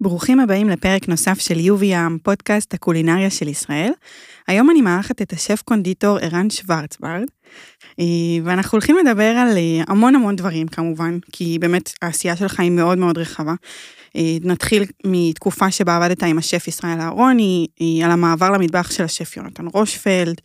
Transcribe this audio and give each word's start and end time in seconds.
ברוכים 0.00 0.40
הבאים 0.40 0.68
לפרק 0.68 1.08
נוסף 1.08 1.38
של 1.38 1.60
יובי 1.60 1.86
ים, 1.86 2.18
פודקאסט 2.22 2.74
הקולינריה 2.74 3.30
של 3.30 3.48
ישראל. 3.48 3.90
היום 4.48 4.70
אני 4.70 4.80
מארחת 4.80 5.22
את 5.22 5.32
השף 5.32 5.62
קונדיטור 5.64 6.18
ערן 6.18 6.50
שוורצברד, 6.50 7.24
אה, 8.00 8.04
ואנחנו 8.44 8.76
הולכים 8.76 8.96
לדבר 8.96 9.24
על 9.24 9.56
אה, 9.56 9.82
המון 9.88 10.14
המון 10.14 10.36
דברים 10.36 10.68
כמובן, 10.68 11.18
כי 11.32 11.58
באמת 11.60 11.92
העשייה 12.02 12.36
שלך 12.36 12.60
היא 12.60 12.70
מאוד 12.70 12.98
מאוד 12.98 13.18
רחבה. 13.18 13.54
אה, 14.16 14.36
נתחיל 14.42 14.84
מתקופה 15.06 15.70
שבה 15.70 15.96
עבדת 15.96 16.22
עם 16.22 16.38
השף 16.38 16.68
ישראל 16.68 17.00
אהרוני, 17.00 17.66
על 18.04 18.10
המעבר 18.10 18.50
למטבח 18.50 18.90
של 18.90 19.04
השף 19.04 19.36
יונתן 19.36 19.66
רושפלד, 19.66 20.40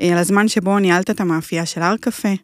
על 0.00 0.18
הזמן 0.18 0.48
שבו 0.48 0.78
ניהלת 0.78 1.10
את 1.10 1.20
המאפייה 1.20 1.66
של 1.66 1.82
הר 1.82 1.96
קפה. 1.96 2.34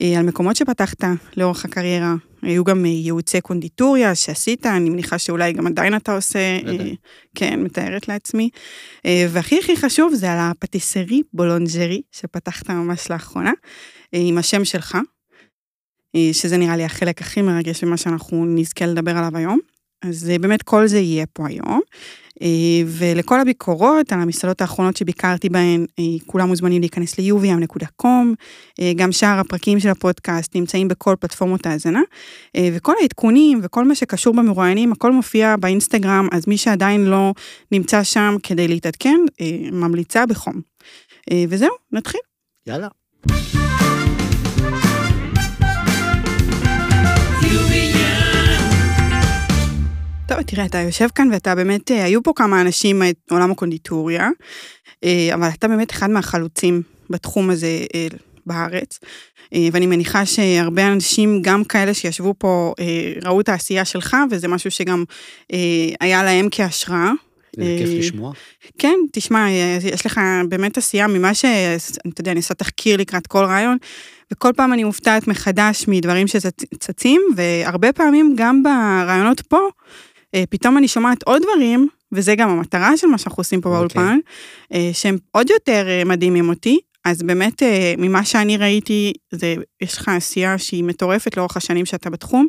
על 0.00 0.26
מקומות 0.26 0.56
שפתחת 0.56 1.04
לאורך 1.36 1.64
הקריירה, 1.64 2.14
היו 2.42 2.64
גם 2.64 2.84
ייעוצי 2.84 3.40
קונדיטוריה 3.40 4.14
שעשית, 4.14 4.66
אני 4.66 4.90
מניחה 4.90 5.18
שאולי 5.18 5.52
גם 5.52 5.66
עדיין 5.66 5.96
אתה 5.96 6.14
עושה, 6.14 6.58
בוודאי. 6.64 6.96
כן, 7.34 7.62
מתארת 7.62 8.08
לעצמי. 8.08 8.50
והכי 9.06 9.58
הכי 9.58 9.76
חשוב 9.76 10.14
זה 10.14 10.32
על 10.32 10.38
הפטיסרי 10.40 11.22
בולונג'רי 11.32 12.02
שפתחת 12.12 12.70
ממש 12.70 13.10
לאחרונה, 13.10 13.52
עם 14.12 14.38
השם 14.38 14.64
שלך, 14.64 14.98
שזה 16.32 16.56
נראה 16.56 16.76
לי 16.76 16.84
החלק 16.84 17.20
הכי 17.20 17.42
מרגש 17.42 17.84
ממה 17.84 17.96
שאנחנו 17.96 18.46
נזכה 18.46 18.86
לדבר 18.86 19.16
עליו 19.18 19.36
היום. 19.36 19.58
אז 20.08 20.30
באמת 20.40 20.62
כל 20.62 20.86
זה 20.86 20.98
יהיה 20.98 21.26
פה 21.32 21.46
היום. 21.48 21.80
ולכל 22.86 23.40
הביקורות 23.40 24.12
על 24.12 24.20
המסעדות 24.20 24.60
האחרונות 24.60 24.96
שביקרתי 24.96 25.48
בהן, 25.48 25.86
כולם 26.26 26.48
מוזמנים 26.48 26.80
להיכנס 26.80 27.18
ל-uvm.com, 27.18 28.34
גם 28.96 29.12
שאר 29.12 29.38
הפרקים 29.38 29.80
של 29.80 29.88
הפודקאסט 29.88 30.56
נמצאים 30.56 30.88
בכל 30.88 31.14
פלטפורמות 31.20 31.66
ההאזנה, 31.66 32.00
וכל 32.72 32.92
העדכונים 33.00 33.60
וכל 33.62 33.84
מה 33.84 33.94
שקשור 33.94 34.34
במרואיינים, 34.34 34.92
הכל 34.92 35.12
מופיע 35.12 35.56
באינסטגרם, 35.56 36.28
אז 36.32 36.48
מי 36.48 36.56
שעדיין 36.56 37.04
לא 37.04 37.32
נמצא 37.72 38.02
שם 38.02 38.36
כדי 38.42 38.68
להתעדכן, 38.68 39.20
ממליצה 39.72 40.26
בחום. 40.26 40.60
וזהו, 41.48 41.74
נתחיל. 41.92 42.20
יאללה. 42.66 42.88
טוב, 50.28 50.42
תראה, 50.42 50.64
אתה 50.64 50.78
יושב 50.78 51.08
כאן 51.14 51.28
ואתה 51.32 51.54
באמת, 51.54 51.90
היו 51.90 52.22
פה 52.22 52.32
כמה 52.36 52.60
אנשים 52.60 53.02
מעולם 53.30 53.50
הקונדיטוריה, 53.50 54.28
אבל 55.34 55.48
אתה 55.48 55.68
באמת 55.68 55.90
אחד 55.90 56.10
מהחלוצים 56.10 56.82
בתחום 57.10 57.50
הזה 57.50 57.68
בארץ, 58.46 58.98
ואני 59.72 59.86
מניחה 59.86 60.26
שהרבה 60.26 60.86
אנשים, 60.86 61.42
גם 61.42 61.64
כאלה 61.64 61.94
שישבו 61.94 62.34
פה, 62.38 62.72
ראו 63.22 63.40
את 63.40 63.48
העשייה 63.48 63.84
שלך, 63.84 64.16
וזה 64.30 64.48
משהו 64.48 64.70
שגם 64.70 65.04
היה 66.00 66.22
להם 66.22 66.48
כהשראה. 66.50 67.10
זה 67.56 67.76
כיף 67.78 67.88
לשמוע. 67.98 68.32
כן, 68.78 68.98
תשמע, 69.12 69.46
יש 69.92 70.06
לך 70.06 70.20
באמת 70.48 70.78
עשייה 70.78 71.06
ממה 71.06 71.34
ש... 71.34 71.44
אתה 72.08 72.20
יודע, 72.20 72.30
אני 72.30 72.38
עושה 72.38 72.54
תחקיר 72.54 72.96
לקראת 72.96 73.26
כל 73.26 73.44
רעיון, 73.44 73.76
וכל 74.32 74.52
פעם 74.56 74.72
אני 74.72 74.84
מופתעת 74.84 75.28
מחדש 75.28 75.84
מדברים 75.88 76.26
שצצים, 76.26 77.20
והרבה 77.36 77.92
פעמים 77.92 78.34
גם 78.36 78.62
ברעיונות 78.62 79.40
פה, 79.40 79.58
פתאום 80.50 80.78
אני 80.78 80.88
שומעת 80.88 81.22
עוד 81.22 81.42
דברים, 81.42 81.88
וזה 82.12 82.34
גם 82.34 82.50
המטרה 82.50 82.96
של 82.96 83.06
מה 83.06 83.18
שאנחנו 83.18 83.40
עושים 83.40 83.60
פה 83.60 83.70
באולפן, 83.70 84.18
okay. 84.18 84.76
שהם 84.92 85.18
עוד 85.30 85.50
יותר 85.50 85.86
מדהימים 86.06 86.48
אותי. 86.48 86.78
אז 87.04 87.22
באמת, 87.22 87.62
ממה 87.98 88.24
שאני 88.24 88.56
ראיתי, 88.56 89.12
זה, 89.30 89.54
יש 89.82 89.96
לך 89.98 90.08
עשייה 90.08 90.58
שהיא 90.58 90.84
מטורפת 90.84 91.36
לאורך 91.36 91.56
השנים 91.56 91.86
שאתה 91.86 92.10
בתחום, 92.10 92.46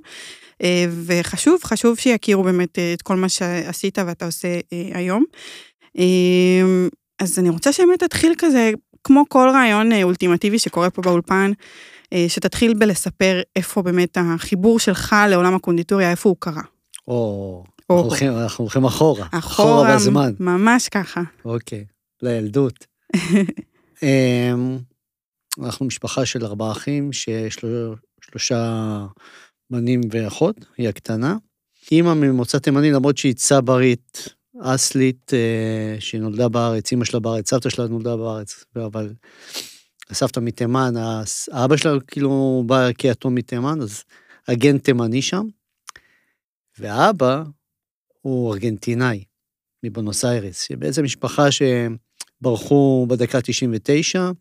וחשוב, 1.05 1.63
חשוב 1.63 1.97
שיכירו 1.97 2.43
באמת 2.43 2.79
את 2.93 3.01
כל 3.01 3.15
מה 3.15 3.29
שעשית 3.29 3.99
ואתה 4.07 4.25
עושה 4.25 4.47
היום. 4.93 5.23
אז 7.19 7.39
אני 7.39 7.49
רוצה 7.49 7.73
שבאמת 7.73 8.03
תתחיל 8.03 8.33
כזה, 8.37 8.71
כמו 9.03 9.23
כל 9.29 9.49
רעיון 9.53 9.91
אולטימטיבי 10.03 10.59
שקורה 10.59 10.89
פה 10.89 11.01
באולפן, 11.01 11.51
שתתחיל 12.27 12.73
בלספר 12.73 13.41
איפה 13.55 13.81
באמת 13.81 14.17
החיבור 14.21 14.79
שלך 14.79 15.15
לעולם 15.29 15.55
הקונדיטוריה, 15.55 16.11
איפה 16.11 16.29
הוא 16.29 16.37
קרה. 16.39 16.63
או, 17.07 17.63
אנחנו 17.67 17.74
הולכים, 17.87 18.37
אנחנו 18.37 18.63
הולכים 18.63 18.85
אחורה, 18.85 19.27
אחורה, 19.31 19.39
אחורה 19.39 19.95
בזמן. 19.95 20.33
ממש 20.39 20.89
ככה. 20.89 21.21
אוקיי, 21.45 21.85
לילדות. 22.21 22.85
אנחנו 25.63 25.85
משפחה 25.85 26.25
של 26.25 26.45
ארבעה 26.45 26.71
אחים, 26.71 27.09
ששלושה 27.13 29.05
בנים 29.69 30.01
ואחות, 30.11 30.55
היא 30.77 30.89
הקטנה. 30.89 31.37
אימא 31.91 32.13
ממוצא 32.13 32.57
תימני, 32.57 32.91
למרות 32.91 33.17
שהיא 33.17 33.33
צברית, 33.33 34.29
אסלית, 34.61 35.31
שנולדה 35.99 36.49
בארץ, 36.49 36.91
אימא 36.91 37.05
שלה 37.05 37.19
בארץ, 37.19 37.49
סבתא 37.49 37.69
שלה 37.69 37.87
נולדה 37.87 38.17
בארץ, 38.17 38.65
אבל 38.75 39.13
הסבתא 40.09 40.39
מתימן, 40.39 40.93
האבא 41.51 41.77
שלה 41.77 41.99
כאילו 42.07 42.63
בא 42.65 42.91
כיתום 42.97 43.35
מתימן, 43.35 43.81
אז 43.81 44.03
הגן 44.47 44.77
תימני 44.77 45.21
שם. 45.21 45.45
והאבא 46.79 47.43
הוא 48.25 48.53
ארגנטינאי, 48.53 49.23
מבונוס 49.83 50.25
איירס, 50.25 50.61
שבעצם 50.61 51.03
משפחה 51.03 51.43
שברחו 51.51 53.05
בדקה 53.09 53.41
99, 53.41 54.31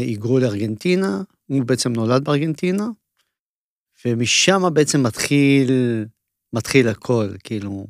היגרו 0.00 0.38
לארגנטינה, 0.38 1.22
הוא 1.46 1.62
בעצם 1.64 1.92
נולד 1.92 2.24
בארגנטינה, 2.24 2.88
ומשם 4.04 4.62
בעצם 4.72 5.02
מתחיל, 5.02 5.70
מתחיל 6.52 6.88
הכל, 6.88 7.28
כאילו, 7.44 7.86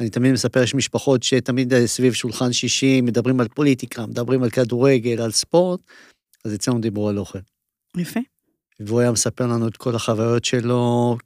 אני 0.00 0.10
תמיד 0.10 0.32
מספר, 0.32 0.62
יש 0.62 0.74
משפחות 0.74 1.22
שתמיד 1.22 1.86
סביב 1.86 2.12
שולחן 2.12 2.52
שישי 2.52 3.00
מדברים 3.00 3.40
על 3.40 3.48
פוליטיקה, 3.48 4.06
מדברים 4.06 4.42
על 4.42 4.50
כדורגל, 4.50 5.20
על 5.22 5.30
ספורט, 5.30 5.80
אז 6.44 6.54
אצלנו 6.54 6.80
דיברו 6.80 7.08
על 7.08 7.18
אוכל. 7.18 7.38
יפה. 7.96 8.20
והוא 8.80 9.00
היה 9.00 9.12
מספר 9.12 9.46
לנו 9.46 9.68
את 9.68 9.76
כל 9.76 9.94
החוויות 9.94 10.44
שלו, 10.44 11.16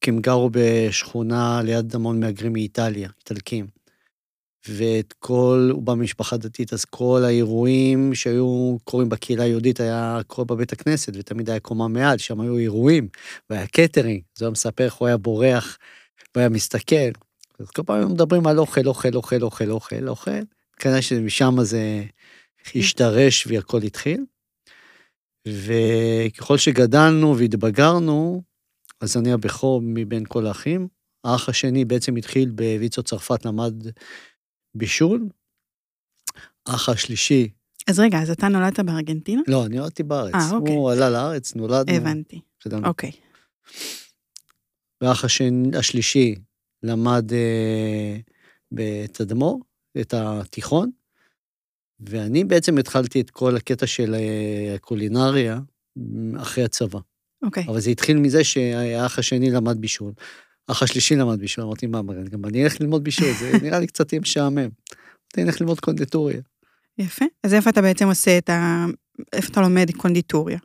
כי 0.00 0.10
הם 0.10 0.20
גרו 0.20 0.50
בשכונה 0.52 1.62
ליד 1.62 1.94
המון 1.94 2.20
מהגרים 2.20 2.52
מאיטליה, 2.52 3.08
איטלקים. 3.18 3.66
ואת 4.68 5.14
כל, 5.18 5.68
הוא 5.72 5.82
בא 5.82 5.94
ממשפחה 5.94 6.36
דתית, 6.36 6.72
אז 6.72 6.84
כל 6.84 7.22
האירועים 7.24 8.14
שהיו 8.14 8.76
קורים 8.84 9.08
בקהילה 9.08 9.44
היהודית 9.44 9.80
היה 9.80 10.20
קורה 10.26 10.44
בבית 10.44 10.72
הכנסת, 10.72 11.12
ותמיד 11.16 11.50
היה 11.50 11.60
קומה 11.60 11.88
מעל, 11.88 12.18
שם 12.18 12.40
היו 12.40 12.58
אירועים, 12.58 13.08
והיה 13.50 13.66
קטרינג, 13.66 14.22
זה 14.34 14.44
היה 14.44 14.50
מספר 14.50 14.84
איך 14.84 14.94
הוא 14.94 15.08
היה 15.08 15.16
בורח, 15.16 15.78
והיה 16.34 16.48
מסתכל. 16.48 17.10
אז 17.58 17.70
כל 17.70 17.82
פעם 17.82 18.12
מדברים 18.12 18.46
על 18.46 18.58
אוכל, 18.58 18.86
אוכל, 18.86 19.14
אוכל, 19.14 19.42
אוכל, 19.42 19.70
אוכל, 19.70 20.08
אוכל. 20.08 20.40
כנראה 20.78 21.02
שמשם 21.02 21.56
זה 21.62 22.04
השתרש 22.74 23.46
והכל 23.46 23.82
התחיל. 23.82 24.24
וככל 25.48 26.58
שגדלנו 26.58 27.38
והתבגרנו, 27.38 28.42
אז 29.00 29.16
אני 29.16 29.32
הבכור 29.32 29.80
מבין 29.84 30.24
כל 30.28 30.46
האחים. 30.46 30.88
האח 31.24 31.48
השני 31.48 31.84
בעצם 31.84 32.16
התחיל 32.16 32.50
בוויצו 32.50 33.02
צרפת, 33.02 33.44
למד 33.44 33.74
בישול. 34.74 35.28
האח 36.66 36.88
השלישי... 36.88 37.48
אז 37.88 38.00
רגע, 38.00 38.22
אז 38.22 38.30
אתה 38.30 38.48
נולדת 38.48 38.80
בארגנטינה? 38.80 39.42
לא, 39.46 39.66
אני 39.66 39.76
נולדתי 39.76 40.02
בארץ. 40.02 40.34
אה, 40.34 40.50
אוקיי. 40.50 40.74
הוא 40.74 40.90
עלה 40.90 41.10
לארץ, 41.10 41.54
נולדנו. 41.54 41.96
הבנתי. 41.96 42.40
גדלנו. 42.66 42.86
אוקיי. 42.88 43.10
והאח 45.00 45.24
השני, 45.24 45.78
השלישי 45.78 46.34
למד 46.82 47.32
אה, 47.32 48.16
בתדמור, 48.72 49.60
את 50.00 50.14
התיכון, 50.14 50.90
ואני 52.00 52.44
בעצם 52.44 52.78
התחלתי 52.78 53.20
את 53.20 53.30
כל 53.30 53.56
הקטע 53.56 53.86
של 53.86 54.14
אה, 54.14 54.74
הקולינריה 54.74 55.60
אחרי 56.38 56.64
הצבא. 56.64 56.98
אוקיי. 57.42 57.64
אבל 57.68 57.80
זה 57.80 57.90
התחיל 57.90 58.18
מזה 58.18 58.44
שהאח 58.44 59.18
השני 59.18 59.50
למד 59.50 59.80
בישול. 59.80 60.12
האח 60.68 60.82
השלישי 60.82 61.16
למד 61.16 61.38
בישול, 61.40 61.64
אמרתי, 61.64 61.86
מה, 61.86 62.00
גם 62.30 62.44
אני 62.44 62.64
אלך 62.64 62.80
ללמוד 62.80 63.04
בישול, 63.04 63.32
זה 63.40 63.52
נראה 63.62 63.78
לי 63.78 63.86
קצת 63.86 64.12
יהיה 64.12 64.20
משעמם. 64.20 64.68
אני 65.36 65.44
אלך 65.44 65.60
ללמוד 65.60 65.80
קונדיטוריה. 65.80 66.40
יפה. 66.98 67.24
אז 67.44 67.54
איפה 67.54 67.70
אתה 67.70 67.82
בעצם 67.82 68.08
עושה 68.08 68.38
את 68.38 68.50
ה... 68.50 68.86
איפה 69.32 69.48
אתה 69.52 69.60
לומד 69.60 69.90
קונדיטוריה? 69.96 70.58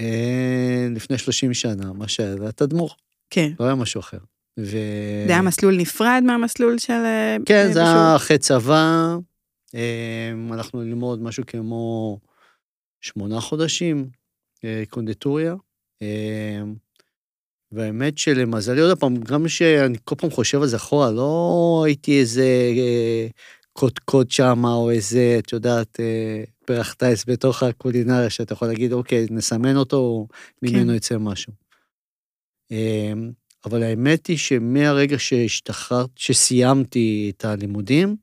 אה, 0.00 0.88
לפני 0.90 1.18
30 1.18 1.54
שנה, 1.54 1.92
מה 1.92 2.08
שהיה, 2.08 2.36
זה 2.36 2.48
התדמור. 2.48 2.90
כן. 3.30 3.52
לא 3.60 3.64
היה 3.64 3.74
משהו 3.74 4.00
אחר. 4.00 4.18
ו... 4.60 4.76
זה 5.26 5.32
היה 5.32 5.42
מסלול 5.42 5.76
נפרד 5.76 6.22
מהמסלול 6.26 6.78
של... 6.78 6.92
אה, 6.92 7.36
כן, 7.46 7.72
זה? 7.72 7.80
היה 7.80 8.16
אחרי 8.16 8.38
צבא, 8.38 9.16
אה, 9.74 10.32
הלכנו 10.50 10.82
ללמוד 10.82 11.22
משהו 11.22 11.44
כמו 11.46 12.18
שמונה 13.00 13.40
חודשים, 13.40 14.08
קונדיטוריה. 14.90 15.54
אה, 16.02 16.62
והאמת 17.72 18.18
שלמזלי, 18.18 18.80
עוד 18.80 18.98
פעם, 18.98 19.16
גם 19.16 19.48
שאני 19.48 19.98
כל 20.04 20.14
פעם 20.14 20.30
חושב 20.30 20.62
על 20.62 20.68
זה 20.68 20.76
אחורה, 20.76 21.10
לא 21.10 21.82
הייתי 21.86 22.20
איזה 22.20 22.72
אה, 22.76 23.26
קודקוד 23.72 24.30
שם, 24.30 24.64
או 24.64 24.90
איזה, 24.90 25.36
את 25.38 25.52
יודעת, 25.52 26.00
אה, 26.00 26.44
פרח 26.66 26.92
טייס 26.92 27.24
בתוך 27.28 27.62
הקולינריה, 27.62 28.30
שאתה 28.30 28.52
יכול 28.52 28.68
להגיד, 28.68 28.92
אוקיי, 28.92 29.26
נסמן 29.30 29.76
אותו, 29.76 30.26
ממנו 30.62 30.90
כן. 30.90 30.96
יצא 30.96 31.18
משהו. 31.18 31.52
אה, 32.72 33.12
אבל 33.64 33.82
האמת 33.82 34.26
היא 34.26 34.36
שמהרגע 34.36 35.18
שהשתחררת, 35.18 36.10
שסיימתי 36.16 37.32
את 37.36 37.44
הלימודים, 37.44 38.16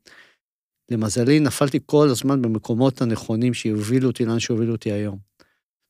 למזלי 0.92 1.40
נפלתי 1.40 1.80
כל 1.86 2.08
הזמן 2.10 2.42
במקומות 2.42 3.02
הנכונים 3.02 3.54
שיובילו 3.54 4.08
אותי 4.08 4.26
לאן 4.26 4.40
שהובילו 4.40 4.72
אותי 4.72 4.92
היום. 4.92 5.29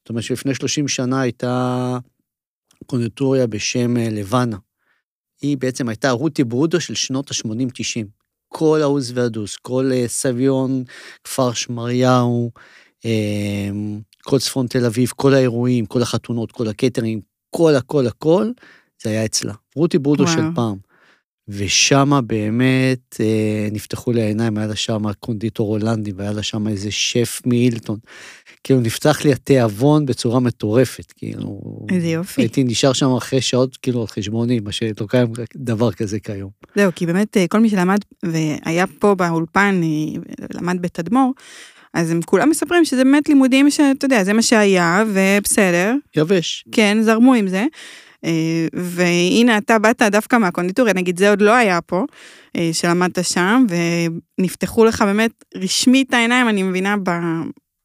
זאת 0.09 0.11
אומרת 0.11 0.23
שלפני 0.23 0.55
30 0.55 0.87
שנה 0.87 1.21
הייתה 1.21 1.97
קונדיטוריה 2.85 3.47
בשם 3.47 3.97
אה, 3.97 4.09
לבנה. 4.09 4.57
היא 5.41 5.57
בעצם 5.57 5.89
הייתה 5.89 6.11
רותי 6.11 6.43
ברודו 6.43 6.81
של 6.81 6.95
שנות 6.95 7.31
ה-80-90. 7.31 8.05
כל 8.47 8.79
העוז 8.81 9.11
והדוס, 9.15 9.55
כל 9.55 9.89
אה, 9.93 10.07
סביון, 10.07 10.83
כפר 11.23 11.53
שמריהו, 11.53 12.51
אה, 13.05 13.69
כל 14.23 14.39
צפון 14.39 14.67
תל 14.67 14.85
אביב, 14.85 15.11
כל 15.15 15.33
האירועים, 15.33 15.85
כל 15.85 16.01
החתונות, 16.01 16.51
כל 16.51 16.67
הקטרים, 16.67 17.21
כל 17.55 17.75
הכל 17.75 18.07
הכל, 18.07 18.51
זה 19.03 19.09
היה 19.09 19.25
אצלה. 19.25 19.53
רותי 19.75 19.99
ברודו 19.99 20.23
וואו. 20.23 20.35
של 20.35 20.55
פעם. 20.55 20.77
ושמה 21.47 22.21
באמת 22.21 23.15
אה, 23.19 23.67
נפתחו 23.71 24.11
לי 24.11 24.21
העיניים, 24.21 24.57
היה 24.57 24.67
לה 24.67 24.75
שם 24.75 25.13
קונדיטור 25.19 25.69
הולנדי, 25.69 26.11
והיה 26.11 26.31
לה 26.31 26.43
שם 26.43 26.67
איזה 26.67 26.91
שף 26.91 27.41
מילטון. 27.45 27.99
כאילו 28.63 28.79
נפתח 28.79 29.25
לי 29.25 29.33
התיאבון 29.33 30.05
בצורה 30.05 30.39
מטורפת, 30.39 31.11
כאילו... 31.11 31.59
איזה 31.91 32.07
יופי. 32.07 32.41
הייתי 32.41 32.63
נשאר 32.63 32.93
שם 32.93 33.15
אחרי 33.17 33.41
שעות, 33.41 33.77
כאילו, 33.77 34.01
על 34.01 34.07
חשבוני, 34.07 34.59
מה 34.59 34.71
שלא 34.71 35.07
קיים 35.09 35.27
דבר 35.55 35.91
כזה 35.91 36.19
כיום. 36.19 36.49
זהו, 36.75 36.91
כי 36.95 37.05
באמת 37.05 37.37
אה, 37.37 37.45
כל 37.47 37.59
מי 37.59 37.69
שלמד 37.69 37.97
והיה 38.23 38.85
פה 38.99 39.15
באולפן, 39.15 39.81
אה, 39.83 40.21
למד 40.53 40.81
בתדמור, 40.81 41.33
אז 41.93 42.11
הם 42.11 42.21
כולם 42.21 42.49
מספרים 42.49 42.85
שזה 42.85 43.03
באמת 43.03 43.29
לימודים 43.29 43.69
שאתה 43.69 44.05
יודע, 44.05 44.23
זה 44.23 44.33
מה 44.33 44.41
שהיה, 44.41 45.03
ובסדר. 45.13 45.93
יבש. 46.17 46.65
כן, 46.71 46.97
זרמו 47.01 47.33
עם 47.33 47.47
זה. 47.47 47.65
אה, 48.25 48.67
והנה 48.73 49.57
אתה 49.57 49.79
באת 49.79 50.01
דווקא 50.01 50.35
מהקונדיטוריה, 50.35 50.93
נגיד 50.93 51.19
זה 51.19 51.29
עוד 51.29 51.41
לא 51.41 51.51
היה 51.51 51.81
פה, 51.81 52.03
שלמדת 52.71 53.25
שם, 53.25 53.65
ונפתחו 54.39 54.85
לך 54.85 55.01
באמת 55.01 55.31
רשמית 55.55 56.13
העיניים, 56.13 56.49
אני 56.49 56.63
מבינה, 56.63 56.95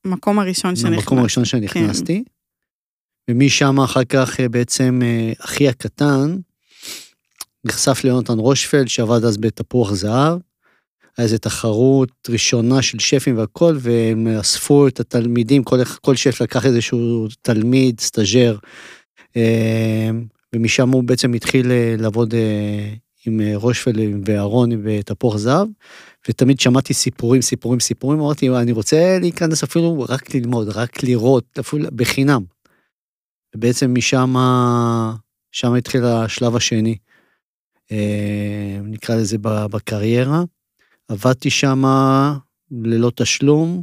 במקום 0.04 0.38
הראשון 0.38 0.76
שנכנסת. 0.76 0.96
במקום 0.96 1.18
הראשון 1.18 1.44
שנכנסתי. 1.44 2.24
כן. 2.24 3.30
ומשם 3.30 3.80
אחר 3.80 4.04
כך 4.04 4.40
אה, 4.40 4.48
בעצם 4.48 5.00
אחי 5.38 5.68
הקטן 5.68 6.36
נחשף 7.64 8.04
ליונתן 8.04 8.38
רושפלד, 8.38 8.88
שעבד 8.88 9.24
אז 9.24 9.36
בתפוח 9.36 9.92
זהב. 9.92 10.38
היה 11.16 11.24
איזו 11.24 11.38
תחרות 11.38 12.28
ראשונה 12.28 12.82
של 12.82 12.98
שפים 12.98 13.38
והכל, 13.38 13.76
והם 13.80 14.28
אספו 14.28 14.88
את 14.88 15.00
התלמידים, 15.00 15.64
כל, 15.64 15.84
כל 15.84 16.16
שף 16.16 16.40
לקח 16.40 16.66
איזשהו 16.66 17.26
תלמיד, 17.42 18.00
סטאג'ר, 18.00 18.56
אמ, 19.36 20.24
ומשם 20.54 20.88
הוא 20.88 21.04
בעצם 21.04 21.32
התחיל 21.32 21.70
אה, 21.70 21.94
לעבוד 21.98 22.34
אה, 22.34 22.94
עם 23.26 23.40
אה, 23.40 23.52
רושפלד 23.54 24.28
ואהרון 24.28 24.70
ותפוח 24.84 25.36
זהב, 25.36 25.68
ותמיד 26.28 26.60
שמעתי 26.60 26.94
סיפורים, 26.94 27.42
סיפורים, 27.42 27.80
סיפורים, 27.80 28.20
אמרתי, 28.20 28.48
אני 28.48 28.72
רוצה 28.72 29.18
להיכנס 29.20 29.62
אפילו 29.62 30.04
רק 30.08 30.34
ללמוד, 30.34 30.68
רק 30.68 31.02
לראות, 31.02 31.58
אפילו 31.60 31.88
בחינם. 31.96 32.42
ובעצם 33.56 33.94
משם, 33.94 34.34
שם 35.52 35.74
התחיל 35.74 36.04
השלב 36.04 36.56
השני, 36.56 36.96
נקרא 38.82 39.16
לזה 39.16 39.36
בקריירה. 39.40 40.42
עבדתי 41.08 41.50
שם 41.50 41.82
ללא 42.70 43.12
תשלום, 43.16 43.82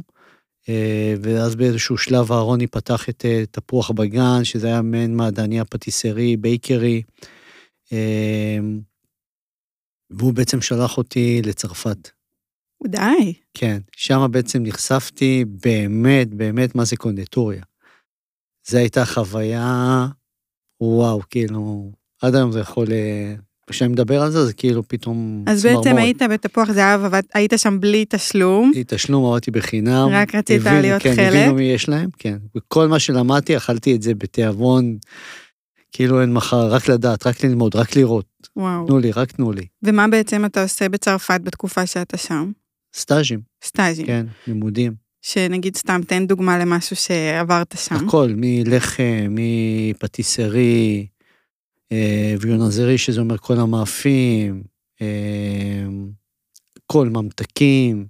אה, 0.68 1.14
ואז 1.22 1.54
באיזשהו 1.54 1.98
שלב 1.98 2.32
אהרוני 2.32 2.66
פתח 2.66 3.08
את 3.08 3.24
אה, 3.24 3.44
תפוח 3.50 3.90
בגן, 3.90 4.44
שזה 4.44 4.66
היה 4.66 4.82
מעין 4.82 5.16
מעדניה 5.16 5.64
פטיסרי, 5.64 6.36
בייקרי, 6.36 7.02
אה, 7.92 8.58
והוא 10.12 10.32
בעצם 10.32 10.60
שלח 10.60 10.98
אותי 10.98 11.42
לצרפת. 11.44 12.10
די. 12.86 13.34
כן, 13.54 13.78
שם 13.96 14.26
בעצם 14.30 14.62
נחשפתי 14.62 15.44
באמת, 15.64 16.34
באמת 16.34 16.74
מה 16.74 16.84
זה 16.84 16.96
קונדטוריה. 16.96 17.62
זו 18.66 18.78
הייתה 18.78 19.04
חוויה, 19.04 20.06
וואו, 20.80 21.20
כאילו, 21.30 21.92
עד 22.22 22.34
היום 22.34 22.52
זה 22.52 22.60
יכול 22.60 22.86
כשאני 23.72 23.92
מדבר 23.92 24.22
על 24.22 24.30
זה, 24.30 24.46
זה 24.46 24.52
כאילו 24.52 24.88
פתאום 24.88 25.44
אז 25.46 25.62
צמרמורת. 25.62 25.86
בעצם 25.86 25.96
היית 25.96 26.22
בתפוח 26.22 26.72
זהב, 26.72 27.04
אבל 27.04 27.20
היית 27.34 27.52
שם 27.56 27.80
בלי 27.80 28.04
תשלום. 28.08 28.70
בלי 28.74 28.84
תשלום, 28.86 29.32
עבדתי 29.32 29.50
בחינם. 29.50 30.08
רק 30.12 30.34
רצית 30.34 30.60
הבין, 30.60 30.80
להיות 30.80 31.02
כן, 31.02 31.14
חלק. 31.16 31.32
כן, 31.32 31.36
הבינו 31.36 31.54
מי 31.54 31.62
יש 31.62 31.88
להם, 31.88 32.10
כן. 32.18 32.38
וכל 32.56 32.88
מה 32.88 32.98
שלמדתי, 32.98 33.56
אכלתי 33.56 33.96
את 33.96 34.02
זה 34.02 34.14
בתיאבון, 34.14 34.96
כאילו 35.92 36.20
אין 36.20 36.32
מחר, 36.32 36.66
רק 36.66 36.88
לדעת, 36.88 37.26
רק 37.26 37.44
ללמוד, 37.44 37.76
רק 37.76 37.96
לראות. 37.96 38.26
וואו. 38.56 38.86
תנו 38.86 38.98
לי, 38.98 39.12
רק 39.12 39.32
תנו 39.32 39.52
לי. 39.52 39.66
ומה 39.82 40.08
בעצם 40.08 40.44
אתה 40.44 40.62
עושה 40.62 40.88
בצרפת 40.88 41.40
בתקופה 41.44 41.86
שאתה 41.86 42.16
שם? 42.16 42.52
סטאז'ים. 42.94 43.40
סטאז'ים. 43.64 44.06
כן, 44.06 44.26
לימודים. 44.46 44.94
שנגיד 45.22 45.76
סתם, 45.76 46.00
תן 46.06 46.26
דוגמה 46.26 46.58
למשהו 46.58 46.96
שעברת 46.96 47.74
שם. 47.78 47.94
הכל, 47.94 48.32
מלחם, 48.36 49.28
מפטיסרי, 49.30 51.06
אה, 51.92 52.34
ויונזרי, 52.40 52.98
שזה 52.98 53.20
אומר 53.20 53.38
כל 53.38 53.58
המאפים, 53.58 54.62
אה, 55.02 55.86
כל 56.86 57.08
ממתקים, 57.08 58.06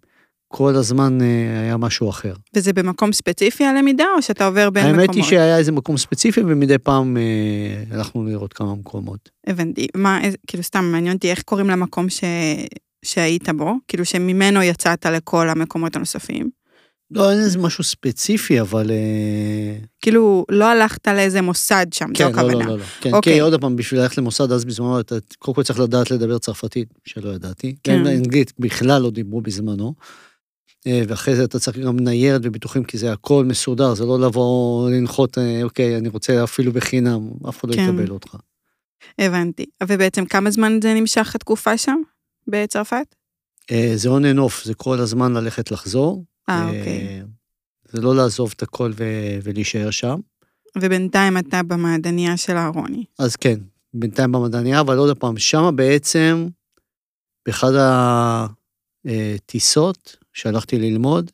כל 0.52 0.76
הזמן 0.76 1.18
אה, 1.22 1.60
היה 1.60 1.76
משהו 1.76 2.10
אחר. 2.10 2.34
וזה 2.56 2.72
במקום 2.72 3.12
ספציפי 3.12 3.64
הלמידה, 3.64 4.04
או 4.16 4.22
שאתה 4.22 4.46
עובר 4.46 4.70
בין 4.70 4.84
האמת 4.84 4.94
מקומות? 4.94 5.08
האמת 5.08 5.24
היא 5.24 5.24
שהיה 5.24 5.58
איזה 5.58 5.72
מקום 5.72 5.96
ספציפי, 5.96 6.40
ומדי 6.40 6.78
פעם 6.78 7.16
הלכנו 7.90 8.24
לראות 8.24 8.52
כמה 8.52 8.74
מקומות. 8.74 9.30
הבנתי. 9.46 9.86
מה, 9.96 10.24
איזה, 10.24 10.36
כאילו 10.46 10.62
סתם 10.62 10.84
מעניין 10.84 11.16
אותי 11.16 11.30
איך 11.30 11.42
קוראים 11.42 11.70
למקום 11.70 12.08
ש... 12.08 12.24
שהיית 13.04 13.48
בו? 13.48 13.74
כאילו 13.88 14.04
שממנו 14.04 14.62
יצאת 14.62 15.06
לכל 15.06 15.48
המקומות 15.48 15.96
הנוספים? 15.96 16.50
לא, 17.14 17.30
אין 17.30 17.38
איזה 17.38 17.58
משהו 17.58 17.84
ספציפי, 17.84 18.60
אבל... 18.60 18.90
אה, 18.90 19.76
כאילו, 20.00 20.44
לא 20.50 20.64
הלכת 20.64 21.08
לאיזה 21.08 21.42
מוסד 21.42 21.86
שם, 21.92 22.06
כן, 22.14 22.24
זו 22.24 22.30
הכוונה. 22.30 22.52
לא, 22.52 22.60
לא, 22.60 22.66
לא, 22.66 22.78
לא. 22.78 22.84
כן, 23.00 23.12
אוקיי. 23.12 23.32
כי 23.32 23.40
עוד 23.40 23.60
פעם, 23.60 23.76
בשביל 23.76 24.00
ללכת 24.00 24.18
למוסד, 24.18 24.52
אז 24.52 24.64
בזמנו, 24.64 25.00
אתה 25.00 25.14
קודם 25.38 25.54
כל 25.54 25.62
צריך 25.62 25.80
לדעת 25.80 26.10
לדבר 26.10 26.38
צרפתית, 26.38 26.88
שלא 27.04 27.30
ידעתי. 27.30 27.74
כן. 27.82 28.06
אנגלית 28.06 28.52
בכלל 28.58 29.02
לא 29.02 29.10
דיברו 29.10 29.40
בזמנו. 29.40 29.94
אה, 30.86 31.02
ואחרי 31.08 31.36
זה 31.36 31.44
אתה 31.44 31.58
צריך 31.58 31.78
גם 31.78 31.98
ניירת 32.00 32.40
וביטוחים, 32.44 32.84
כי 32.84 32.98
זה 32.98 33.12
הכל 33.12 33.44
מסודר, 33.44 33.94
זה 33.94 34.04
לא 34.04 34.20
לבוא 34.20 34.90
לנחות, 34.90 35.38
אה, 35.38 35.62
אוקיי, 35.62 35.96
אני 35.96 36.08
רוצה 36.08 36.44
אפילו 36.44 36.72
בחינם, 36.72 37.28
אף 37.48 37.60
אחד 37.60 37.68
לא 37.68 37.74
כן. 37.74 37.82
יקבל 37.82 38.10
אותך. 38.10 38.36
הבנתי. 39.18 39.66
ובעצם 39.82 40.26
כמה 40.26 40.50
זמן 40.50 40.78
זה 40.82 40.94
נמשך 40.94 41.34
התקופה 41.34 41.78
שם, 41.78 42.00
בצרפת? 42.48 43.14
זה 43.94 44.08
on 44.08 44.22
and 44.22 44.38
off, 44.38 44.64
זה 44.64 44.74
כל 44.74 44.98
הזמן 44.98 45.32
ללכת 45.32 45.70
לחזור. 45.70 46.24
אה, 46.48 46.66
אוקיי. 46.66 47.22
זה 47.88 48.02
לא 48.02 48.16
לעזוב 48.16 48.52
את 48.56 48.62
הכל 48.62 48.92
ו- 48.96 49.38
ולהישאר 49.42 49.90
שם. 49.90 50.20
ובינתיים 50.78 51.38
אתה 51.38 51.62
במעדניה 51.62 52.36
של 52.36 52.56
אהרוני. 52.56 53.04
אז 53.18 53.36
כן, 53.36 53.58
בינתיים 53.94 54.32
במעדניה, 54.32 54.80
אבל 54.80 54.98
עוד 54.98 55.18
פעם, 55.18 55.38
שמה 55.38 55.72
בעצם, 55.72 56.48
באחד 57.46 57.72
הטיסות 59.04 60.16
שהלכתי 60.32 60.78
ללמוד, 60.78 61.30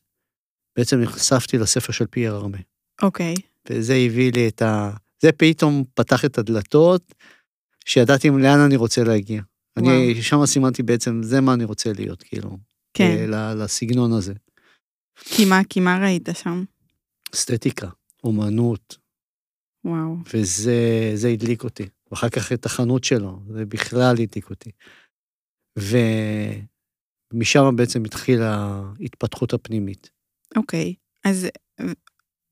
בעצם 0.77 1.01
נחשפתי 1.01 1.59
לספר 1.59 1.93
של 1.93 2.07
פייר 2.07 2.37
ארמה. 2.37 2.59
אוקיי. 3.03 3.35
וזה 3.71 3.95
הביא 3.95 4.33
לי 4.33 4.49
את 4.49 4.63
ה... 4.63 4.91
זה 5.23 5.33
פתאום 5.33 5.85
פתח 5.95 6.25
את 6.25 6.39
הדלתות, 6.39 7.15
שידעתי 7.85 8.29
לאן 8.29 8.59
אני 8.67 8.77
רוצה 8.77 9.05
להגיע. 9.05 9.43
וואו. 9.79 9.91
אני 9.91 10.23
שם 10.23 10.47
סימנתי 10.47 10.83
בעצם, 10.83 11.23
זה 11.23 11.41
מה 11.41 11.55
אני 11.55 11.65
רוצה 11.65 11.93
להיות, 11.93 12.23
כאילו. 12.23 12.59
כן. 12.95 13.31
לסגנון 13.31 14.13
הזה. 14.13 14.35
כי 15.25 15.45
מה, 15.45 15.61
כי 15.69 15.81
מה 15.81 15.99
ראית 16.03 16.29
שם? 16.43 16.65
אסתטיקה, 17.35 17.89
אומנות. 18.25 18.99
וואו. 19.85 20.17
וזה 20.35 21.29
הדליק 21.33 21.65
אותי. 21.65 21.89
ואחר 22.11 22.29
כך 22.29 22.53
את 22.53 22.67
החנות 22.67 23.05
שלו, 23.05 23.41
זה 23.53 23.65
בכלל 23.65 24.17
הדליק 24.23 24.51
אותי. 24.51 24.71
ומשם 27.33 27.77
בעצם 27.77 28.05
התחילה 28.05 28.83
ההתפתחות 29.01 29.55
הפנימית. 29.55 30.11
אוקיי, 30.57 30.95
אז, 31.25 31.47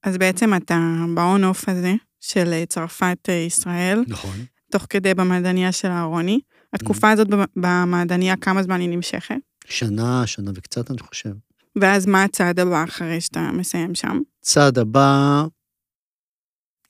אז 0.03 0.19
בעצם 0.19 0.55
אתה 0.55 0.79
באון-אוף 1.15 1.69
הזה 1.69 1.95
של 2.21 2.65
צרפת-ישראל. 2.65 4.05
נכון. 4.09 4.37
תוך 4.71 4.87
כדי 4.91 5.15
במעדניה 5.15 5.73
של 5.73 5.89
אהרוני. 5.89 6.41
התקופה 6.73 7.11
mm. 7.11 7.13
הזאת 7.13 7.29
במעדניה, 7.57 8.37
כמה 8.37 8.63
זמן 8.63 8.81
היא 8.81 8.89
נמשכת? 8.89 9.35
שנה, 9.67 10.27
שנה 10.27 10.51
וקצת, 10.55 10.91
אני 10.91 10.99
חושב. 10.99 11.33
ואז 11.81 12.07
מה 12.07 12.25
הצעד 12.25 12.61
הבא 12.61 12.85
אחרי 12.85 13.21
שאתה 13.21 13.51
מסיים 13.53 13.95
שם? 13.95 14.21
צעד 14.41 14.79
הבא, 14.79 15.45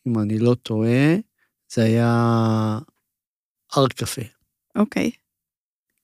אם 0.06 0.18
אני 0.18 0.38
לא 0.38 0.54
טועה, 0.54 1.16
זה 1.72 1.82
היה 1.82 2.78
ארט 3.76 3.92
קפה. 3.92 4.22
אוקיי. 4.76 5.10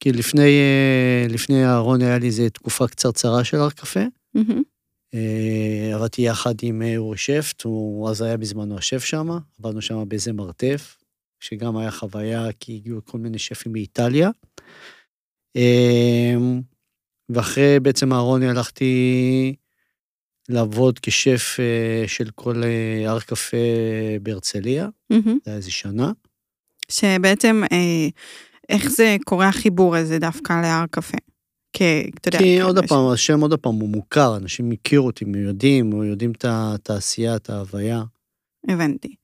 כי 0.02 0.12
לפני, 0.12 0.60
אה, 0.60 1.26
לפני 1.28 1.64
אהרון 1.64 2.02
היה 2.02 2.18
לי 2.18 2.26
איזה 2.26 2.50
תקופה 2.50 2.88
קצרצרה 2.88 3.44
של 3.44 3.56
ארט 3.56 3.80
קפה. 3.80 4.00
Mm-hmm. 4.36 5.16
עבדתי 5.94 6.22
יחד 6.22 6.54
עם 6.62 6.82
אה, 6.82 6.96
אורי 6.96 7.16
שפט, 7.16 7.62
הוא 7.62 8.10
אז 8.10 8.22
היה 8.22 8.36
בזמנו 8.36 8.78
השף 8.78 9.04
שם, 9.04 9.28
עבדנו 9.60 9.82
שם 9.82 10.08
באיזה 10.08 10.32
מרתף, 10.32 10.96
שגם 11.40 11.76
היה 11.76 11.90
חוויה, 11.90 12.48
כי 12.60 12.74
הגיעו 12.74 13.00
כל 13.04 13.18
מיני 13.18 13.38
שפים 13.38 13.72
מאיטליה. 13.72 14.30
ואחרי 17.28 17.80
בעצם 17.80 18.12
אהרוני 18.12 18.48
הלכתי 18.48 19.54
לעבוד 20.48 20.98
כשף 20.98 21.56
אה, 21.60 22.08
של 22.08 22.30
כל 22.34 22.62
אה, 22.64 23.10
הר 23.10 23.20
קפה 23.20 23.56
בהרצליה, 24.22 24.88
מהמם. 25.10 25.38
זה 25.44 25.50
היה 25.50 25.56
איזה 25.56 25.70
שנה. 25.70 26.12
שבעצם, 26.88 27.62
אה, 27.72 28.08
איך 28.68 28.90
זה 28.90 29.16
קורה 29.24 29.48
החיבור 29.48 29.96
הזה 29.96 30.18
דווקא 30.18 30.60
להר 30.62 30.84
קפה? 30.90 31.16
כי, 31.72 32.10
אתה 32.14 32.28
יודע... 32.28 32.38
כי 32.38 32.56
כן, 32.58 32.62
עוד 32.64 32.78
פעם, 32.88 33.06
השם 33.12 33.40
עוד 33.40 33.54
פעם 33.54 33.74
הוא 33.74 33.88
מוכר, 33.88 34.36
אנשים 34.36 34.70
הכירו 34.70 35.06
אותי, 35.06 35.24
הם 35.24 35.34
יודעים, 35.34 35.92
או 35.92 36.04
יודעים 36.04 36.30
את 36.30 36.44
התעשייה, 36.48 37.36
את 37.36 37.50
ההוויה. 37.50 38.02
הבנתי. 38.68 39.14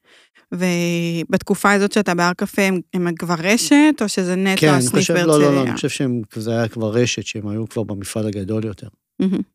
ובתקופה 0.52 1.72
הזאת 1.72 1.92
שאתה 1.92 2.14
בהר 2.14 2.32
קפה, 2.32 2.62
הם, 2.62 2.80
הם 2.94 3.14
כבר 3.14 3.34
רשת, 3.38 3.94
או 4.00 4.08
שזה 4.08 4.36
נטו 4.36 4.60
כן, 4.60 4.68
הסניף 4.68 4.92
חושב, 4.92 5.14
בהרצליה? 5.14 5.38
לא, 5.38 5.42
לא, 5.42 5.54
לא, 5.54 5.62
אני 5.62 5.74
חושב 5.74 6.06
שזה 6.34 6.50
היה 6.50 6.68
כבר 6.68 6.90
רשת, 6.90 7.26
שהם 7.26 7.48
היו 7.48 7.68
כבר 7.68 7.82
במפעל 7.82 8.26
הגדול 8.26 8.64
יותר. 8.64 8.88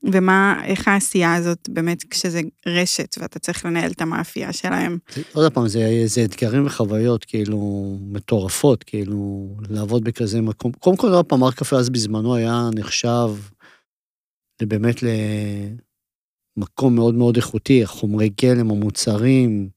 ומה, 0.04 0.62
איך 0.66 0.88
העשייה 0.88 1.36
הזאת 1.36 1.70
באמת 1.70 2.04
כשזה 2.10 2.42
רשת 2.66 3.16
ואתה 3.20 3.40
צריך 3.40 3.66
לנהל 3.66 3.92
את 3.92 4.02
המאפייה 4.02 4.54
שלהם? 4.54 4.98
עוד 5.34 5.54
פעם, 5.54 5.68
זה, 5.68 6.04
זה 6.06 6.24
אתגרים 6.26 6.66
וחוויות 6.66 7.26
כאילו 7.26 7.98
מטורפות, 8.02 8.84
כאילו 8.84 9.48
לעבוד 9.70 10.04
בכזה 10.04 10.42
מקום. 10.42 10.72
קודם 10.72 10.98
כל, 10.98 11.14
עוד 11.14 11.26
פעם, 11.26 11.44
הר 11.44 11.52
קפה 11.52 11.78
אז 11.78 11.90
בזמנו 11.90 12.36
היה 12.36 12.70
נחשב 12.76 13.30
באמת 14.62 14.96
למקום 16.58 16.96
מאוד 16.96 17.16
מאוד 17.16 17.36
איכותי, 17.36 17.84
החומרי 17.84 18.30
גלם, 18.42 18.72
המוצרים, 18.72 19.70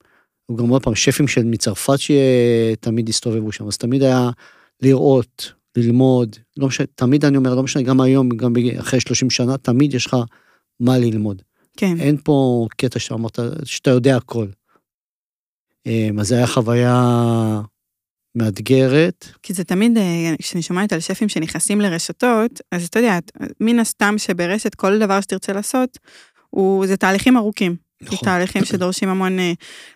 וגם 0.50 0.68
עוד 0.68 0.82
פעם, 0.82 0.94
שפים 0.94 1.28
של 1.28 1.44
מצרפת 1.44 1.98
שתמיד 1.98 3.08
הסתובבו 3.08 3.52
שם, 3.52 3.66
אז 3.66 3.76
תמיד 3.76 4.02
היה 4.02 4.30
לראות, 4.82 5.52
ללמוד, 5.76 6.36
לא 6.56 6.66
משנה, 6.66 6.86
תמיד 6.94 7.24
אני 7.24 7.36
אומר, 7.36 7.54
לא 7.54 7.62
משנה, 7.62 7.82
גם 7.82 8.00
היום, 8.00 8.28
גם 8.28 8.52
אחרי 8.80 9.00
30 9.00 9.30
שנה, 9.30 9.58
תמיד 9.58 9.94
יש 9.94 10.06
לך 10.06 10.16
מה 10.80 10.98
ללמוד. 10.98 11.42
כן. 11.76 12.00
אין 12.00 12.16
פה 12.24 12.66
קטע 12.76 12.98
שאמרת, 12.98 13.38
שאתה 13.64 13.90
יודע 13.90 14.16
הכל. 14.16 14.46
אמ, 15.86 16.20
אז 16.20 16.28
זו 16.28 16.34
הייתה 16.34 16.52
חוויה 16.52 17.60
מאתגרת. 18.34 19.28
כי 19.42 19.54
זה 19.54 19.64
תמיד, 19.64 19.98
אה, 19.98 20.34
כשאני 20.38 20.62
שומעת 20.62 20.92
על 20.92 21.00
שפים 21.00 21.28
שנכנסים 21.28 21.80
לרשתות, 21.80 22.60
אז 22.72 22.86
אתה 22.86 22.98
יודע, 22.98 23.18
מן 23.60 23.78
הסתם 23.78 24.14
שברשת 24.18 24.74
כל 24.74 24.98
דבר 24.98 25.20
שתרצה 25.20 25.52
לעשות, 25.52 25.98
הוא, 26.50 26.86
זה 26.86 26.96
תהליכים 26.96 27.36
ארוכים. 27.36 27.85
זה 28.00 28.06
נכון. 28.06 28.18
תהליכים 28.28 28.64
שדורשים 28.64 29.08
המון 29.08 29.38
אה, 29.38 29.52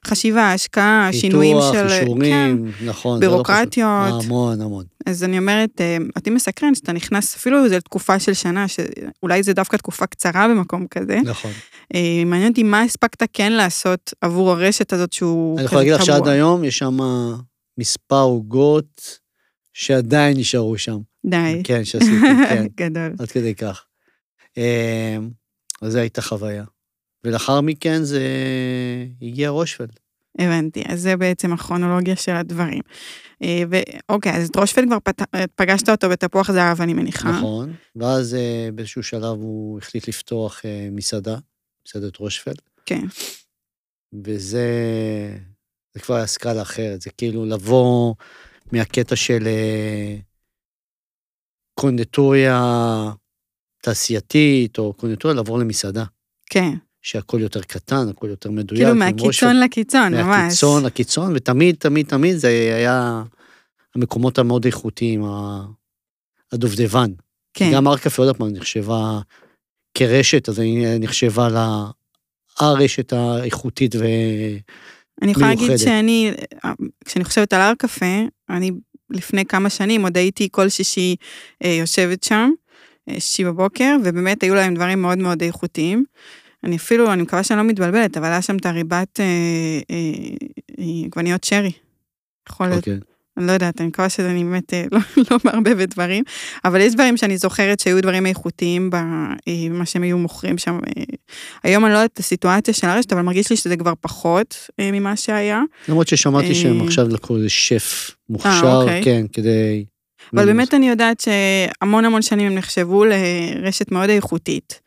חשיבה, 0.07 0.53
השקעה, 0.53 1.09
שינויים 1.13 1.57
פיתוח, 1.57 1.73
של... 1.73 1.89
כן, 1.89 2.01
אישורים, 2.01 2.73
נכון. 2.85 3.21
זה 3.21 3.27
לא. 3.27 3.31
בירוקרטיות. 3.31 4.25
המון, 4.25 4.61
המון. 4.61 4.85
אז 5.07 5.25
אני 5.25 5.39
אומרת, 5.39 5.81
אה, 5.81 5.97
אותי 6.17 6.31
מסקרן 6.31 6.75
שאתה 6.75 6.93
נכנס, 6.93 7.37
אפילו 7.37 7.69
זו 7.69 7.81
תקופה 7.81 8.19
של 8.19 8.35
שנה, 8.35 8.67
שאולי 8.69 9.43
זה 9.43 9.53
דווקא 9.53 9.77
תקופה 9.77 10.07
קצרה 10.07 10.49
במקום 10.49 10.87
כזה. 10.87 11.19
נכון. 11.25 11.51
אה, 11.95 12.23
מעניין 12.27 12.51
אותי 12.51 12.63
מה 12.63 12.83
הספקת 12.83 13.29
כן 13.33 13.53
לעשות 13.53 14.15
עבור 14.21 14.51
הרשת 14.51 14.93
הזאת 14.93 15.13
שהוא 15.13 15.59
אני 15.59 15.65
יכול 15.65 15.79
להגיד 15.79 15.93
לך 15.93 16.05
שעד. 16.05 16.29
היום 16.29 16.65
יש 16.65 16.79
שם 16.79 16.99
מספר 17.79 18.21
עוגות 18.21 19.19
שעדיין 19.73 20.37
נשארו 20.37 20.79
שם. 20.79 20.99
די. 21.27 21.61
כן, 21.65 21.85
שעשיתי, 21.85 22.27
כן. 22.49 22.67
גדול. 22.81 23.13
עד 23.19 23.31
כדי 23.31 23.55
כך. 23.55 23.85
אז 25.83 25.93
זו 25.93 25.99
הייתה 25.99 26.23
חוויה. 26.23 26.65
ולאחר 27.25 27.61
מכן 27.61 28.03
זה 28.03 28.23
הגיע 29.23 29.49
רושפלד. 29.49 30.01
הבנתי, 30.39 30.83
אז 30.87 31.01
זה 31.01 31.17
בעצם 31.17 31.53
הכרונולוגיה 31.53 32.17
של 32.17 32.33
הדברים. 32.33 32.83
אה, 33.43 33.63
ואוקיי, 33.71 34.33
אז 34.33 34.49
את 34.49 34.57
רושפלד 34.57 34.87
כבר 34.87 34.99
פת... 35.05 35.23
פגשת 35.55 35.89
אותו 35.89 36.09
בתפוח 36.09 36.51
זהב, 36.53 36.81
אני 36.81 36.95
מניחה. 36.95 37.31
נכון. 37.31 37.75
ואז 37.97 38.35
אה, 38.35 38.69
באיזשהו 38.75 39.03
שלב 39.03 39.39
הוא 39.41 39.79
החליט 39.79 40.09
לפתוח 40.09 40.61
אה, 40.65 40.89
מסעדה, 40.93 41.37
מסעדת 41.87 42.17
רושפלד. 42.17 42.61
כן. 42.87 43.07
וזה 44.25 44.69
זה 45.95 46.01
כבר 46.01 46.15
היה 46.15 46.27
סקאלה 46.27 46.63
אחרת, 46.63 47.01
זה 47.01 47.11
כאילו 47.11 47.45
לבוא 47.45 48.15
מהקטע 48.73 49.17
של 49.17 49.49
קונדטוריה 51.75 52.61
תעשייתית, 53.83 54.79
או 54.79 54.93
קונדטוריה 54.93 55.37
לעבור 55.37 55.59
למסעדה, 55.59 56.05
כן. 56.51 56.75
שהכל 57.03 57.41
יותר 57.41 57.63
קטן, 57.63 58.09
הכל 58.09 58.27
יותר 58.31 58.51
מדויק. 58.51 58.83
כאילו 58.83 58.95
מהקיצון 58.95 59.27
רושפלד. 59.27 59.57
לקיצון, 59.65 60.15
ממש. 60.15 60.27
מהקיצון 60.27 60.85
לקיצון, 60.85 61.33
ותמיד, 61.37 61.77
תמיד, 61.79 62.07
תמיד 62.07 62.37
זה 62.37 62.49
היה 62.49 63.23
המקומות 63.95 64.39
המאוד 64.39 64.65
איכותיים, 64.65 65.25
הדובדבן. 66.53 67.11
כן. 67.55 67.71
גם 67.75 67.87
הר 67.87 67.97
קפה, 67.97 68.23
עוד 68.23 68.37
פעם, 68.37 68.49
נחשבה 68.49 69.21
כרשת, 69.95 70.49
אז 70.49 70.59
היא 70.59 70.87
נחשבה 71.01 71.49
לה... 71.49 71.85
הרשת 72.61 73.13
האיכותית 73.13 73.95
ו... 73.95 74.05
אני 75.23 75.31
יכולה 75.31 75.49
להגיד. 75.49 75.77
שאני, 75.77 76.33
כשאני 77.05 77.25
חושבת 77.25 77.53
על 77.53 77.61
הר 77.61 77.73
קפה, 77.79 78.25
אני 78.51 78.71
לפני 79.11 79.45
כמה 79.45 79.71
שנים 79.71 80.03
עוד 80.03 80.17
הייתי 80.17 80.49
כל 80.51 80.69
שישי 80.69 81.17
אה, 81.65 81.71
יושבת 81.71 82.23
שם, 82.23 82.51
אה, 83.09 83.21
שישי 83.21 83.45
בבוקר, 83.45 83.97
ובאמת 84.05 84.43
היו 84.43 84.55
להם 84.55 84.75
דברים 84.75 85.03
מאוד 85.03 85.19
מאוד 85.19 85.43
איכותיים. 85.43 86.05
אני 86.65 86.77
אפילו, 86.77 87.13
אני 87.13 87.23
מקווה 87.23 87.43
שאני 87.43 87.59
לא 87.59 87.65
מתבלבלת, 87.65 88.17
אבל 88.17 88.27
היה 88.27 88.43
שם 88.43 88.57
את 88.57 88.67
הריבת 88.67 89.21
אה, 89.21 89.25
אה, 89.91 89.97
אה, 90.79 90.85
עגבניות 91.07 91.45
שרי. 91.45 91.73
יכול 92.49 92.67
להיות, 92.67 92.79
אוקיי. 92.79 92.99
אני 93.37 93.47
לא 93.47 93.53
יודעת, 93.53 93.81
אני 93.81 93.89
מקווה 93.89 94.09
שאני 94.09 94.45
באמת 94.45 94.75
אה, 94.75 94.85
לא, 94.93 94.99
לא 95.31 95.39
מערבבת 95.45 95.89
דברים, 95.89 96.25
אבל 96.65 96.81
יש 96.81 96.95
דברים 96.95 97.17
שאני 97.17 97.39
זוכרת 97.39 97.81
שהיו 97.81 98.03
דברים 98.03 98.27
איכותיים 98.27 98.91
במה 98.91 99.87
שהם 99.87 100.03
היו 100.03 100.19
מוכרים 100.19 100.59
שם. 100.59 100.79
אה. 100.97 101.03
היום 101.63 101.85
אני 101.85 101.93
לא 101.93 101.99
יודעת 101.99 102.13
את 102.13 102.19
הסיטואציה 102.19 102.75
של 102.75 102.87
הרשת, 102.87 103.13
אבל 103.13 103.23
מרגיש 103.23 103.51
לי 103.51 103.57
שזה 103.57 103.77
כבר 103.77 103.93
פחות 104.01 104.57
אה, 104.81 104.91
ממה 104.93 105.17
שהיה. 105.17 105.63
למרות 105.89 106.09
ששמעתי 106.09 106.55
שהם 106.55 106.81
אה, 106.81 106.87
עכשיו 106.87 107.09
לקחו 107.09 107.37
איזה 107.37 107.49
שף 107.49 108.11
מוכשר, 108.29 108.81
אוקיי. 108.83 109.05
כן, 109.05 109.27
כדי... 109.33 109.85
אבל 110.35 110.47
באמת 110.47 110.75
אני 110.75 110.89
יודעת 110.89 111.21
שהמון 111.21 112.05
המון 112.05 112.23
שנים 112.23 112.47
הם 112.47 112.55
נחשבו 112.55 113.05
לרשת 113.05 113.93
מאוד 113.93 114.11
איכותית. 114.11 114.81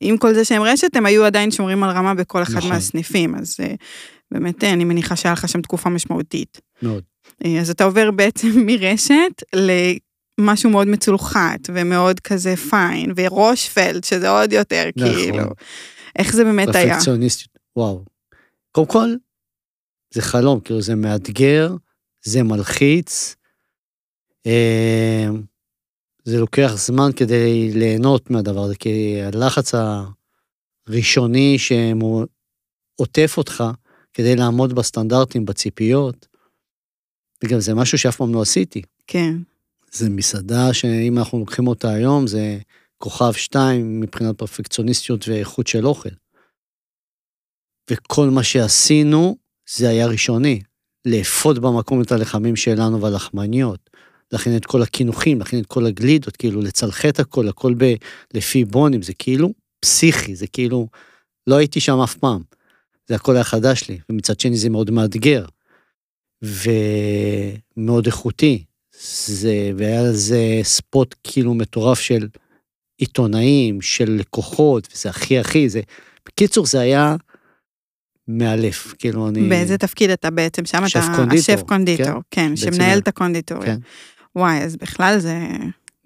עם 0.00 0.16
כל 0.18 0.34
זה 0.34 0.44
שהם 0.44 0.62
רשת, 0.62 0.96
הם 0.96 1.06
היו 1.06 1.24
עדיין 1.24 1.50
שומרים 1.50 1.82
על 1.82 1.90
רמה 1.90 2.14
בכל 2.14 2.42
אחד 2.42 2.56
נכון. 2.56 2.70
מהסניפים, 2.70 3.34
אז 3.34 3.56
אה, 3.60 3.74
באמת 4.30 4.64
אה, 4.64 4.72
אני 4.72 4.84
מניחה 4.84 5.16
שהיה 5.16 5.32
לך 5.32 5.48
שם 5.48 5.62
תקופה 5.62 5.90
משמעותית. 5.90 6.60
מאוד. 6.82 7.02
אה, 7.44 7.60
אז 7.60 7.70
אתה 7.70 7.84
עובר 7.84 8.10
בעצם 8.10 8.48
מרשת 8.66 9.42
למשהו 10.38 10.70
מאוד 10.70 10.88
מצולחת 10.88 11.60
ומאוד 11.74 12.20
כזה 12.20 12.56
פיין, 12.56 13.12
ורושפלד, 13.16 14.04
שזה 14.04 14.30
עוד 14.30 14.52
יותר 14.52 14.90
נכון. 14.96 15.14
כאילו. 15.14 15.44
איך 16.18 16.34
זה 16.34 16.44
באמת 16.44 16.74
היה? 16.74 16.94
פרפקציוניסטיות, 16.94 17.58
וואו. 17.76 18.04
קודם 18.72 18.86
כל, 18.86 19.14
זה 20.14 20.22
חלום, 20.22 20.60
כאילו 20.60 20.82
זה 20.82 20.94
מאתגר, 20.94 21.74
זה 22.24 22.42
מלחיץ, 22.42 23.36
זה 26.24 26.40
לוקח 26.40 26.72
זמן 26.76 27.10
כדי 27.16 27.70
ליהנות 27.74 28.30
מהדבר 28.30 28.62
הזה, 28.62 28.74
כי 28.74 29.22
הלחץ 29.22 29.72
הראשוני 30.88 31.56
שעוטף 31.58 33.34
אותך 33.36 33.64
כדי 34.14 34.36
לעמוד 34.36 34.72
בסטנדרטים, 34.72 35.44
בציפיות, 35.44 36.26
וגם 37.44 37.60
זה 37.60 37.74
משהו 37.74 37.98
שאף 37.98 38.16
פעם 38.16 38.34
לא 38.34 38.42
עשיתי. 38.42 38.82
כן, 39.06 39.34
זה 39.92 40.10
מסעדה 40.10 40.74
שאם 40.74 41.18
אנחנו 41.18 41.38
לוקחים 41.38 41.68
אותה 41.68 41.90
היום, 41.90 42.26
זה 42.26 42.58
כוכב 42.98 43.32
שתיים 43.32 44.00
מבחינת 44.00 44.38
פרפקציוניסטיות 44.38 45.28
ואיכות 45.28 45.66
של 45.66 45.86
אוכל. 45.86 46.08
וכל 47.90 48.30
מה 48.30 48.42
שעשינו, 48.42 49.36
זה 49.70 49.88
היה 49.88 50.06
ראשוני. 50.06 50.62
לאפות 51.04 51.58
במקום 51.58 52.02
את 52.02 52.12
הלחמים 52.12 52.56
שלנו 52.56 53.00
והלחמניות. 53.00 53.90
להכין 54.32 54.56
את 54.56 54.66
כל 54.66 54.82
הקינוחים, 54.82 55.38
להכין 55.38 55.60
את 55.60 55.66
כל 55.66 55.86
הגלידות, 55.86 56.36
כאילו 56.36 56.60
לצלחת 56.60 57.18
הכל, 57.18 57.48
הכל 57.48 57.74
ב, 57.76 57.94
לפי 58.34 58.64
בונים, 58.64 59.02
זה 59.02 59.12
כאילו 59.14 59.52
פסיכי, 59.80 60.36
זה 60.36 60.46
כאילו, 60.46 60.88
לא 61.46 61.56
הייתי 61.56 61.80
שם 61.80 62.00
אף 62.00 62.14
פעם. 62.14 62.42
זה 63.08 63.14
הכל 63.14 63.34
היה 63.34 63.44
חדש 63.44 63.88
לי, 63.88 63.98
ומצד 64.10 64.40
שני 64.40 64.56
זה 64.56 64.70
מאוד 64.70 64.90
מאתגר. 64.90 65.44
ומאוד 66.42 68.06
איכותי. 68.06 68.64
זה, 69.26 69.70
והיה 69.76 70.02
לזה 70.02 70.60
ספוט 70.62 71.14
כאילו 71.24 71.54
מטורף 71.54 72.00
של 72.00 72.28
עיתונאים, 72.98 73.80
של 73.80 74.10
לקוחות, 74.10 74.88
וזה 74.92 75.08
הכי 75.10 75.38
הכי, 75.38 75.68
זה... 75.68 75.80
בקיצור, 76.26 76.66
זה 76.66 76.80
היה 76.80 77.16
מאלף, 78.28 78.94
כאילו 78.98 79.28
אני... 79.28 79.48
באיזה 79.48 79.78
תפקיד 79.78 80.10
אתה 80.10 80.30
בעצם? 80.30 80.64
שם 80.64 80.82
אתה 80.86 81.00
קונדיטור, 81.16 81.54
השף 81.54 81.62
קונדיטור, 81.62 82.22
כן, 82.30 82.50
בעצם 82.50 82.72
שמנהל. 82.72 82.98
את 82.98 83.08
הקונדיטוריה. 83.08 83.66
כן. 83.66 83.78
וואי, 84.36 84.58
אז 84.58 84.76
בכלל 84.76 85.18
זה 85.18 85.38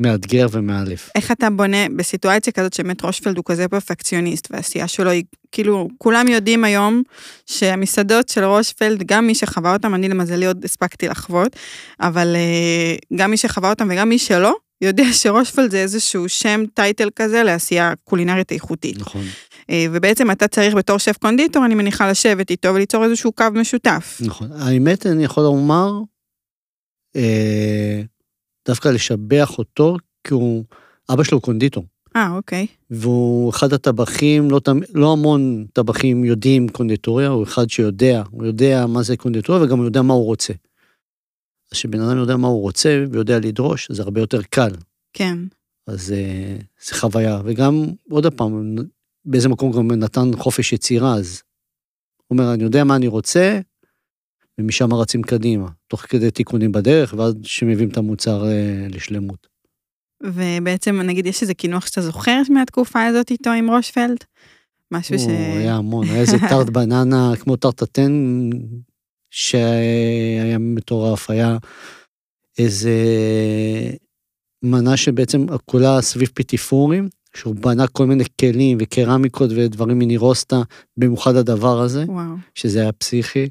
מאתגר 0.01 0.47
ומאלף. 0.51 1.11
איך 1.15 1.33
אתה 1.33 1.51
בונה 1.51 1.89
בסיטואציה 1.97 2.53
כזאת 2.53 2.73
שבאמת 2.73 3.03
רושפלד 3.03 3.37
הוא 3.37 3.45
כזה 3.47 3.69
פרפקציוניסט 3.69 4.49
והעשייה 4.51 4.89
שלו 4.89 5.11
היא 5.11 5.25
כאילו 5.53 5.89
כולם 5.99 6.29
יודעים 6.29 6.65
היום 6.65 7.03
שהמסעדות 7.47 8.29
של 8.29 8.45
רושפלד 8.45 9.03
גם 9.07 9.27
מי 9.27 9.35
שחווה 9.35 9.73
אותם 9.73 9.95
אני 9.95 10.09
למזלי 10.09 10.47
עוד 10.47 10.65
הספקתי 10.65 11.09
לחוות 11.09 11.57
אבל 12.01 12.37
אה, 12.37 13.17
גם 13.17 13.31
מי 13.31 13.37
שחווה 13.37 13.71
אותם 13.71 13.89
וגם 13.91 14.09
מי 14.09 14.19
שלא 14.19 14.55
יודע 14.81 15.05
שרושפלד 15.13 15.71
זה 15.71 15.79
איזשהו 15.79 16.29
שם 16.29 16.65
טייטל 16.75 17.11
כזה 17.17 17.43
לעשייה 17.43 17.93
קולינרית 18.05 18.53
איכותית 18.53 18.99
נכון. 18.99 19.25
אה, 19.71 19.87
ובעצם 19.93 20.31
אתה 20.31 20.49
צריך 20.49 20.75
בתור 20.75 20.99
שף 20.99 21.17
קונדיטור 21.17 21.65
אני 21.65 21.75
מניחה 21.75 22.11
לשבת 22.11 22.51
איתו 22.51 22.75
וליצור 22.75 23.05
איזשהו 23.05 23.33
קו 23.33 23.45
משותף. 23.53 24.19
נכון. 24.25 24.49
האמת, 24.53 25.07
אני 25.07 25.25
יכול 25.25 25.43
לומר, 25.43 25.93
אה, 27.17 28.03
דווקא 28.67 28.89
לשבח 28.89 29.59
אותו, 29.59 29.97
כי 30.25 30.35
הוא, 30.35 30.65
אבא 31.13 31.23
שלו 31.23 31.39
הוא 31.39 31.43
קונדיטור. 31.43 31.85
אה 32.17 32.37
אוקיי. 32.37 32.67
והוא 32.91 33.51
אחד 33.51 33.73
הטבחים, 33.73 34.51
לא, 34.51 34.61
לא 34.95 35.13
המון 35.13 35.67
טבחים 35.73 36.25
יודעים 36.25 36.69
קונדיטוריה, 36.69 37.29
הוא 37.29 37.45
אחד 37.45 37.71
שיודע, 37.71 38.23
הוא 38.31 38.47
יודע 38.47 38.87
מה 38.87 39.03
זה 39.03 39.17
קונדיטוריה 39.17 39.63
וגם 39.63 39.79
הוא 39.79 39.87
יודע 39.87 40.03
מה 40.03 40.15
הוא 40.15 40.25
רוצה. 40.25 40.53
אז 40.53 41.73
כשבן 41.73 42.01
אדם 42.01 42.19
יודע 42.19 42.37
מה 42.37 42.49
הוא 42.49 42.63
רוצה 42.63 43.05
ויודע 43.11 43.39
לדרוש, 43.39 43.91
זה 43.91 44.03
הרבה 44.03 44.21
יותר 44.21 44.43
קל. 44.43 44.71
כן. 45.13 45.39
אז 45.87 46.13
אה, 46.13 46.57
זה 46.87 46.95
חוויה. 46.95 47.41
וגם, 47.45 47.85
עוד 48.11 48.35
פעם, 48.35 48.77
באיזה 49.25 49.49
מקום 49.49 49.73
גם 49.73 49.93
נתן 49.93 50.31
חופש 50.37 50.73
יצירה, 50.73 51.15
אז 51.15 51.43
הוא 52.27 52.39
אומר, 52.39 52.55
אני 52.55 52.63
יודע 52.63 52.85
מה 52.85 52.97
אני 52.97 53.07
רוצה, 53.07 53.61
ומשם 54.61 54.95
רצים 54.95 55.23
קדימה, 55.23 55.69
תוך 55.89 56.01
כדי 56.01 56.31
תיקונים 56.31 56.73
בדרך, 56.73 57.15
ואז 57.19 57.35
שמביאים 57.43 57.89
את 57.89 57.97
המוצר 57.97 58.47
אה, 58.47 58.87
לשלמות. 58.91 59.47
ובעצם 60.23 61.01
נגיד 61.01 61.27
יש 61.27 61.43
איזה 61.43 61.55
קינוח 61.55 61.87
שאתה 61.87 62.01
זוכר 62.01 62.43
מהתקופה 62.51 63.05
הזאת 63.05 63.31
איתו 63.31 63.51
עם 63.51 63.71
רושפלד? 63.71 64.19
משהו 64.93 65.19
ש... 65.19 65.23
הוא 65.23 65.57
היה 65.57 65.77
המון, 65.77 66.07
היה 66.07 66.21
איזה 66.21 66.39
טארט 66.49 66.71
בננה, 66.77 67.33
כמו 67.41 67.57
טארט 67.57 67.83
הטן, 67.83 68.41
שהיה 69.31 70.59
מטורף, 70.59 71.31
היה 71.31 71.57
איזה 72.59 72.93
מנה 74.63 74.97
שבעצם 74.97 75.47
כולה 75.65 76.03
סביב 76.03 76.29
פטיפורים, 76.35 77.09
שהוא 77.37 77.55
בנה 77.55 77.87
כל 77.87 78.07
מיני 78.07 78.25
כלים 78.41 78.79
וקרמיקות 78.81 79.51
ודברים 79.57 79.99
מנירוסטה, 79.99 80.63
במיוחד 80.97 81.37
הדבר 81.37 81.81
הזה, 81.81 82.05
וואו. 82.09 82.35
שזה 82.55 82.81
היה 82.81 82.93
פסיכי. 82.93 83.49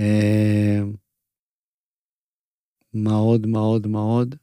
אה, 0.00 0.80
מאוד 2.94 3.46
מאוד 3.46 3.86
מאוד. 3.86 4.34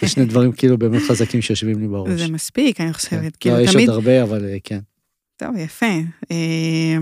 זה 0.00 0.08
שני 0.08 0.24
דברים 0.24 0.52
כאילו 0.52 0.78
באמת 0.78 1.02
חזקים 1.08 1.42
שיושבים 1.42 1.80
לי 1.80 1.88
בראש. 1.88 2.20
זה 2.20 2.32
מספיק 2.32 2.80
אני 2.80 2.88
כן. 2.88 2.92
חושבת. 2.92 3.22
לא, 3.22 3.40
כאילו 3.40 3.60
יש 3.60 3.72
תמיד... 3.72 3.88
עוד 3.88 3.98
הרבה, 3.98 4.22
אבל 4.22 4.44
אה, 4.44 4.56
כן. 4.64 4.80
טוב 5.36 5.56
יפה. 5.56 5.86
אה, 6.30 6.96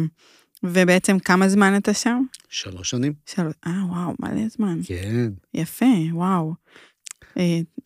ובעצם 0.63 1.19
כמה 1.19 1.49
זמן 1.49 1.77
אתה 1.77 1.95
שם? 1.95 2.23
שלוש 2.49 2.91
שנים. 2.91 3.13
שלוש... 3.27 3.55
אה 3.67 3.85
וואו 3.89 4.15
מלא 4.21 4.49
זמן. 4.49 4.81
כן. 4.85 5.31
יפה 5.55 5.87
וואו. 6.13 6.55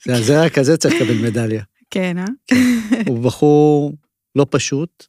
זה 0.06 0.44
רק 0.44 0.52
כזה 0.52 0.76
צריך 0.76 0.94
לקבל 0.94 1.28
מדליה. 1.28 1.62
כן 1.90 2.18
אה? 2.18 2.24
הוא 3.06 3.24
בחור 3.24 3.96
לא 4.36 4.46
פשוט, 4.50 5.06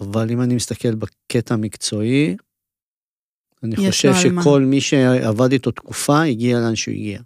אבל 0.00 0.30
אם 0.30 0.42
אני 0.42 0.54
מסתכל 0.54 0.94
בקטע 0.94 1.54
המקצועי, 1.54 2.36
אני 3.62 3.76
חושב 3.76 4.12
על 4.24 4.32
מה. 4.32 4.42
שכל 4.42 4.60
מי 4.60 4.80
שעבד 4.80 5.52
איתו 5.52 5.70
תקופה 5.70 6.22
הגיע 6.22 6.58
לאן 6.58 6.76
שהוא 6.76 6.94
הגיע. 6.94 7.18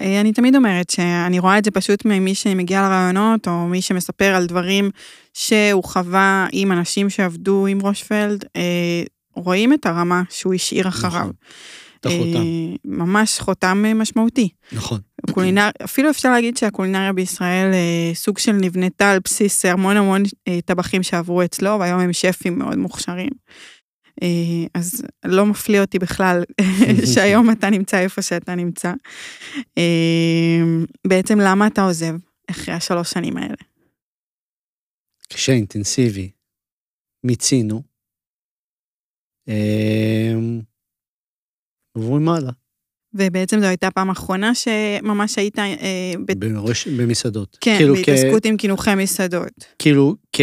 אה, 0.00 0.20
אני 0.20 0.32
תמיד 0.32 0.56
אומרת 0.56 0.90
שאני 0.90 1.38
רואה 1.38 1.58
את 1.58 1.64
זה 1.64 1.70
פשוט 1.70 2.04
ממי 2.04 2.34
שמגיע 2.34 2.82
לרעיונות, 2.82 3.48
או 3.48 3.66
מי 3.66 3.82
שמספר 3.82 4.34
על 4.34 4.46
דברים 4.46 4.90
שהוא 5.34 5.84
חווה 5.84 6.46
עם 6.52 6.72
אנשים 6.72 7.10
שעבדו 7.10 7.66
עם 7.66 7.80
רושפלד, 7.80 8.44
אה, 8.56 9.02
רואים 9.34 9.72
את 9.72 9.86
הרמה 9.86 10.22
שהוא 10.30 10.54
השאיר 10.54 10.88
אחריו. 10.88 11.20
נכון. 11.20 11.32
את 12.00 12.06
החותם. 12.06 12.36
אה, 12.36 12.76
ממש 12.84 13.40
חותם 13.40 13.84
משמעותי. 13.94 14.48
נכון. 14.72 15.00
קולינר, 15.30 15.68
אפילו 15.84 16.10
אפשר 16.10 16.30
להגיד 16.30 16.56
שהקולינריה 16.56 17.12
בישראל 17.12 17.72
סוג 18.14 18.38
של 18.38 18.52
נבנתה 18.52 19.10
על 19.10 19.18
בסיס 19.24 19.64
המון 19.64 19.96
המון 19.96 20.22
טבחים 20.64 21.02
שעברו 21.02 21.42
אצלו, 21.42 21.76
והיום 21.80 22.00
הם 22.00 22.12
שפים 22.12 22.58
מאוד 22.58 22.76
מוכשרים. 22.78 23.30
אה, 24.22 24.66
אז 24.74 25.02
לא 25.24 25.46
מפליא 25.46 25.80
אותי 25.80 25.98
בכלל 25.98 26.42
שהיום 27.14 27.50
אתה 27.50 27.70
נמצא 27.70 27.98
איפה 27.98 28.22
שאתה 28.22 28.54
נמצא. 28.54 28.92
אה, 29.78 30.62
בעצם 31.06 31.38
למה 31.40 31.66
אתה 31.66 31.82
עוזב 31.82 32.14
אחרי 32.50 32.74
השלוש 32.74 33.10
שנים 33.10 33.36
האלה? 33.36 33.56
קשה, 35.28 35.52
אינטנסיבי. 35.52 36.30
מיצינו. 37.24 37.82
אמ, 39.48 40.60
עוברים 41.96 42.28
הלאה. 42.28 42.52
ובעצם 43.14 43.60
זו 43.60 43.66
הייתה 43.66 43.90
פעם 43.90 44.10
אחרונה 44.10 44.52
שממש 44.54 45.38
היית 45.38 45.58
אה, 45.58 45.64
ב- 46.26 46.44
בראש- 46.44 46.88
במסעדות. 46.88 47.58
כן, 47.60 47.76
כאילו, 47.76 47.94
כ- 47.94 47.98
בהתעסקות 47.98 48.44
עם 48.44 48.56
קינוחי 48.56 48.94
מסעדות. 48.94 49.48
כאילו 49.78 50.16
כ- 50.32 50.40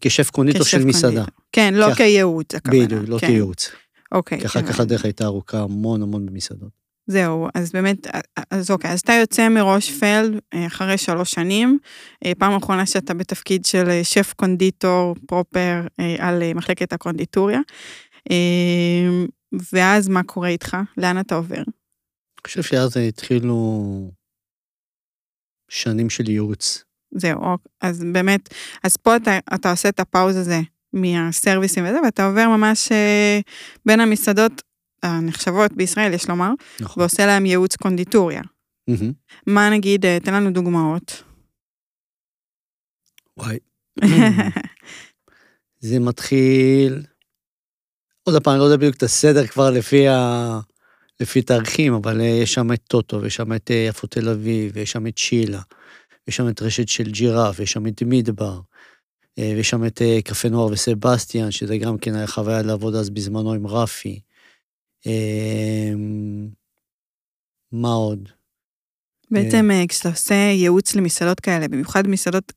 כשף 0.00 0.30
קונדיטור 0.30 0.62
כשף 0.62 0.70
של 0.78 0.84
מסעדה. 0.84 1.08
קונדיטור. 1.14 1.34
כן, 1.52 1.74
לא 1.74 1.86
כך- 1.90 1.96
כייעוץ, 1.96 2.54
הכוונה. 2.54 2.84
בדיוק, 2.84 3.02
לא 3.08 3.18
כן. 3.18 3.26
כייעוץ. 3.26 3.70
אוקיי. 4.12 4.40
כך 4.40 4.56
הבנתי. 4.56 4.82
הדרך 4.82 5.04
הייתה 5.04 5.24
ארוכה 5.24 5.58
המון 5.60 6.02
המון 6.02 6.26
במסעדות. 6.26 6.78
זהו, 7.10 7.48
אז 7.54 7.72
באמת, 7.72 8.06
אז 8.50 8.70
אוקיי, 8.70 8.90
אז 8.92 9.00
אתה 9.00 9.12
יוצא 9.12 9.48
מראש 9.48 9.90
פלד 9.90 10.38
אה, 10.54 10.66
אחרי 10.66 10.98
שלוש 10.98 11.30
שנים, 11.30 11.78
אה, 12.26 12.32
פעם 12.38 12.52
אחרונה 12.56 12.86
שאתה 12.86 13.14
בתפקיד 13.14 13.64
של 13.64 13.88
אה, 13.90 14.04
שף 14.04 14.32
קונדיטור 14.36 15.14
פרופר 15.26 15.80
אה, 16.00 16.16
על 16.18 16.42
אה, 16.42 16.54
מחלקת 16.54 16.92
הקונדיטוריה, 16.92 17.60
אה, 18.30 18.36
ואז 19.72 20.08
מה 20.08 20.22
קורה 20.22 20.48
איתך? 20.48 20.76
לאן 20.96 21.20
אתה 21.20 21.34
עובר? 21.34 21.62
אני 22.38 22.46
חושב 22.46 22.62
שאז 22.62 22.96
התחילו 22.96 24.10
שנים 25.68 26.10
של 26.10 26.30
ייעוץ. 26.30 26.84
זהו, 27.14 27.40
אוק, 27.52 27.66
אז 27.80 28.04
באמת, 28.12 28.54
אז 28.84 28.96
פה 28.96 29.16
אתה, 29.16 29.38
אתה 29.54 29.70
עושה 29.70 29.88
את 29.88 30.00
הפאוז 30.00 30.36
הזה 30.36 30.60
מהסרוויסים 30.92 31.84
וזה, 31.84 32.00
ואתה 32.04 32.26
עובר 32.26 32.48
ממש 32.48 32.92
אה, 32.92 33.40
בין 33.86 34.00
המסעדות 34.00 34.62
הנחשבות 35.02 35.72
בישראל, 35.72 36.14
יש 36.14 36.28
לומר, 36.28 36.50
נכון. 36.80 37.02
ועושה 37.02 37.26
להם 37.26 37.46
ייעוץ 37.46 37.76
קונדיטוריה. 37.76 38.42
מהמם. 38.88 39.12
מה 39.46 39.70
נגיד, 39.70 40.06
אה, 40.06 40.18
תן 40.20 40.34
לנו 40.34 40.50
דוגמאות. 40.50 41.22
וואי. 43.36 43.58
זה 45.80 45.98
מתחיל... 45.98 47.02
עוד 48.22 48.42
פעם, 48.42 48.52
אני 48.52 48.60
לא 48.60 48.64
יודע 48.64 48.76
בדיוק 48.76 48.96
את 48.96 49.02
הסדר 49.02 49.46
כבר 49.46 49.70
לפי, 49.70 50.08
ה... 50.08 50.60
לפי 51.20 51.42
תאריכים, 51.42 51.94
אבל 51.94 52.20
אה, 52.20 52.26
יש 52.26 52.54
שם 52.54 52.72
את 52.72 52.80
טוטו, 52.88 53.22
ויש 53.22 53.34
שם 53.34 53.52
את 53.52 53.70
אה, 53.70 53.86
יפו 53.88 54.06
תל 54.06 54.28
אביב, 54.28 54.72
ויש 54.74 54.92
שם 54.92 55.06
את 55.06 55.18
שילה, 55.18 55.60
ויש 56.26 56.36
שם 56.36 56.48
את 56.48 56.62
רשת 56.62 56.88
של 56.88 57.10
ג'ירף, 57.10 57.56
ויש 57.58 57.72
שם 57.72 57.86
את 57.86 58.02
מדבר, 58.06 58.60
אה, 59.38 59.52
ויש 59.56 59.70
שם 59.70 59.86
את 59.86 60.02
קפה 60.24 60.48
נוער 60.48 60.66
וסבסטיאן, 60.72 61.50
שזה 61.50 61.78
גם 61.78 61.98
כן 61.98 62.14
היה 62.14 62.26
חוויה 62.26 62.62
לעבוד 62.62 62.94
אז 62.94 63.10
בזמנו 63.10 63.52
עם 63.52 63.66
רפי. 63.66 64.20
אה, 65.06 65.92
מה 67.72 67.92
עוד? 67.92 68.28
בעצם 69.30 69.70
כשאתה 69.88 70.08
עושה 70.08 70.34
ייעוץ 70.34 70.94
למסעדות 70.94 71.40
כאלה, 71.40 71.68
במיוחד 71.68 72.06
מסעדות, 72.06 72.52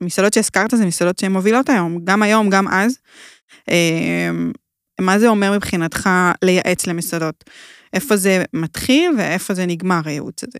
מסעדות 0.00 0.32
שהזכרת 0.32 0.70
זה 0.70 0.86
מסעדות 0.86 1.18
שהן 1.18 1.32
מובילות 1.32 1.68
היום, 1.68 2.04
גם 2.04 2.22
היום, 2.22 2.50
גם 2.50 2.68
אז. 2.68 2.98
מה 5.00 5.18
זה 5.18 5.28
אומר 5.28 5.52
מבחינתך 5.56 6.10
לייעץ 6.42 6.86
למסעדות? 6.86 7.44
איפה 7.92 8.16
זה 8.16 8.44
מתחיל 8.52 9.10
ואיפה 9.18 9.54
זה 9.54 9.66
נגמר 9.66 10.00
הייעוץ 10.04 10.44
הזה? 10.44 10.58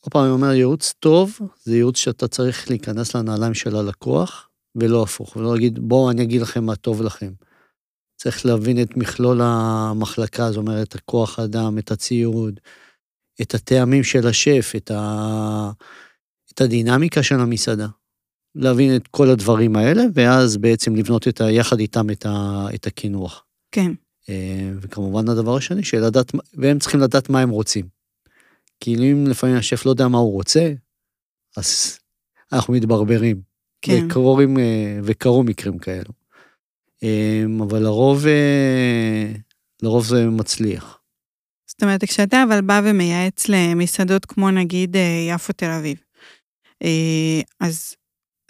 עוד 0.00 0.12
פעם, 0.12 0.24
אני 0.24 0.32
אומר, 0.32 0.52
ייעוץ 0.52 0.94
טוב, 0.98 1.38
זה 1.64 1.76
ייעוץ 1.76 1.96
שאתה 1.98 2.28
צריך 2.28 2.70
להיכנס 2.70 3.16
לנעליים 3.16 3.54
של 3.54 3.76
הלקוח, 3.76 4.48
ולא 4.76 5.02
הפוך, 5.02 5.36
ולא 5.36 5.54
להגיד, 5.54 5.78
בואו 5.78 6.10
אני 6.10 6.22
אגיד 6.22 6.42
לכם 6.42 6.64
מה 6.64 6.76
טוב 6.76 7.02
לכם. 7.02 7.32
צריך 8.16 8.46
להבין 8.46 8.82
את 8.82 8.96
מכלול 8.96 9.40
המחלקה, 9.42 10.50
זאת 10.50 10.56
אומרת, 10.56 10.88
את 10.88 10.94
הכוח 10.94 11.38
אדם, 11.38 11.78
את 11.78 11.90
הציוד, 11.90 12.60
את 13.42 13.54
הטעמים 13.54 14.04
של 14.04 14.26
השף, 14.26 14.72
את, 14.76 14.90
ה... 14.90 15.70
את 16.52 16.60
הדינמיקה 16.60 17.22
של 17.22 17.40
המסעדה. 17.40 17.86
להבין 18.54 18.96
את 18.96 19.08
כל 19.08 19.30
הדברים 19.30 19.76
האלה, 19.76 20.02
ואז 20.14 20.56
בעצם 20.56 20.96
לבנות 20.96 21.28
את 21.28 21.40
ה... 21.40 21.50
יחד 21.50 21.78
איתם 21.78 22.10
את, 22.10 22.26
ה... 22.26 22.66
את 22.74 22.86
הקינוח. 22.86 23.44
כן, 23.72 23.92
אה, 24.28 24.70
וכמובן 24.80 25.28
הדבר 25.28 25.56
השני, 25.56 25.84
שלדעת, 25.84 26.32
והם 26.54 26.78
צריכים 26.78 27.00
לדעת 27.00 27.30
מה 27.30 27.40
הם 27.40 27.50
רוצים. 27.50 27.86
כי 28.80 28.94
אם 28.94 29.26
לפעמים 29.26 29.56
השף 29.56 29.86
לא 29.86 29.90
יודע 29.90 30.08
מה 30.08 30.18
הוא 30.18 30.32
רוצה, 30.32 30.72
אז 31.56 31.98
אנחנו 32.52 32.74
מתברברים. 32.74 33.40
כן. 33.82 34.06
וקורים, 34.10 34.58
אה, 34.58 34.98
וקרו 35.02 35.42
מקרים 35.42 35.78
כאלו. 35.78 36.12
אה, 37.02 37.44
אבל 37.68 37.82
לרוב, 37.82 38.24
לרוב 39.82 40.06
זה 40.06 40.26
מצליח. 40.26 41.00
זאת 41.66 41.82
אומרת, 41.82 42.04
כשאתה 42.04 42.42
אבל 42.48 42.60
בא 42.60 42.80
ומייעץ 42.84 43.48
למסעדות 43.48 44.24
כמו 44.24 44.50
נגיד 44.50 44.96
יפו 45.28 45.52
תל 45.52 45.70
אביב, 45.70 45.98
אז 47.60 47.94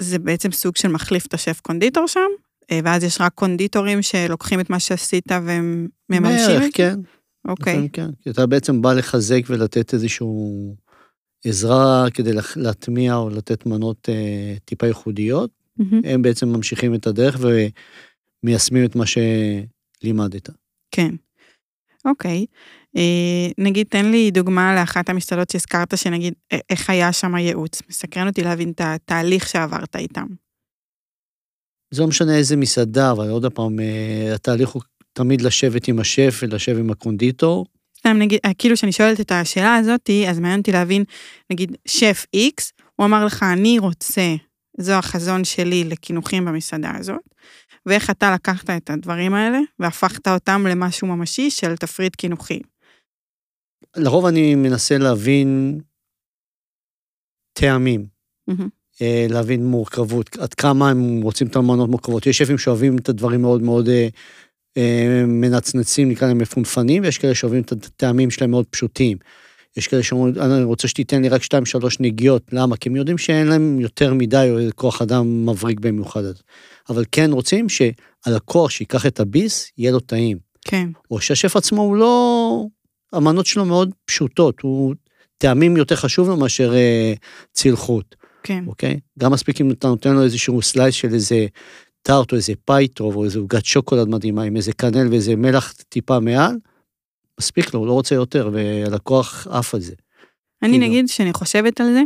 זה 0.05 0.19
בעצם 0.19 0.53
סוג 0.53 0.77
של 0.77 0.89
מחליף 0.89 1.27
את 1.27 1.35
השף 1.35 1.61
קונדיטור 1.61 2.07
שם, 2.09 2.21
אה, 2.71 2.81
ואז 2.85 3.05
יש 3.05 3.21
רק 3.21 3.33
קונדיטורים 3.35 4.03
שלוקחים 4.03 4.61
את 4.61 4.71
מה 4.71 4.81
שעשית 4.81 5.25
והם 5.47 5.89
מממשים 6.11 6.37
בערך? 6.59 6.65
כן. 6.75 6.99
אוקיי, 7.49 7.89
כן. 7.93 8.11
כי 8.23 8.31
אתה 8.31 8.47
בעצם 8.47 8.83
בא 8.83 8.93
לחזק 8.93 9.41
ולתת 9.49 9.95
איזשהו 9.95 10.77
עזרה 11.45 12.07
כדי 12.15 12.33
לה- 12.33 12.43
להטמיע 12.57 13.15
או 13.17 13.31
לתת 13.31 13.67
מנות 13.67 14.09
אה, 14.09 14.55
טיפה 14.65 14.87
ייחודיות. 14.87 15.51
מהמם, 15.77 16.01
הם 16.05 16.23
בעצם 16.23 16.49
ממשיכים 16.49 16.95
את 16.95 17.07
הדרך 17.07 17.39
ומיישמים 18.43 18.85
את 18.85 18.97
מה 18.97 19.05
שלימדת. 19.07 20.49
כן. 20.91 21.15
אוקיי. 22.05 22.39
אה, 22.39 22.45
נגיד, 23.59 23.87
תן 23.91 24.11
לי 24.11 24.31
דוגמה 24.31 24.75
לאחת 24.75 25.09
המסעדות 25.09 25.51
שהזכרת, 25.51 25.99
שנגיד, 25.99 26.35
א- 26.55 26.57
איך 26.71 26.91
היה 26.91 27.13
שם 27.13 27.35
הייעוץ. 27.35 27.83
מסקרן 27.89 28.27
אותי 28.27 28.43
להבין 28.43 28.71
את 28.71 28.81
התהליך 28.85 29.49
שעברת 29.49 29.97
איתם. 29.97 30.27
זה 31.91 32.03
לא 32.03 32.09
משנה 32.09 32.37
איזה 32.37 32.57
מסעדה, 32.57 33.11
אבל 33.11 33.31
עוד 33.31 33.53
פעם, 33.53 33.81
אה, 33.81 34.35
התהליך 34.35 34.69
הוא 34.69 34.83
תמיד 35.13 35.41
לשבת 35.41 35.89
עם 35.89 35.99
השף 35.99 36.41
ולשבת 36.43 36.79
עם 36.79 36.91
הקונדיטור. 36.91 37.67
סתם 37.99 38.17
נגיד, 38.19 38.39
אה, 38.45 38.55
כאילו 38.59 38.77
שאני 38.77 38.93
שואלת 38.93 39.21
את 39.21 39.33
השאלה 39.33 39.77
הזאתי, 39.77 40.29
אז 40.29 40.39
מעניין 40.39 40.61
אותי 40.61 40.73
להבין, 40.73 41.05
נגיד, 41.53 41.77
שף 41.89 42.27
איקס, 42.35 42.73
הוא 42.97 43.07
אמר 43.07 43.25
לך, 43.25 43.43
אני 43.43 43.79
רוצה, 43.79 44.35
זו 44.79 44.93
החזון 44.93 45.45
שלי 45.45 45.85
לקינוחים 45.85 46.45
במסעדה 46.45 46.93
הזאת, 46.97 47.21
ואיך 47.87 48.11
אתה 48.11 48.35
לקחת 48.35 48.71
את 48.71 48.91
הדברים 48.91 49.35
האלה 49.35 49.59
והפכת 49.79 50.29
אותם 50.29 50.67
למשהו 50.67 51.07
ממשי 51.07 51.51
של 51.51 51.77
תפריט 51.77 52.17
קינוחי. 52.17 52.61
לרוב 53.97 54.27
אני 54.27 54.55
מנסה 54.55 54.99
להבין 54.99 55.81
טעמים, 57.53 58.07
אה, 59.03 59.27
להבין 59.31 59.67
מורכבות, 59.67 60.37
עד 60.37 60.55
כמה 60.55 60.91
הם 60.91 61.21
רוצים 61.23 61.47
את 61.47 61.57
המנות 61.57 61.91
מורכבות. 61.91 62.27
יש 62.27 62.39
שפים 62.39 62.59
שאוהבים 62.59 62.99
את 62.99 63.09
הדברים 63.09 63.43
מאוד 63.43 63.63
מאוד 63.63 63.89
אה, 63.89 64.09
אה, 64.77 65.25
מנצנצים, 65.27 66.09
נקרא 66.09 66.29
להם 66.29 66.39
מפונפנים, 66.39 67.03
ויש 67.03 67.19
כאלה 67.19 67.35
שאוהבים 67.35 67.63
את 67.63 67.73
הטעמים 67.73 68.31
שלהם 68.31 68.51
מאוד 68.51 68.67
פשוטים. 68.71 69.19
יש 69.77 69.89
כאלה 69.89 70.03
שאומרים, 70.03 70.35
אני 70.39 70.65
רוצה 70.65 70.89
שתיתן 70.89 71.23
לי 71.23 71.29
רק 71.29 71.43
שתיים, 71.43 71.67
שלוש 71.67 72.01
נגיעות. 72.01 72.43
למה? 72.53 72.77
כי 72.77 72.89
הם 72.89 72.97
יודעים 72.97 73.19
שאין 73.19 73.47
להם 73.47 73.81
יותר 73.81 74.15
מדי 74.15 74.49
או 74.51 74.59
כוח 74.75 75.03
אדם 75.03 75.47
מבריק 75.47 75.81
במיוחד. 75.81 76.23
אבל 76.89 77.05
כן 77.13 77.33
רוצים 77.33 77.67
שהלקוח 77.69 78.71
שיקח 78.71 79.07
את 79.07 79.21
הביס, 79.21 79.71
יהיה 79.79 79.93
לו 79.93 80.01
טעים. 80.01 80.39
כן, 80.65 80.89
או 81.11 81.21
שהשף 81.21 81.57
עצמו 81.57 81.83
הוא 81.83 81.97
לא... 81.97 82.67
המנות 83.15 83.47
שלו 83.47 83.65
מאוד 83.65 83.91
פשוטות, 84.05 84.61
הוא 84.61 84.95
טעמים 85.39 85.77
יותר 85.77 85.97
חשוב 85.97 86.29
לו 86.29 86.37
מאשר 86.37 86.75
אה, 86.75 87.13
צלחות, 87.53 88.17
כן, 88.43 88.65
אוקיי? 88.67 89.01
גם 89.19 89.33
מספיק 89.33 89.61
אם 89.61 89.71
אתה 89.71 89.89
נותן 89.89 90.15
לו 90.15 90.23
איזשהו 90.23 90.63
סלייס 90.63 90.95
של 90.95 91.15
איזה 91.15 91.47
טארט 92.03 92.33
או 92.33 92.37
איזה 92.37 92.53
פאי 92.65 92.89
טוב, 92.89 93.17
או 93.17 93.25
איזה 93.25 93.39
עוגת 93.39 93.65
שוקולד 93.65 94.09
מדהימה 94.09 94.43
עם 94.43 94.57
איזה 94.57 94.73
קנל 94.73 95.09
ואיזה 95.11 95.37
מלח 95.37 95.73
טיפה 95.73 96.21
מעל, 96.21 96.57
מספיק 97.41 97.75
לו, 97.75 97.81
הוא 97.81 97.87
לא 97.87 97.93
רוצה 97.93 98.15
יותר, 98.15 98.51
והלקוח 98.53 99.47
עף 99.51 99.75
על 99.75 99.81
זה. 99.81 99.95
אני 100.63 100.73
כאילו. 100.73 100.87
נגיד 100.87 101.09
שאני 101.09 101.33
חושבת 101.33 101.81
על 101.81 101.87
זה, 101.93 102.03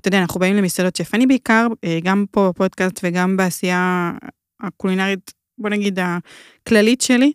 אתה 0.00 0.08
יודע, 0.08 0.18
אנחנו 0.18 0.40
באים 0.40 0.56
למסעדות 0.56 0.96
שף. 0.96 1.14
אני 1.14 1.26
בעיקר, 1.26 1.66
אה, 1.84 1.98
גם 2.02 2.24
פה 2.30 2.48
בפודקאסט 2.48 3.00
וגם 3.02 3.36
בעשייה 3.36 4.12
הקולינרית, 4.60 5.32
בוא 5.58 5.70
נגיד, 5.70 5.98
הכללית 6.02 7.00
שלי, 7.00 7.32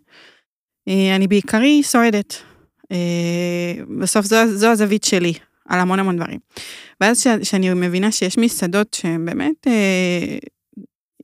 אה, 0.88 1.16
אני 1.16 1.26
בעיקרי 1.26 1.82
סועדת. 1.82 2.47
אה, 2.92 3.84
בסוף 3.98 4.26
זו, 4.26 4.36
זו 4.46 4.66
הזווית 4.66 5.04
שלי, 5.04 5.32
על 5.68 5.80
המון 5.80 5.98
המון 5.98 6.16
דברים. 6.16 6.38
ואז 7.00 7.26
כשאני 7.42 7.74
מבינה 7.74 8.12
שיש 8.12 8.38
מסעדות 8.38 8.94
שהן 8.94 9.24
באמת, 9.24 9.66
אה, 9.66 10.38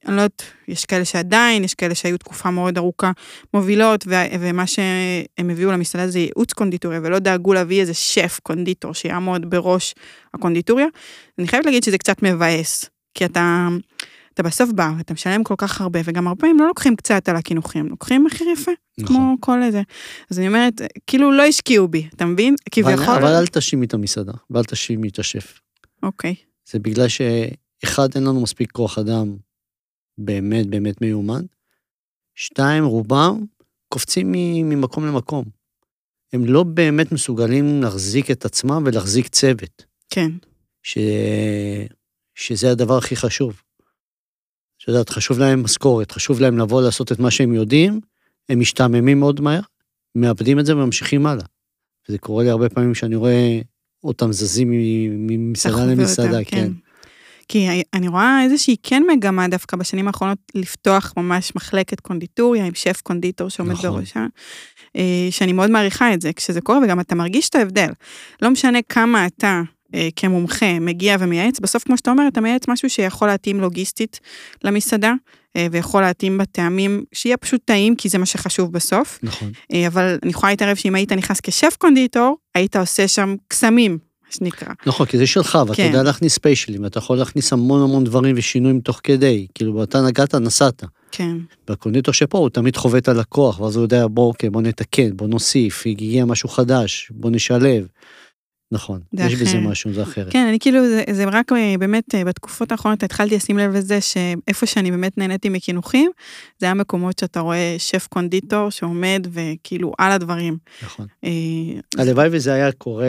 אני 0.06 0.16
לא 0.16 0.20
יודעת, 0.22 0.42
יש 0.68 0.84
כאלה 0.84 1.04
שעדיין, 1.04 1.64
יש 1.64 1.74
כאלה 1.74 1.94
שהיו 1.94 2.18
תקופה 2.18 2.50
מאוד 2.50 2.78
ארוכה 2.78 3.10
מובילות, 3.54 4.04
ו- 4.06 4.36
ומה 4.40 4.66
שהם 4.66 5.50
הביאו 5.50 5.72
למסעדה 5.72 6.08
זה 6.08 6.18
ייעוץ 6.18 6.52
קונדיטוריה, 6.52 7.00
ולא 7.02 7.18
דאגו 7.18 7.54
להביא 7.54 7.80
איזה 7.80 7.94
שף 7.94 8.40
קונדיטור 8.42 8.94
שיעמוד 8.94 9.50
בראש 9.50 9.94
הקונדיטוריה. 10.34 10.86
אני 11.38 11.48
חייבת 11.48 11.66
להגיד 11.66 11.84
שזה 11.84 11.98
קצת 11.98 12.22
מבאס, 12.22 12.84
כי 13.14 13.24
אתה, 13.24 13.68
אתה 14.34 14.42
בסוף 14.42 14.70
בא, 14.70 14.92
ואתה 14.98 15.14
משלם 15.14 15.44
כל 15.44 15.54
כך 15.58 15.80
הרבה, 15.80 16.00
וגם 16.04 16.26
הרבה 16.26 16.40
פעמים 16.40 16.58
לא 16.58 16.66
לוקחים 16.66 16.96
קצת 16.96 17.28
על 17.28 17.36
הקינוחים, 17.36 17.86
לוקחים 17.86 18.24
מחיר 18.24 18.48
יפה, 18.48 18.70
נכון. 18.98 19.16
כמו 19.16 19.36
כל 19.40 19.62
איזה. 19.62 19.82
אז 20.30 20.38
אני 20.38 20.48
אומרת, 20.48 20.80
כאילו 21.06 21.32
לא 21.32 21.42
השקיעו 21.42 21.88
בי, 21.88 22.08
אתה 22.14 22.24
מבין? 22.24 22.54
אבל, 22.54 22.96
כביכול... 22.96 23.14
אבל 23.14 23.34
אל 23.34 23.46
תאשימי 23.46 23.86
את 23.86 23.94
המסעדה, 23.94 24.32
ואל 24.50 24.64
תאשימי 24.64 25.08
את 25.08 25.18
השף. 25.18 25.60
אוקיי, 26.02 26.34
זה 26.70 26.78
בגלל 26.78 27.06
שאחד, 27.08 28.08
אין 28.14 28.24
לנו 28.24 28.40
מספיק 28.40 28.72
כוח 28.72 28.98
אדם 28.98 29.36
באמת 30.18 30.66
באמת 30.66 31.00
מיומן. 31.00 31.42
שתיים, 32.34 32.84
רובם 32.84 33.44
קופצים 33.88 34.32
ממקום 34.68 35.06
למקום. 35.06 35.44
הם 36.32 36.44
לא 36.44 36.62
באמת 36.62 37.12
מסוגלים 37.12 37.82
להחזיק 37.82 38.30
את 38.30 38.44
עצמם 38.44 38.82
ולהחזיק 38.86 39.28
צוות, 39.28 39.84
כן, 40.10 40.30
ש... 40.82 40.98
שזה 42.34 42.70
הדבר 42.70 42.98
הכי 42.98 43.16
חשוב. 43.16 43.62
את 44.84 44.88
יודעת, 44.88 45.10
חשוב 45.10 45.38
להם 45.38 45.62
משכורת, 45.62 46.12
חשוב 46.12 46.40
להם 46.40 46.58
לבוא 46.58 46.82
לעשות 46.82 47.12
את 47.12 47.18
מה 47.18 47.30
שהם 47.30 47.54
יודעים, 47.54 48.00
הם 48.48 48.60
משתעממים 48.60 49.20
מאוד 49.20 49.40
מהר, 49.40 49.60
מאבדים 50.14 50.60
את 50.60 50.66
זה 50.66 50.76
וממשיכים 50.76 51.26
הלאה. 51.26 51.44
וזה 52.08 52.18
קורה 52.18 52.44
לי 52.44 52.50
הרבה 52.50 52.68
פעמים 52.68 52.94
שאני 52.94 53.16
רואה 53.16 53.60
אותם 54.04 54.32
זזים 54.32 54.70
ממסעדה 55.10 55.84
למסעדה, 55.84 56.38
אותם, 56.38 56.50
כן. 56.50 56.72
כי 57.48 57.68
אני 57.94 58.08
רואה 58.08 58.42
איזושהי 58.44 58.76
כן 58.82 59.02
מגמה 59.12 59.48
דווקא 59.48 59.76
בשנים 59.76 60.06
האחרונות 60.06 60.38
לפתוח 60.54 61.12
ממש 61.16 61.52
מחלקת 61.56 62.00
קונדיטוריה 62.00 62.66
עם 62.66 62.74
שף 62.74 63.00
קונדיטור 63.02 63.48
שעומד 63.48 63.72
נכון. 63.72 63.90
בראשה, 63.90 64.26
אה, 64.96 65.28
שאני 65.30 65.52
מאוד 65.52 65.70
מעריכה 65.70 66.14
את 66.14 66.20
זה 66.20 66.32
כשזה 66.32 66.60
קורה, 66.60 66.78
וגם 66.84 67.00
אתה 67.00 67.14
מרגיש 67.14 67.48
את 67.48 67.54
ההבדל. 67.54 67.88
לא 68.42 68.50
משנה 68.50 68.78
כמה 68.88 69.26
אתה 69.26 69.62
כמומחה 70.16 70.80
מגיע 70.80 71.16
ומייעץ, 71.20 71.60
בסוף 71.60 71.84
כמו 71.84 71.96
שאתה 71.96 72.10
אומר, 72.10 72.28
אתה 72.28 72.40
מייעץ 72.40 72.68
משהו 72.68 72.90
שיכול 72.90 73.28
להתאים 73.28 73.60
לוגיסטית 73.60 74.20
למסעדה, 74.64 75.12
אה, 75.56 75.66
ויכול 75.70 76.02
להתאים 76.02 76.38
בטעמים, 76.38 77.04
שיהיה 77.12 77.36
פשוט 77.36 77.60
טעים, 77.64 77.96
כי 77.96 78.08
זה 78.08 78.18
מה 78.18 78.26
שחשוב 78.26 78.72
בסוף. 78.72 79.18
נכון. 79.22 79.50
אה, 79.72 79.86
אבל 79.86 80.18
אני 80.22 80.30
יכולה 80.30 80.52
להתערב 80.52 80.76
שאם 80.76 80.94
היית 80.94 81.12
נכנס 81.12 81.40
כשף 81.40 81.76
קונדיטור, 81.78 82.36
היית 82.54 82.76
עושה 82.76 83.08
שם 83.08 83.34
קסמים, 83.48 83.98
מה 84.26 84.32
שנקרא. 84.32 84.68
נכון, 84.86 85.06
כי 85.06 85.18
זה 85.18 85.26
שלך, 85.26 85.58
ואתה 85.66 85.76
כן. 85.76 85.86
יודע 85.86 86.02
להכניס 86.02 86.34
ספיישלים, 86.34 86.82
ואתה 86.84 86.98
יכול 86.98 87.18
להכניס 87.18 87.52
המון 87.52 87.82
המון 87.82 88.04
דברים 88.04 88.34
ושינויים 88.38 88.80
תוך 88.80 89.00
כדי, 89.02 89.46
כאילו, 89.54 89.82
אתה 89.82 90.02
נגעת, 90.02 90.34
נסעת. 90.34 90.84
כן, 91.10 91.36
והקונדיטור 91.68 92.14
שפה 92.14 92.38
הוא 92.38 92.50
תמיד 92.50 92.76
חווה 92.76 92.98
את 92.98 93.08
הלקוח, 93.08 93.60
ואז 93.60 93.76
הוא 93.76 93.84
יודע, 93.84 94.06
בוא, 94.06 94.28
אוקיי, 94.28 94.50
בוא 94.50 94.62
נתקן, 94.62 95.16
בוא 95.16 95.28
נוסיף, 95.28 95.82
הגיע 95.86 96.24
משהו 96.24 96.48
חדש, 96.48 97.10
בוא 97.14 97.30
נשלב. 97.30 97.86
נכון, 98.74 99.00
יש 99.12 99.34
בזה. 99.34 99.58
משהו, 99.58 99.92
זה 99.92 100.02
אחרת. 100.02 100.32
כן, 100.32 100.46
אני 100.48 100.58
כאילו, 100.58 100.86
זה, 100.86 101.04
זה 101.12 101.24
רק 101.24 101.52
אה, 101.52 101.74
באמת, 101.78 102.14
אה, 102.14 102.24
בתקופות 102.24 102.72
האחרונות 102.72 103.02
התחלתי 103.02 103.36
לשים 103.36 103.58
לב 103.58 103.74
לזה 103.74 104.00
שאיפה 104.00 104.66
שאני 104.66 104.90
באמת 104.90 105.18
נהניתי 105.18 105.48
מקינוחים, 105.48 106.10
זה 106.58 106.66
היה 106.66 106.74
מקומות 106.74 107.18
שאתה 107.18 107.40
רואה 107.40 107.76
שף 107.78 108.06
קונדיטור 108.06 108.70
שעומד 108.70 109.26
וכאילו 109.32 109.92
על 109.98 110.12
הדברים. 110.12 110.58
נכון. 110.82 111.06
אה, 111.24 111.30
הלוואי 111.98 112.28
וזה 112.32 112.52
היה 112.52 112.72
קורה, 112.72 113.06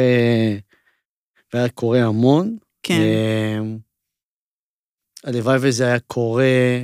והיה 1.53 1.69
קורה 1.69 2.03
המון. 2.03 2.57
כן, 2.83 2.99
אה, 2.99 3.59
הלוואי 5.23 5.57
וזה 5.61 5.85
היה 5.85 5.99
קורה 5.99 6.83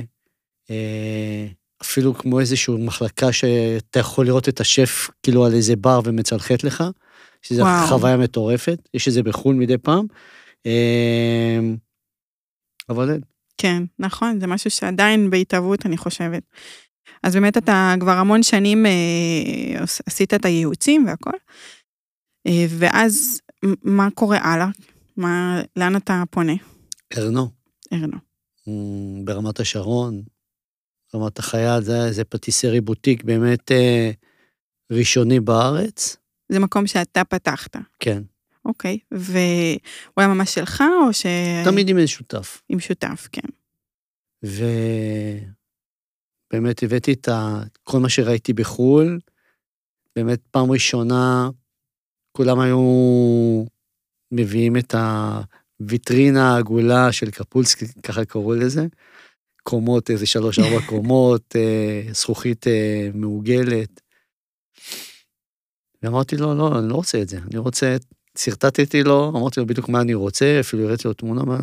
אה, 0.70 1.46
אפילו 1.82 2.14
כמו 2.14 2.40
איזושהי 2.40 2.74
מחלקה 2.78 3.32
שאתה 3.32 3.98
יכול 3.98 4.26
לראות 4.26 4.48
את 4.48 4.60
השף 4.60 5.10
כאילו 5.22 5.46
על 5.46 5.54
איזה 5.54 5.76
בר 5.76 6.00
ומצלחת 6.04 6.64
לך, 6.64 6.84
שזו. 7.42 7.64
חוויה 7.88 8.16
מטורפת, 8.16 8.88
יש 8.94 9.08
את 9.08 9.12
זה 9.12 9.22
בחו"ל 9.22 9.54
מדי 9.56 9.78
פעם. 9.78 10.06
אה, 10.66 11.58
אבל 12.88 13.10
אין. 13.10 13.20
כן, 13.58 13.82
נכון, 13.98 14.40
זה 14.40 14.46
משהו 14.46 14.70
שעדיין 14.70 15.30
בהתהוות, 15.30 15.86
אני 15.86 15.96
חושבת. 15.96 16.42
אז 17.22 17.34
באמת 17.34 17.56
אתה 17.56 17.94
כבר 18.00 18.10
המון 18.12 18.42
שנים 18.42 18.86
אה, 18.86 19.82
עש- 19.82 20.00
עשית 20.06 20.34
את 20.34 20.44
הייעוצים 20.44 21.06
והכל, 21.06 21.30
אה, 22.46 22.66
ואז 22.68 23.40
מה 23.82 24.08
קורה 24.14 24.38
הלאה? 24.38 24.68
מה, 25.16 25.60
לאן 25.76 25.96
אתה 25.96 26.22
פונה? 26.30 26.52
ארנו, 27.18 27.48
ארנו. 27.92 28.16
ברמת 29.24 29.60
השרון, 29.60 30.22
רמת 31.14 31.38
החייל, 31.38 31.82
זה, 31.82 32.12
זה 32.12 32.24
פטיסרי 32.24 32.80
בוטיק 32.80 33.24
באמת 33.24 33.72
אה, 33.72 34.10
ראשוני 34.92 35.40
בארץ. 35.40 36.16
זה 36.52 36.58
מקום 36.58 36.86
שאתה 36.86 37.24
פתחת. 37.24 37.76
כן, 37.98 38.22
אוקיי, 38.64 38.98
והוא 39.10 39.80
היה 40.16 40.28
ממש 40.28 40.54
שלך, 40.54 40.84
או 41.06 41.12
ש... 41.12 41.26
תמיד 41.64 41.88
עם 41.88 41.98
איזה 41.98 42.08
שותף. 42.08 42.62
עם 42.68 42.80
שותף, 42.80 43.28
כן. 43.32 43.48
ובאמת 46.52 46.82
הבאתי 46.82 47.12
את 47.12 47.28
ה... 47.28 47.62
כל 47.84 48.00
מה 48.00 48.08
שראיתי 48.08 48.52
בחו"ל, 48.52 49.18
באמת 50.16 50.40
פעם 50.50 50.70
ראשונה 50.70 51.50
כולם 52.32 52.60
היו 52.60 53.64
מביאים 54.32 54.76
את 54.76 54.94
הוויטרינה 55.80 56.54
העגולה 56.54 57.12
של 57.12 57.30
קפולסקי, 57.30 57.86
ככה 58.02 58.24
קראו 58.24 58.54
לזה. 58.54 58.86
קומות, 59.62 60.10
איזה 60.10 60.26
שלוש-ארבע 60.26 60.86
קומות, 60.90 61.56
אה, 61.56 62.12
זכוכית 62.12 62.66
אה, 62.66 63.08
מעוגלת. 63.14 64.00
ואמרתי 66.02 66.36
לו, 66.36 66.54
לא, 66.54 66.78
אני 66.78 66.88
לא 66.88 66.94
רוצה 66.94 67.22
את 67.22 67.28
זה, 67.28 67.38
אני 67.50 67.58
רוצה, 67.58 67.96
שרטטתי 68.38 69.02
לו, 69.02 69.32
אמרתי 69.36 69.60
לו 69.60 69.66
בדיוק 69.66 69.88
מה 69.88 70.00
אני 70.00 70.14
רוצה, 70.14 70.60
אפילו 70.60 70.84
הראיתי 70.84 71.08
לו 71.08 71.14
תמונה, 71.14 71.42
מה, 71.42 71.58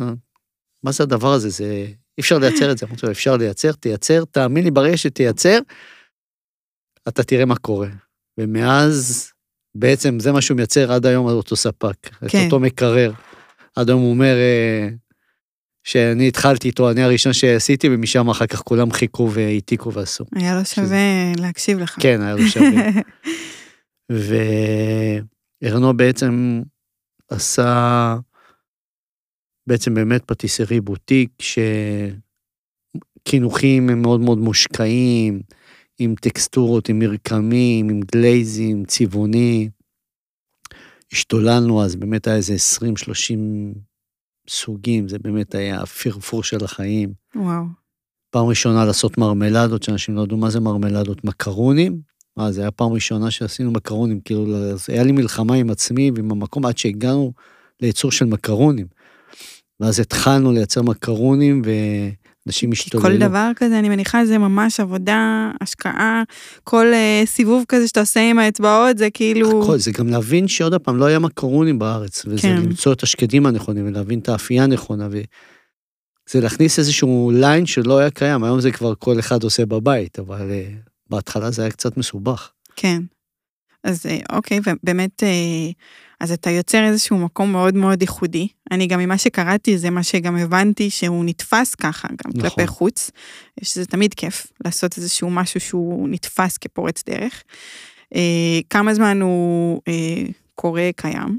מה 0.82 0.92
זה 0.92 1.02
הדבר 1.02 1.32
הזה, 1.32 1.48
זה, 1.48 1.86
אי 2.18 2.20
אפשר 2.20 2.38
לייצר 2.38 2.72
את 2.72 2.78
זה, 2.78 2.86
אמרתי 2.86 3.06
לו, 3.06 3.12
אפשר 3.12 3.36
לייצר, 3.36 3.72
תייצר, 3.72 4.24
תאמין 4.24 4.64
לי, 4.64 4.70
ברגע 4.70 4.96
שתייצר, 4.96 5.58
אתה 7.08 7.22
תראה 7.22 7.44
מה 7.44 7.56
קורה. 7.56 7.88
ומאז, 8.38 9.30
בעצם 9.74 10.20
זה 10.20 10.32
מה 10.32 10.40
שהוא 10.40 10.56
מייצר 10.56 10.92
עד 10.92 11.06
היום 11.06 11.28
על 11.28 11.34
אותו 11.34 11.56
ספק, 11.56 11.94
כן. 12.02 12.26
את 12.26 12.44
אותו 12.44 12.60
מקרר. 12.60 13.12
עד 13.76 13.88
היום 13.88 14.00
הוא 14.00 14.10
אומר, 14.10 14.34
אה, 14.36 14.88
שאני 15.84 16.28
התחלתי 16.28 16.68
איתו, 16.68 16.90
אני 16.90 17.02
הראשון 17.02 17.32
שעשיתי, 17.32 17.88
ומשם 17.90 18.28
אחר 18.30 18.46
כך 18.46 18.60
כולם 18.60 18.92
חיכו 18.92 19.30
והעתיקו 19.32 19.92
ועשו. 19.92 20.24
היה 20.34 20.54
לו 20.54 20.64
שווה 20.64 20.86
שזה... 20.86 21.32
להקשיב 21.38 21.78
לך. 21.78 21.96
כן, 22.00 22.22
היה 22.22 22.34
לו 22.34 22.48
שווה. 22.48 22.90
וארנו 24.10 25.96
בעצם 25.96 26.62
עשה 27.28 28.16
בעצם 29.66 29.94
באמת 29.94 30.24
פטיסרי 30.24 30.80
בוטיק, 30.80 31.30
שקינוחים 33.26 33.90
הם 33.90 34.02
מאוד 34.02 34.20
מאוד 34.20 34.38
מושקעים, 34.38 35.40
עם 35.98 36.14
טקסטורות, 36.14 36.88
עם 36.88 36.98
מרקמים, 36.98 37.88
עם 37.88 38.00
גלייזים, 38.00 38.84
צבעוני. 38.84 39.68
השתוללנו 41.12 41.84
אז, 41.84 41.96
באמת 41.96 42.26
היה 42.26 42.36
איזה 42.36 42.54
20-30 42.54 42.86
סוגים, 44.48 45.08
זה 45.08 45.18
באמת 45.18 45.54
היה 45.54 45.80
הפרפור 45.80 46.42
של 46.42 46.64
החיים. 46.64 47.12
וואו. 47.34 47.64
פעם 48.30 48.46
ראשונה 48.46 48.84
לעשות 48.84 49.18
מרמלדות, 49.18 49.82
שאנשים 49.82 50.14
לא 50.14 50.22
ידעו 50.22 50.36
מה 50.36 50.50
זה 50.50 50.60
מרמלדות, 50.60 51.24
מקרונים. 51.24 52.09
מה, 52.36 52.52
זה 52.52 52.60
היה 52.60 52.70
פעם 52.70 52.92
ראשונה 52.92 53.30
שעשינו 53.30 53.70
מקרונים, 53.70 54.20
כאילו, 54.20 54.56
אז 54.56 54.86
היה 54.88 55.02
לי 55.02 55.12
מלחמה 55.12 55.54
עם 55.54 55.70
עצמי 55.70 56.10
ועם 56.14 56.30
המקום 56.30 56.66
עד 56.66 56.78
שהגענו 56.78 57.32
לייצור 57.80 58.12
של 58.12 58.24
מקרונים. 58.24 58.86
ואז 59.80 60.00
התחלנו 60.00 60.52
לייצר 60.52 60.82
מקרונים, 60.82 61.62
אנשים 62.46 62.72
השתוללו. 62.72 63.06
כל 63.06 63.16
דבר 63.16 63.50
כזה, 63.56 63.78
אני 63.78 63.88
מניחה, 63.88 64.26
זה 64.26 64.38
ממש 64.38 64.80
עבודה, 64.80 65.50
השקעה, 65.60 66.22
כל 66.64 66.86
uh, 66.92 67.26
סיבוב 67.26 67.64
כזה 67.68 67.88
שאתה 67.88 68.00
עושה 68.00 68.30
עם 68.30 68.38
האצבעות, 68.38 68.98
זה 68.98 69.10
כאילו... 69.10 69.62
הכל, 69.62 69.78
זה 69.78 69.92
גם 69.92 70.08
להבין 70.08 70.48
שעוד 70.48 70.74
פעם, 70.74 70.96
לא 70.96 71.04
היה 71.04 71.18
מקרונים 71.18 71.78
בארץ, 71.78 72.26
וזה 72.26 72.42
כן. 72.42 72.56
למצוא 72.56 72.92
את 72.92 73.02
השקדים 73.02 73.46
הנכונים, 73.46 73.86
ולהבין 73.86 74.18
את 74.18 74.28
האפייה 74.28 74.64
הנכונה, 74.64 75.08
וזה 75.10 76.40
להכניס 76.40 76.78
איזשהו 76.78 77.30
ליין 77.34 77.66
שלא 77.66 77.98
היה 77.98 78.10
קיים, 78.10 78.44
היום 78.44 78.60
זה 78.60 78.70
כבר 78.70 78.94
כל 78.98 79.18
אחד 79.18 79.42
עושה 79.42 79.66
בבית, 79.66 80.18
אבל 80.18 80.50
uh, 80.50 80.89
בהתחלה 81.10 81.50
זה 81.50 81.62
היה 81.62 81.70
קצת 81.70 81.96
מסובך. 81.96 82.50
כן. 82.76 83.02
אז 83.84 84.06
uh, 84.06 84.34
אוקיי, 84.36 84.60
ובאמת... 84.66 85.22
Uh, 85.22 85.72
אז 86.20 86.32
אתה 86.32 86.50
יוצר 86.50 86.84
איזשהו 86.84 87.18
מקום 87.18 87.52
מאוד 87.52 87.74
מאוד 87.74 88.02
ייחודי. 88.02 88.48
אני 88.70 88.86
גם 88.86 89.00
ממה 89.00 89.18
שקראתי, 89.18 89.78
זה 89.78 89.90
מה 89.90 90.02
שגם 90.02 90.36
הבנתי 90.36 90.90
שהוא 90.90 91.24
נתפס 91.24 91.74
ככה, 91.74 92.08
גם 92.08 92.30
נכון. 92.34 92.50
כלפי 92.50 92.66
חוץ, 92.66 93.10
שזה 93.62 93.86
תמיד 93.86 94.14
כיף 94.14 94.46
לעשות 94.64 94.98
איזשהו 94.98 95.30
משהו 95.30 95.60
שהוא 95.60 96.08
נתפס 96.08 96.58
כפורץ 96.58 97.04
דרך. 97.08 97.42
אה, 98.14 98.60
כמה 98.70 98.94
זמן 98.94 99.20
הוא 99.20 99.80
אה, 99.88 100.26
קורה, 100.54 100.90
קיים? 100.96 101.38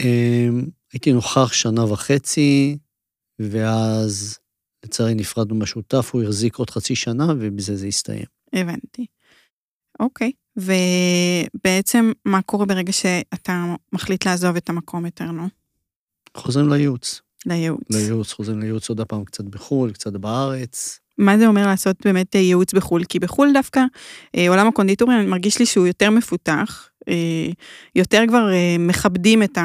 אה, 0.00 0.48
הייתי 0.92 1.12
נוכח 1.12 1.52
שנה 1.52 1.84
וחצי, 1.84 2.78
ואז 3.38 4.38
לצערי 4.88 5.14
נפרדנו 5.14 5.54
מהשותף, 5.54 6.10
הוא 6.12 6.22
החזיק 6.22 6.56
עוד 6.56 6.70
חצי 6.70 6.94
שנה, 6.94 7.26
ובזה 7.38 7.76
זה 7.76 7.86
הסתיים. 7.86 8.24
הבנתי. 8.52 9.06
אוקיי. 10.00 10.32
ובעצם, 10.56 12.12
מה 12.24 12.42
קורה 12.42 12.66
ברגע 12.66 12.92
שאתה 12.92 13.74
מחליט 13.92 14.26
לעזוב 14.26 14.56
את 14.56 14.68
המקום 14.68 15.04
יותר, 15.04 15.30
נו? 15.30 15.48
חוזרים 16.36 16.68
לייעוץ. 16.68 17.20
לייעוץ. 17.46 17.82
לייעוץ, 17.90 18.32
חוזרים 18.32 18.60
לייעוץ 18.60 18.88
עוד 18.88 19.00
פעם 19.00 19.24
קצת 19.24 19.44
בחו"ל, 19.44 19.92
קצת 19.92 20.12
בארץ. 20.12 21.00
מה 21.18 21.38
זה 21.38 21.46
אומר 21.46 21.66
לעשות 21.66 21.96
באמת 22.04 22.36
אה, 22.36 22.40
ייעוץ 22.40 22.74
בחו"ל? 22.74 23.04
כי 23.04 23.18
בחו"ל 23.18 23.52
דווקא 23.52 23.80
אה, 24.36 24.48
עולם 24.48 24.68
הקונדיטוריה 24.68 25.22
מרגיש 25.22 25.58
לי 25.58 25.66
שהוא 25.66 25.86
יותר 25.86 26.10
מפותח, 26.10 26.88
אה, 27.08 27.50
יותר 27.94 28.24
כבר 28.28 28.48
מכבדים 28.78 29.42
את, 29.42 29.58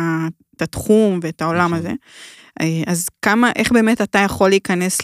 התחום 0.62 1.19
ואת 1.23 1.41
העולם 1.41 1.73
נכון. 1.73 1.77
הזה. 1.77 1.93
אז 2.87 3.09
כמה, 3.21 3.51
איך 3.55 3.71
באמת 3.71 4.01
אתה 4.01 4.19
יכול 4.19 4.49
להיכנס 4.49 5.01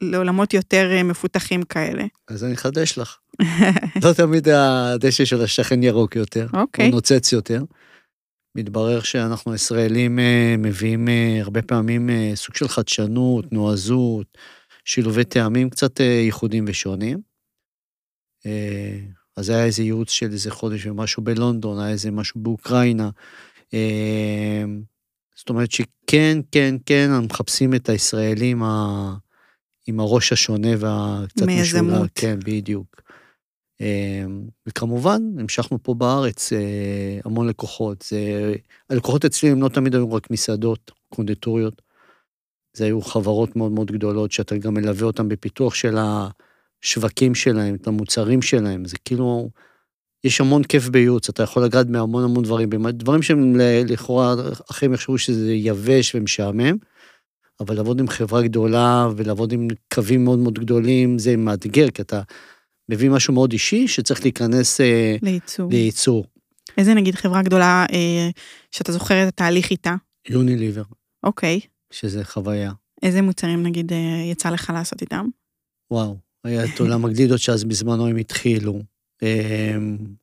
לעולמות 0.00 0.54
יותר 0.54 0.90
אה, 0.92 1.02
מפותחים 1.02 1.62
כאלה. 1.62 2.04
אז 2.28 2.44
אני 2.44 2.54
אחדש 2.54 2.98
לך. 2.98 3.18
לא 4.04 4.12
תמיד 4.12 4.48
הדשא 4.48 5.24
של 5.24 5.42
השכן 5.42 5.82
ירוק 5.82 6.16
יותר, 6.16 6.46
אוקיי. 6.52 6.86
הוא 6.86 6.94
נוצץ 6.94 7.32
יותר. 7.32 7.62
מתברר 8.54 9.00
שאנחנו 9.00 9.54
ישראלים 9.54 10.18
אה, 10.18 10.54
מביאים 10.58 11.08
אה, 11.08 11.40
הרבה 11.40 11.62
פעמים 11.62 12.10
סוג 12.34 12.54
של 12.54 12.68
חדשנות, 12.68 13.52
נועזות, 13.52 14.38
שילובי 14.84 15.24
טעמים 15.24 15.70
קצת 15.70 16.00
ייחודיים 16.00 16.64
ושונים. 16.68 17.28
אז 19.36 19.50
היה 19.50 19.64
איזה 19.64 19.82
ייעוץ 19.82 20.10
של 20.10 20.32
איזה 20.32 20.50
חודש 20.50 20.86
ומשהו 20.86 21.22
בלונדון, 21.22 21.80
היה 21.80 21.90
איזה 21.90 22.10
משהו 22.10 22.40
באוקראינה. 22.40 23.10
זאת 25.38 25.48
אומרת 25.48 25.70
שכן, 25.70 26.38
כן, 26.52 26.74
כן, 26.86 27.10
מחפשים 27.22 27.74
את 27.74 27.88
הישראלים 27.88 28.62
ה... 28.62 29.14
עם 29.86 30.00
הראש 30.00 30.32
השונה 30.32 30.68
והקצת 30.78 31.42
משולב. 31.42 32.06
כן, 32.14 32.38
בדיוק. 32.44 33.02
אמ, 33.80 34.42
וכמובן, 34.66 35.22
המשכנו 35.38 35.82
פה 35.82 35.94
בארץ 35.94 36.52
אה, 36.52 37.18
המון 37.24 37.48
לקוחות. 37.48 38.04
זה, 38.08 38.54
הלקוחות 38.90 39.24
אצלי 39.24 39.50
הם 39.50 39.62
לא 39.62 39.68
תמיד 39.68 39.94
היו 39.94 40.12
רק 40.12 40.30
מסעדות, 40.30 40.90
קונדיטוריות. 41.08 41.82
זה 42.72 42.84
היו 42.84 43.00
חברות 43.00 43.56
מאוד 43.56 43.72
מאוד 43.72 43.90
גדולות, 43.90 44.32
שאתה 44.32 44.56
גם 44.56 44.74
מלווה 44.74 45.06
אותן 45.06 45.28
בפיתוח 45.28 45.74
של 45.74 45.96
השווקים 45.98 47.34
שלהם, 47.34 47.74
את 47.74 47.86
המוצרים 47.86 48.42
שלהם. 48.42 48.84
זה 48.84 48.96
כאילו, 49.04 49.50
יש 50.24 50.40
המון 50.40 50.64
כיף 50.64 50.88
בייעוץ, 50.88 51.28
אתה 51.28 51.42
יכול 51.42 51.64
לגעת 51.64 51.86
מהמון 51.86 52.24
המון 52.24 52.44
דברים, 52.44 52.70
דברים 52.90 53.22
שהם 53.22 53.56
לכאורה, 53.88 54.34
אחרים 54.70 54.94
יחשבו 54.94 55.18
שזה 55.18 55.52
יבש 55.52 56.14
ומשעמם. 56.14 56.76
אבל 57.60 57.76
לעבוד 57.76 58.00
עם 58.00 58.08
חברה 58.08 58.42
גדולה 58.42 59.08
ולעבוד 59.16 59.52
עם 59.52 59.68
קווים 59.94 60.24
מאוד 60.24 60.38
מאוד 60.38 60.58
גדולים 60.58 61.18
זה 61.18 61.36
מאתגר, 61.36 61.90
כי 61.90 62.02
אתה 62.02 62.22
מביא 62.88 63.10
משהו 63.10 63.34
מאוד 63.34 63.52
אישי 63.52 63.88
שצריך 63.88 64.22
להיכנס 64.22 64.80
אה, 64.80 65.16
לייצור. 65.22 65.70
לייצור. 65.70 66.24
איזה 66.78 66.94
נגיד 66.94 67.14
חברה 67.14 67.42
גדולה 67.42 67.86
אה, 67.92 68.28
שאתה 68.70 68.92
זוכר 68.92 69.22
את 69.22 69.28
התהליך 69.28 69.70
איתה? 69.70 69.94
יוניליבר. 70.28 70.82
אוקיי. 71.24 71.60
שזה 71.90 72.24
חוויה. 72.24 72.72
איזה 73.02 73.22
מוצרים 73.22 73.62
נגיד 73.62 73.92
אה, 73.92 74.30
יצא 74.30 74.50
לך 74.50 74.72
לעשות 74.74 75.02
איתם? 75.02 75.26
וואו, 75.90 76.16
היה 76.44 76.64
את 76.64 76.80
עולם 76.80 77.04
הגלידות 77.04 77.40
שאז 77.40 77.64
בזמנו 77.64 78.06
הם 78.06 78.16
התחילו. 78.16 78.82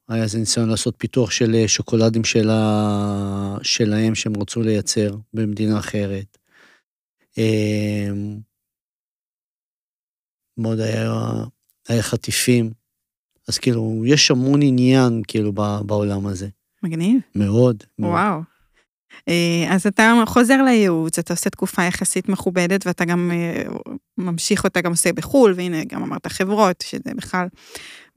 היה 0.08 0.24
איזה 0.24 0.38
ניסיון 0.40 0.70
לעשות 0.70 0.96
פיתוח 0.98 1.32
של 1.32 1.68
שוקולדים 1.68 2.24
שלה, 2.24 3.58
שלהם 3.62 4.16
שהם 4.16 4.34
רצו 4.42 4.62
לייצר 4.62 5.16
במדינה 5.34 5.80
אחרת. 5.80 6.38
אמ, 7.38 8.38
מאוד 10.58 10.80
היה, 10.80 11.14
היה 11.90 12.04
חטיפים. 12.04 12.72
אז 13.48 13.58
כאילו, 13.58 14.04
יש 14.06 14.32
המון 14.32 14.62
עניין 14.62 15.22
כאילו 15.28 15.52
בעולם 15.86 16.28
הזה. 16.28 16.48
מגניב. 16.84 17.22
מאוד. 17.36 17.84
מאוד. 18.00 18.12
וואו. 18.12 18.42
אה, 19.30 19.76
אז 19.76 19.88
אתה 19.88 20.14
חוזר 20.26 20.62
לייעוץ, 20.64 21.20
אתה 21.20 21.34
עושה 21.34 21.50
תקופה 21.50 21.84
יחסית 21.84 22.30
מכובדת, 22.30 22.88
ואתה 22.88 23.06
גם 23.06 23.32
אה, 23.34 23.64
ממשיך 24.18 24.64
אותה, 24.64 24.82
גם 24.82 24.92
עושה 24.92 25.14
בחו"ל, 25.14 25.54
והנה, 25.56 25.84
גם 25.84 26.04
אמרת 26.04 26.28
חברות, 26.28 26.82
שזה 26.82 27.14
בכלל... 27.16 27.48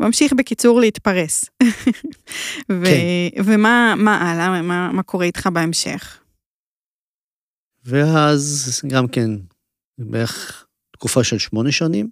ממשיך 0.01 0.33
בקיצור 0.33 0.81
להתפרס. 0.81 1.45
ו- 2.73 2.85
כן. 2.85 3.43
ומה 3.45 3.95
הלאה, 4.21 4.63
מה, 4.63 4.93
מה 4.93 5.03
קורה 5.03 5.25
איתך 5.25 5.49
בהמשך? 5.53 6.23
ואז 7.85 8.81
גם 8.93 9.09
כן, 9.09 9.31
בערך 9.99 10.67
תקופה 10.91 11.25
של 11.25 11.39
שמונה 11.39 11.73
שנים, 11.73 12.11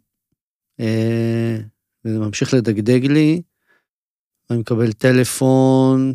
אה, 0.80 1.56
וזה 2.04 2.18
ממשיך 2.18 2.54
לדגדג 2.54 3.06
לי, 3.06 3.42
אני 4.50 4.58
מקבל 4.58 4.92
טלפון 4.92 6.12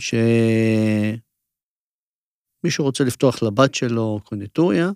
שמישהו 2.64 2.86
רוצה 2.86 3.04
לפתוח 3.04 3.44
לבת 3.44 3.76
שלו 3.76 4.20
קונדיטוריה, 4.24 4.92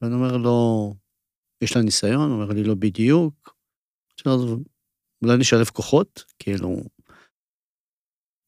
ואני 0.00 0.14
אומר 0.14 0.36
לו, 0.36 0.94
יש 1.60 1.76
לה 1.76 1.82
ניסיון? 1.82 2.30
הוא 2.30 2.42
אומר 2.42 2.52
לי, 2.52 2.64
לא 2.64 2.74
בדיוק. 2.74 3.54
אולי 5.24 5.36
נשלב 5.36 5.66
כוחות, 5.66 6.24
כאילו, 6.38 6.76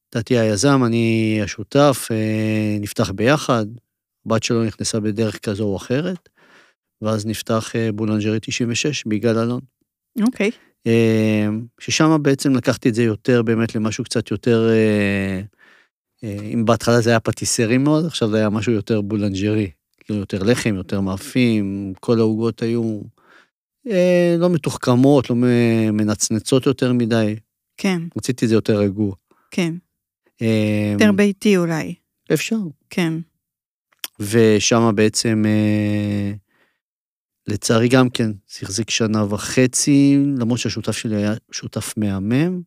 תהיה 0.09 0.41
היזם, 0.41 0.83
אני 0.85 1.39
השותף, 1.43 2.07
אה, 2.11 2.77
נפתח 2.79 3.11
ביחד. 3.11 3.65
הבת 4.25 4.43
שלו 4.43 4.65
נכנסה 4.65 4.99
בדרך 4.99 5.39
כזו 5.39 5.63
או 5.63 5.77
אחרת, 5.77 6.29
ואז 7.01 7.25
נפתח 7.25 7.75
אה, 7.75 7.91
בולנג'רי 7.91 8.39
96 8.41 9.05
ביגאל 9.05 9.37
אלון. 9.37 9.61
אוקיי. 10.21 10.51
אה, 10.87 11.47
ששם 11.79 12.17
בעצם 12.21 12.55
לקחתי 12.55 12.89
את 12.89 12.95
זה 12.95 13.03
יותר 13.03 13.41
באמת 13.41 13.75
למשהו 13.75 14.03
קצת 14.03 14.31
יותר, 14.31 14.69
אם 16.23 16.65
בהתחלה 16.65 17.01
זה 17.01 17.09
היה 17.09 17.19
פטיסרי 17.19 17.77
מאוד, 17.77 18.05
עכשיו 18.05 18.29
זה 18.29 18.37
היה 18.37 18.49
משהו 18.49 18.71
יותר 18.71 19.01
boulangerie. 19.01 19.71
כאילו 19.99 20.19
יותר 20.19 20.43
לחם, 20.43 20.75
יותר 20.75 21.01
מאפים, 21.01 21.93
כל 21.99 22.19
העוגות 22.19 22.61
היו 22.61 23.01
אה, 23.91 24.35
לא 24.39 24.49
מתוחכמות, 24.49 25.29
לא 25.29 25.35
מנצנצות 25.93 26.65
יותר 26.65 26.93
מדי. 26.93 27.35
כן, 27.77 28.01
רציתי 28.17 28.45
את 28.45 28.49
זה 28.49 28.55
יותר 28.55 28.77
רגוע. 28.79 29.15
כן. 29.51 29.73
אה, 30.41 30.91
יותר 30.93 31.11
ביתי 31.11 31.57
אולי. 31.57 31.95
אפשר. 32.33 32.57
כן. 32.89 33.13
ושם 34.19 34.91
בעצם, 34.95 35.43
אה, 35.45 36.31
לצערי 37.47 37.87
גם 37.87 38.09
כן, 38.09 38.31
זה 38.31 38.59
החזיק 38.61 38.89
שנה 38.89 39.33
וחצי, 39.33 40.17
למרות 40.37 40.59
שהשותף 40.59 40.91
שלי 40.91 41.15
היה 41.15 41.33
שותף 41.51 41.93
מהמם, 41.97 42.61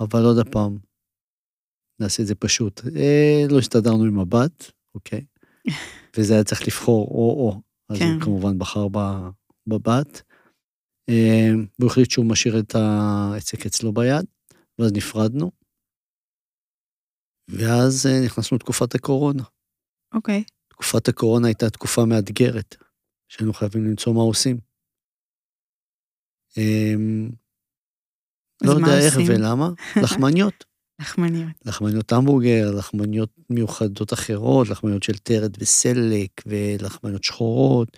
אבל 0.00 0.24
עוד 0.24 0.38
הפעם, 0.38 0.78
נעשה 2.00 2.22
את 2.22 2.26
זה 2.26 2.34
פשוט. 2.34 2.80
אה, 2.96 3.44
לא 3.50 3.58
הסתדרנו 3.58 4.04
עם 4.04 4.18
הבת, 4.18 4.72
אוקיי? 4.94 5.24
וזה 6.16 6.34
היה 6.34 6.44
צריך 6.44 6.62
לבחור 6.62 7.08
או-או. 7.08 7.60
אז 7.88 7.98
כן. 7.98 8.12
הוא 8.12 8.20
כמובן 8.20 8.58
בחר 8.58 8.88
ב- 8.92 9.28
בבת. 9.66 10.22
אה, 11.08 11.50
והוא 11.78 11.90
החליט 11.90 12.10
שהוא 12.10 12.26
משאיר 12.30 12.58
את 12.58 12.74
העסק 12.74 13.66
אצלו 13.66 13.92
ביד, 13.92 14.24
ואז 14.78 14.92
נפרדנו. 14.92 15.50
ואז 17.48 18.06
אה, 18.06 18.26
נכנסנו 18.26 18.56
לתקופת 18.56 18.94
הקורונה. 18.94 19.42
אוקיי. 20.14 20.44
תקופת 20.68 21.08
הקורונה 21.08 21.46
הייתה 21.46 21.70
תקופה 21.70 22.04
מאתגרת, 22.04 22.76
שהיינו 23.28 23.52
חייבים 23.52 23.84
למצוא 23.84 24.14
מה 24.14 24.20
עושים. 24.20 24.56
אז 28.62 28.68
לא 28.68 28.70
יודע 28.70 28.98
איך 29.06 29.16
עושים? 29.16 29.34
ולמה, 29.36 29.68
לחמניות. 30.04 30.64
לחמניות. 31.00 31.52
לחמניות 31.64 32.12
המבורגר, 32.12 32.70
לחמניות 32.78 33.30
מיוחדות 33.50 34.12
אחרות, 34.12 34.68
לחמניות 34.68 35.02
של 35.02 35.18
טרד 35.18 35.56
וסלק, 35.58 36.30
ולחמניות 36.46 37.24
שחורות, 37.24 37.96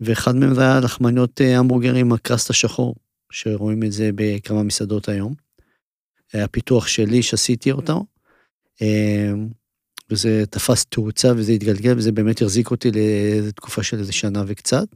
ואחד 0.00 0.36
מהם 0.36 0.54
זה 0.54 0.60
היה 0.60 0.80
לחמניות 0.80 1.40
אה, 1.40 1.58
המבורגר 1.58 1.94
עם 1.94 2.12
הקרסט 2.12 2.50
השחור, 2.50 2.94
שרואים 3.32 3.82
את 3.82 3.92
זה 3.92 4.10
בכמה 4.14 4.62
מסעדות 4.62 5.08
היום. 5.08 5.34
היה 6.32 6.48
פיתוח 6.48 6.86
שלי 6.86 7.22
שעשיתי 7.22 7.72
אותו, 7.72 8.04
אמ, 8.82 9.48
וזה 10.10 10.44
תפס 10.50 10.84
תאוצה 10.84 11.32
וזה 11.36 11.52
התגלגל, 11.52 11.96
וזה 11.96 12.12
באמת 12.12 12.42
החזיק 12.42 12.70
אותי 12.70 12.90
לאיזו 12.90 13.52
תקופה 13.52 13.82
של 13.82 13.98
איזה 13.98 14.12
שנה 14.12 14.44
וקצת. 14.46 14.86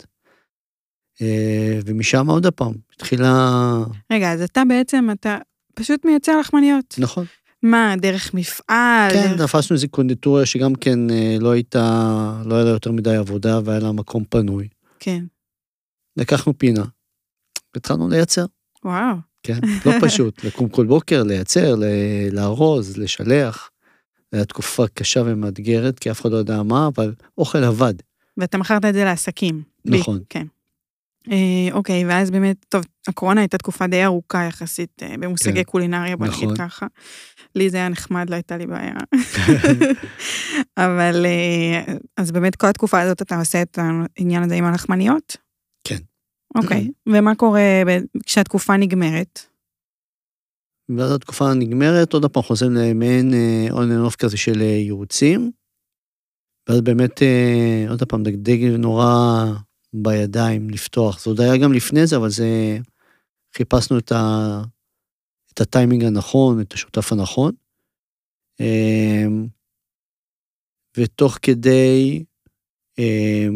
אה, 1.22 1.78
ומשם 1.84 2.30
עוד 2.30 2.46
הפעם, 2.46 2.72
התחילה... 2.94 3.76
רגע, 4.12 4.32
אז 4.32 4.42
אתה 4.42 4.62
בעצם, 4.68 5.08
אתה 5.12 5.38
פשוט 5.74 6.04
מייצר 6.04 6.40
לחמניות. 6.40 6.94
נכון. 6.98 7.24
מה, 7.62 7.94
דרך 7.98 8.34
מפעל? 8.34 9.10
כן, 9.10 9.36
דרך... 9.36 9.48
תפסנו 9.48 9.74
איזו 9.74 9.88
קונדיטוריה 9.88 10.46
שגם 10.46 10.74
כן 10.74 11.10
אה, 11.10 11.36
לא 11.40 11.50
הייתה, 11.50 12.42
לא 12.44 12.54
היה 12.54 12.64
לה 12.64 12.70
יותר 12.70 12.92
מדי 12.92 13.16
עבודה 13.16 13.60
והיה 13.64 13.80
לה 13.80 13.92
מקום 13.92 14.24
פנוי. 14.28 14.68
כן. 15.00 15.24
לקחנו 16.16 16.58
פינה, 16.58 16.84
והתחלנו 17.74 18.08
לייצר. 18.08 18.44
וואו. 18.84 19.16
כן, 19.42 19.58
לא 19.86 19.92
פשוט, 20.06 20.44
לקום 20.44 20.68
כל 20.68 20.86
בוקר, 20.86 21.22
לייצר, 21.22 21.74
ל- 21.74 21.84
לארוז, 22.32 22.96
לשלח. 22.98 23.70
זו 24.32 24.36
הייתה 24.38 24.48
תקופה 24.48 24.86
קשה 24.94 25.20
ומאתגרת, 25.26 25.98
כי 25.98 26.10
אף 26.10 26.20
אחד 26.20 26.30
לא 26.30 26.36
יודע 26.36 26.62
מה, 26.62 26.88
אבל 26.94 27.14
אוכל 27.38 27.64
עבד. 27.64 27.94
ואתה 28.36 28.58
מכרת 28.58 28.84
את 28.84 28.94
זה 28.94 29.04
לעסקים. 29.04 29.62
ב- 29.84 29.94
נכון. 29.94 30.20
כן. 30.28 30.46
אה, 31.30 31.68
אוקיי, 31.72 32.06
ואז 32.06 32.30
באמת, 32.30 32.66
טוב, 32.68 32.84
הקורונה 33.08 33.40
הייתה 33.40 33.58
תקופה 33.58 33.86
די 33.86 34.04
ארוכה 34.04 34.44
יחסית 34.44 35.02
אה, 35.02 35.14
במושגי 35.20 35.52
כן. 35.54 35.62
קולינריה, 35.62 36.16
בוא 36.16 36.26
נגיד 36.26 36.38
נכון. 36.44 36.56
ככה. 36.56 36.86
לי 37.54 37.70
זה 37.70 37.76
היה 37.76 37.88
נחמד, 37.88 38.30
לא 38.30 38.34
הייתה 38.34 38.56
לי 38.56 38.66
בעיה. 38.66 38.94
אבל 40.86 41.26
אה, 41.26 41.94
אז 42.16 42.32
באמת 42.32 42.56
כל 42.56 42.66
התקופה 42.66 43.00
הזאת 43.00 43.22
אתה 43.22 43.38
עושה 43.38 43.62
את 43.62 43.78
העניין 43.78 44.42
הזה 44.42 44.54
עם 44.54 44.64
הלחמניות? 44.64 45.36
כן. 45.84 45.98
אוקיי, 46.54 46.90
ומה 47.08 47.34
קורה 47.34 47.82
כשהתקופה 48.26 48.76
נגמרת? 48.76 49.40
ואז 50.96 51.12
התקופה 51.12 51.54
נגמרת, 51.54 52.12
עוד 52.12 52.26
פעם 52.26 52.42
חוזרים 52.42 52.74
למעין 52.74 53.34
און 53.70 53.90
אנ 53.90 54.04
אוף 54.04 54.16
כזה 54.16 54.36
של 54.36 54.60
אה, 54.60 54.66
ייעוצים. 54.66 55.50
ואז 56.68 56.80
באמת, 56.80 57.22
אה, 57.22 57.86
עוד 57.88 58.02
פעם, 58.02 58.22
דגדג 58.22 58.64
נורא 58.64 59.44
בידיים 59.92 60.70
לפתוח. 60.70 61.24
זה 61.24 61.30
עוד 61.30 61.40
היה 61.40 61.56
גם 61.56 61.72
לפני 61.72 62.06
זה, 62.06 62.16
אבל 62.16 62.28
זה... 62.28 62.78
חיפשנו 63.56 63.98
את, 63.98 64.12
ה, 64.12 64.62
הטיימינג 65.60 66.04
הנכון, 66.04 66.60
את 66.60 66.72
השותף 66.72 67.12
הנכון. 67.12 67.52
אה, 68.60 69.26
ותוך 70.96 71.38
כדי 71.42 72.24
אה, 72.98 73.46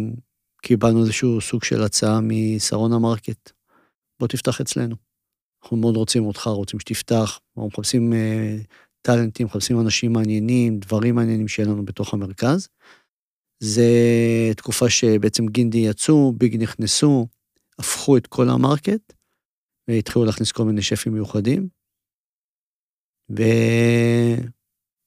קיבלנו 0.62 1.00
איזשהו 1.00 1.40
סוג 1.40 1.64
של 1.64 1.82
הצעה 1.82 2.20
משרונה 2.22 2.98
מרקט. 2.98 3.52
בוא 4.20 4.28
תפתח 4.28 4.60
אצלנו. 4.60 4.96
אנחנו 5.62 5.76
מאוד 5.76 5.96
רוצים 5.96 6.26
אותך, 6.26 6.46
רוצים 6.46 6.80
שתפתח, 6.80 7.40
אנחנו 7.56 7.66
מחפשים 7.66 8.12
אה, 8.12 8.56
טאלנטים, 9.02 9.46
מחפשים 9.46 9.80
אנשים 9.80 10.12
מעניינים, 10.12 10.78
דברים 10.78 11.14
מעניינים 11.14 11.48
שיהיה 11.48 11.68
לנו 11.68 11.84
בתוך 11.84 12.14
המרכז. 12.14 12.68
זה 13.60 13.90
תקופה 14.56 14.90
שבעצם 14.90 15.46
גינדי 15.46 15.78
יצאו, 15.78 16.32
ביג 16.32 16.62
נכנסו, 16.62 17.26
הפכו 17.78 18.16
את 18.16 18.26
כל 18.26 18.48
המרקט, 18.48 19.12
והתחילו 19.88 20.24
להכניס 20.24 20.52
כל 20.52 20.64
מיני 20.64 20.82
שפים 20.82 21.12
מיוחדים. 21.12 21.68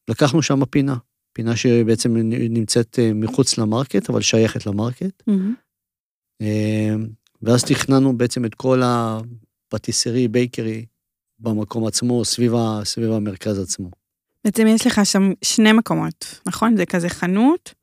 ולקחנו 0.07 0.41
שם 0.41 0.65
פינה, 0.65 0.95
פינה 1.33 1.55
שבעצם 1.55 2.15
נמצאת 2.49 2.99
אה, 2.99 3.13
מחוץ 3.13 3.57
למרקט, 3.57 4.09
אבל 4.09 4.21
שייכת 4.21 4.65
למרקט. 4.65 5.23
אה, 6.41 6.95
ואז 7.41 7.63
תכננו 7.63 8.17
בעצם 8.17 8.45
את 8.45 8.55
כל 8.55 8.81
הפטיסרי, 8.83 10.27
בייקרי, 10.27 10.85
במקום 11.39 11.87
עצמו, 11.87 12.25
סביב, 12.25 12.55
ה, 12.55 12.81
סביב 12.83 13.11
המרכז 13.11 13.59
עצמו. 13.59 13.89
בעצם 14.45 14.67
יש 14.67 14.87
לך 14.87 15.01
שם 15.03 15.31
שני 15.41 15.71
מקומות, 15.71 16.41
נכון? 16.45 16.77
זה 16.77 16.85
כזה 16.85 17.09
חנות? 17.09 17.73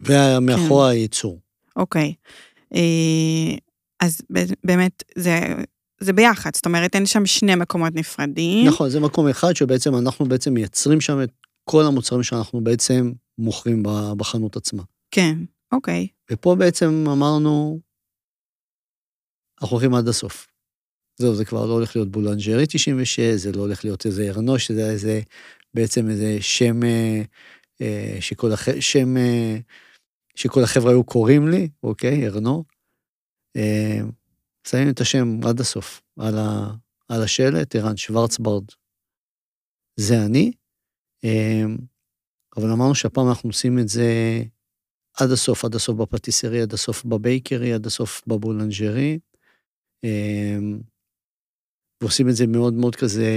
ומאחורה 0.00 0.88
הייצור. 0.88 1.40
אוקיי. 1.76 2.14
אה, 2.74 3.56
אז 4.00 4.20
באמת, 4.64 5.02
זה, 5.16 5.40
זה 6.00 6.12
ביחד, 6.12 6.50
זאת 6.54 6.66
אומרת, 6.66 6.94
אין 6.94 7.06
שם 7.06 7.26
שני 7.26 7.54
מקומות 7.54 7.94
נפרדים. 7.94 8.68
נכון, 8.68 8.90
זה 8.90 9.00
מקום 9.00 9.28
אחד 9.28 9.56
שבעצם 9.56 9.94
אנחנו 9.96 10.26
בעצם 10.26 10.54
מייצרים 10.54 11.00
שם 11.00 11.22
את 11.22 11.30
כל 11.64 11.84
המוצרים 11.86 12.22
שאנחנו 12.22 12.60
בעצם 12.60 13.12
מוכרים 13.38 13.82
בחנות 14.16 14.56
עצמה. 14.56 14.82
כן, 15.10 15.38
אוקיי. 15.72 16.08
ופה 16.30 16.54
בעצם 16.54 17.04
אמרנו, 17.12 17.80
אנחנו 19.62 19.76
הולכים 19.76 19.94
עד 19.94 20.08
הסוף. 20.08 20.46
זהו, 21.18 21.34
זה 21.34 21.44
כבר 21.44 21.66
לא 21.66 21.72
הולך 21.72 21.96
להיות 21.96 22.08
בולנג'רי 22.10 22.66
96, 22.66 23.20
זה 23.20 23.52
לא 23.52 23.60
הולך 23.60 23.84
להיות 23.84 24.06
איזה 24.06 24.28
ארנוש, 24.28 24.70
זה 24.70 24.90
איזה, 24.90 25.20
בעצם 25.74 26.10
איזה 26.10 26.36
שם, 26.40 26.82
אה, 26.84 27.22
אה, 27.80 28.16
שכל, 28.20 28.52
הח... 28.52 28.80
שם, 28.80 29.16
אה, 29.16 29.56
שכל 30.34 30.62
החבר'ה 30.62 30.90
היו 30.90 31.04
קוראים 31.04 31.48
לי, 31.48 31.68
אוקיי, 31.82 32.26
ארנו. 32.26 32.64
אה, 33.56 34.00
שמים 34.70 34.90
את 34.90 35.00
השם 35.00 35.40
עד 35.48 35.60
הסוף, 35.60 36.02
על, 36.18 36.38
ה, 36.38 36.70
על 37.08 37.22
השלט, 37.22 37.76
ערן 37.76 37.96
שוורצברד. 37.96 38.64
זה 39.96 40.14
אני. 40.26 40.52
אה, 41.24 41.64
אבל 42.56 42.70
אמרנו 42.70 42.94
שהפעם 42.94 43.28
אנחנו 43.28 43.48
עושים 43.48 43.78
את 43.78 43.88
זה 43.88 44.42
עד 45.20 45.30
הסוף, 45.30 45.64
עד 45.64 45.74
הסוף 45.74 45.96
בפטיסרי, 45.96 46.62
עד 46.62 46.72
הסוף 46.72 47.04
בבייקרי, 47.04 47.72
עד 47.72 47.86
הסוף 47.86 48.22
בבולנג'רי. 48.26 49.18
אמ, 50.04 50.80
ועושים 52.02 52.28
את 52.28 52.36
זה 52.36 52.46
מאוד 52.46 52.74
מאוד 52.74 52.96
כזה, 52.96 53.30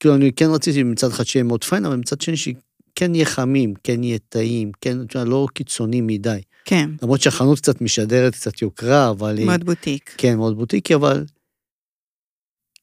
כאילו 0.00 0.14
אני 0.14 0.32
כן 0.32 0.46
רציתי 0.54 0.82
מצד 0.82 1.08
אחד 1.08 1.24
שיהיה 1.24 1.44
מאוד 1.44 1.64
פיין, 1.64 1.84
אבל 1.84 1.96
מצד 1.96 2.20
שני 2.20 2.36
שכן 2.36 3.14
יהיה 3.14 3.26
חמים, 3.26 3.74
כן 3.84 4.02
יהיה 4.02 4.18
טעים, 4.18 4.72
כן, 4.80 4.96
לא 5.26 5.46
קיצוני 5.54 6.00
מדי. 6.00 6.40
כן, 6.68 6.90
למרות 7.02 7.20
שהחנות 7.20 7.58
קצת 7.58 7.80
משדרת 7.80 8.32
קצת 8.32 8.62
יוקרה, 8.62 9.10
אבל 9.10 9.38
היא... 9.38 9.46
מאוד 9.46 9.64
בוטיק. 9.64 10.14
כן, 10.18 10.36
מאוד 10.36 10.56
בוטיקי, 10.56 10.94
אבל 10.94 11.24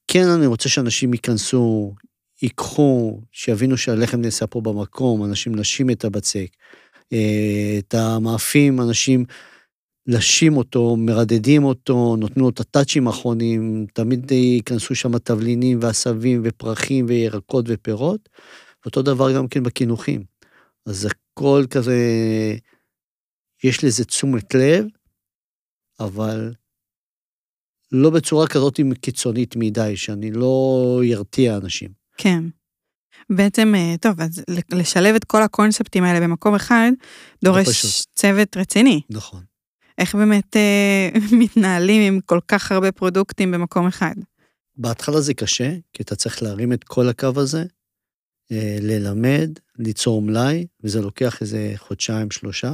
כן 0.08 0.28
אני 0.28 0.46
רוצה 0.46 0.70
שאנשים 0.70 1.14
ייכנסו, 1.14 1.96
ייקחו, 2.42 3.22
שיבינו 3.32 3.78
שהלחם 3.78 4.22
נעשה 4.22 4.48
פה 4.48 4.62
במקום, 4.62 5.24
אנשים 5.26 5.56
נשים 5.56 5.90
את 5.90 6.06
הבצק, 6.06 6.48
אה, 7.14 7.76
את 7.80 7.94
המאפים, 7.94 8.82
אנשים 8.82 9.26
לשים 10.08 10.58
אותו, 10.58 10.96
מרדדים 10.96 11.64
אותו, 11.64 12.16
נותנים 12.20 12.44
לו 12.44 12.50
את 12.50 12.60
הטאצ'ים 12.60 13.08
האחרונים, 13.08 13.86
תמיד 13.94 14.32
ייכנסו 14.32 14.96
שם 14.96 15.18
תבלינים 15.18 15.80
ועשבים 15.82 16.42
ופרחים 16.44 17.06
וירקות 17.10 17.66
ופירות, 17.68 18.30
ואותו 18.86 19.02
דבר 19.02 19.36
גם 19.36 19.48
כן 19.48 19.64
בקינוחים. 19.64 20.24
אז 20.86 21.08
הכל 21.12 21.66
כזה, 21.70 21.98
יש 23.64 23.84
לזה 23.84 24.06
תשומת 24.06 24.54
לב, 24.54 24.86
אבל 26.00 26.54
לא 27.92 28.10
בצורה 28.10 28.48
כזאת 28.48 28.80
קיצונית 29.02 29.56
מדי, 29.56 29.98
שאני 29.98 30.32
לא 30.32 31.02
ארתיע 31.14 31.58
אנשים. 31.58 31.90
כן. 32.18 32.44
בעצם, 33.30 33.74
אה, 33.76 33.96
טוב, 34.02 34.22
אז 34.22 34.44
לשלב 34.72 35.16
את 35.16 35.24
כל 35.24 35.42
הקונספטים 35.42 36.04
האלה 36.04 36.20
במקום 36.20 36.56
אחד, 36.56 36.92
דורש 37.44 37.68
פשוט. 37.70 38.06
צוות 38.16 38.58
רציני. 38.58 39.02
נכון. 39.10 39.44
איך 39.98 40.16
באמת 40.16 40.56
אה, 40.56 41.10
מתנהלים 41.40 42.14
עם 42.14 42.20
כל 42.22 42.40
כך 42.48 42.72
הרבה 42.72 42.92
פרודוקטים 42.92 43.52
במקום 43.52 43.88
אחד? 43.88 44.16
בהתחלה 44.78 45.22
זה 45.22 45.34
קשה, 45.34 45.74
כי 45.94 46.04
אתה 46.04 46.16
צריך 46.16 46.44
להרים 46.44 46.74
את 46.74 46.84
כל 46.84 47.10
הקו 47.10 47.32
הזה, 47.36 47.64
אה, 48.52 48.78
ללמד, 48.82 49.50
ליצור 49.78 50.22
מלאי, 50.22 50.66
וזה 50.84 51.02
לוקח 51.02 51.42
איזה 51.42 51.74
חודשיים, 51.78 52.32
שלושה, 52.32 52.74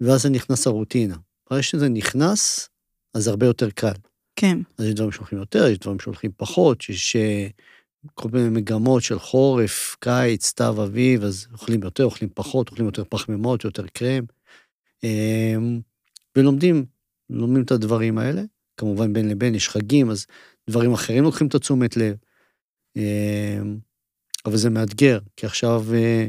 ואז 0.00 0.22
זה 0.22 0.30
נכנס 0.30 0.66
הרוטינה. 0.66 1.16
ברגע 1.50 1.62
שזה 1.62 1.88
נכנס, 1.88 2.68
אז 3.14 3.24
זה 3.24 3.30
הרבה 3.30 3.46
יותר 3.46 3.70
קל. 3.70 3.92
כן, 4.36 4.58
אז 4.78 4.84
יש 4.84 4.94
דברים 4.94 5.12
שהולכים 5.12 5.38
יותר, 5.38 5.66
יש 5.66 5.78
דברים 5.78 6.00
שהולכים 6.00 6.30
פחות, 6.36 6.88
יש 6.88 7.16
אה, 7.16 7.48
כל 8.14 8.28
מיני 8.32 8.48
מגמות 8.48 9.02
של 9.02 9.18
חורף, 9.18 9.96
קיץ, 10.00 10.46
סתיו, 10.46 10.84
אביב, 10.84 11.24
אז 11.24 11.46
אוכלים 11.52 11.82
יותר, 11.82 12.04
אוכלים 12.04 12.30
פחות, 12.34 12.68
אוכלים 12.68 12.86
יותר 12.86 13.04
פחמימות, 13.08 13.64
יותר 13.64 13.86
קרם. 13.86 14.24
אמ, 15.04 15.80
ולומדים, 16.36 16.84
לומדים 17.30 17.62
את 17.62 17.70
הדברים 17.70 18.18
האלה. 18.18 18.42
כמובן 18.76 19.12
בין 19.12 19.28
לבין 19.28 19.54
יש 19.54 19.68
חגים, 19.68 20.10
אז 20.10 20.26
דברים 20.70 20.92
אחרים 20.92 21.24
לוקחים 21.24 21.46
את 21.46 21.54
התשומת 21.54 21.96
לב. 21.96 22.16
אמ, 22.96 23.78
אבל 24.46 24.56
זה 24.56 24.70
מאתגר, 24.70 25.18
כי 25.36 25.46
עכשיו, 25.46 25.84
אה, 25.94 26.26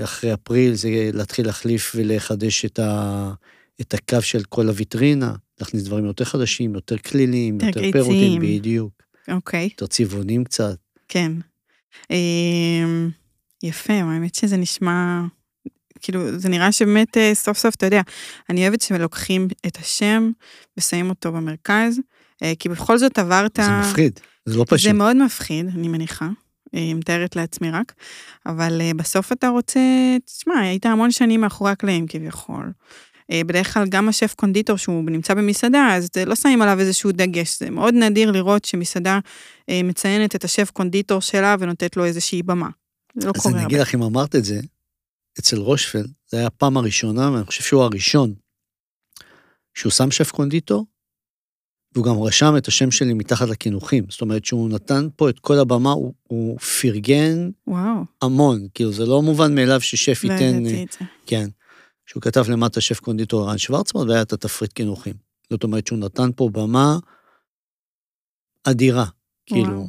אחרי 0.00 0.34
אפריל, 0.34 0.74
זה 0.74 1.10
להתחיל 1.12 1.46
להחליף 1.46 1.92
ולחדש 1.94 2.64
את, 2.64 2.78
ה, 2.78 3.32
את 3.80 3.94
הקו 3.94 4.22
של 4.22 4.42
כל 4.48 4.68
הוויטרינה, 4.68 5.34
להכניס 5.60 5.82
דברים 5.82 6.04
יותר 6.04 6.24
חדשים, 6.24 6.74
יותר 6.74 6.98
כלילים, 6.98 7.54
יותר 7.54 7.66
יותר. 7.84 7.92
פירוטים, 7.92 8.42
בדיוק. 8.42 9.02
אוקיי, 9.28 9.64
יותר 9.64 9.86
צבעונים 9.86 10.44
קצת. 10.44 10.76
כן. 11.08 11.32
אמ, 12.10 13.10
יפה, 13.62 13.92
האמת 13.92 14.34
שזה 14.34 14.56
נשמע, 14.56 15.22
כאילו, 16.00 16.38
זה 16.38 16.48
נראה 16.48 16.72
שבאמת 16.72 17.16
אה, 17.16 17.34
סוף 17.34 17.58
סוף, 17.58 17.74
אתה 17.74 17.86
יודע, 17.86 18.00
אני 18.50 18.62
אוהבת 18.62 18.80
שלוקחים 18.80 19.48
את 19.66 19.76
השם 19.76 20.30
ושמים 20.76 21.10
אותו 21.10 21.32
במרכז, 21.32 21.98
אה, 22.42 22.52
כי 22.58 22.68
בכל 22.68 22.98
זאת 22.98 23.18
עברת... 23.18 23.58
זה 23.62 23.80
מפחיד, 23.80 24.20
זה 24.46 24.56
לא 24.56 24.64
פשוט. 24.68 24.90
זה 24.90 24.92
מאוד 24.92 25.16
מפחיד, 25.16 25.66
אני 25.74 25.88
מניחה. 25.88 26.28
אה, 26.74 26.94
מתארת 26.94 27.36
לעצמי 27.36 27.70
רק, 27.70 27.92
אבל 28.46 28.80
אה, 28.80 28.90
בסוף 28.96 29.32
אתה 29.32 29.48
רוצה, 29.48 29.80
תשמע, 30.24 30.58
היית 30.60 30.86
המון 30.86 31.10
שנים 31.10 31.40
מאחורי 31.40 31.70
הקלעים 31.70 32.06
כביכול. 32.06 32.72
אה, 33.30 33.40
בדרך 33.46 33.74
כלל 33.74 33.86
גם 33.88 34.08
השף 34.08 34.34
קונדיטור 34.34 34.76
שהוא 34.76 35.04
נמצא 35.04 35.34
במסעדה, 35.34 35.88
אז 35.96 36.08
לא 36.26 36.34
שמים 36.34 36.62
עליו 36.62 36.80
איזשהו 36.80 37.12
דגש, 37.12 37.58
זה 37.58 37.70
מאוד 37.70 37.94
נדיר 37.94 38.30
לראות 38.30 38.64
שמסעדה 38.64 39.18
מציינת 39.84 40.36
את 40.36 40.44
השף 40.44 40.70
קונדיטור 40.70 41.20
שלה 41.20 41.56
ונותנת 41.58 41.96
לו 41.96 42.04
איזושהי 42.04 42.42
במה. 42.42 42.68
זה 43.14 43.26
לא 43.26 43.32
אז 43.34 43.42
קורה 43.42 43.54
אני 43.54 43.62
הרבה. 43.62 43.74
אגיד 43.74 43.80
לך, 43.80 43.94
אם 43.94 44.02
אמרת 44.02 44.36
את 44.36 44.44
זה, 44.44 44.60
אצל 45.38 45.56
רושפלד, 45.56 46.10
זה 46.30 46.36
היה 46.36 46.46
הפעם 46.46 46.76
הראשונה, 46.76 47.30
ואני 47.30 47.44
חושב 47.44 47.62
שהוא 47.62 47.82
הראשון, 47.82 48.34
שהוא 49.74 49.92
שם 49.92 50.10
שף 50.10 50.30
קונדיטור, 50.30 50.86
והוא 51.94 52.04
גם 52.04 52.22
רשם 52.22 52.54
את 52.56 52.68
השם 52.68 52.90
שלי 52.90 53.14
מתחת 53.14 53.48
לקינוחים. 53.48 54.04
זאת 54.08 54.20
אומרת 54.20 54.44
שהוא 54.44 54.68
נתן 54.68 55.08
פה 55.16 55.28
את 55.28 55.38
כל 55.38 55.58
הבמה, 55.58 55.92
הוא, 55.92 56.14
הוא 56.22 56.58
פרגן 56.58 57.50
וואו, 57.66 58.04
המון, 58.22 58.66
כאילו 58.74 58.92
זה 58.92 59.06
לא 59.06 59.22
מובן 59.22 59.54
מאליו 59.54 59.80
ששף 59.80 60.24
לא 60.24 60.32
ייתן, 60.32 60.66
ידעתי 60.66 60.84
את 60.84 60.92
זה. 60.92 61.04
כן, 61.26 61.48
שהוא 62.06 62.22
כתב 62.22 62.50
למטה 62.50 62.80
שף 62.80 63.00
קונדיטור 63.00 63.50
רן 63.50 63.58
שוורצמן, 63.58 64.08
והיה 64.08 64.22
את 64.22 64.32
התפריט 64.32 64.72
קינוחים. 64.72 65.14
זאת 65.50 65.64
אומרת 65.64 65.86
שהוא 65.86 65.98
נתן 65.98 66.30
פה 66.36 66.48
במה 66.52 66.98
אדירה, 68.64 69.06
כאילו. 69.46 69.88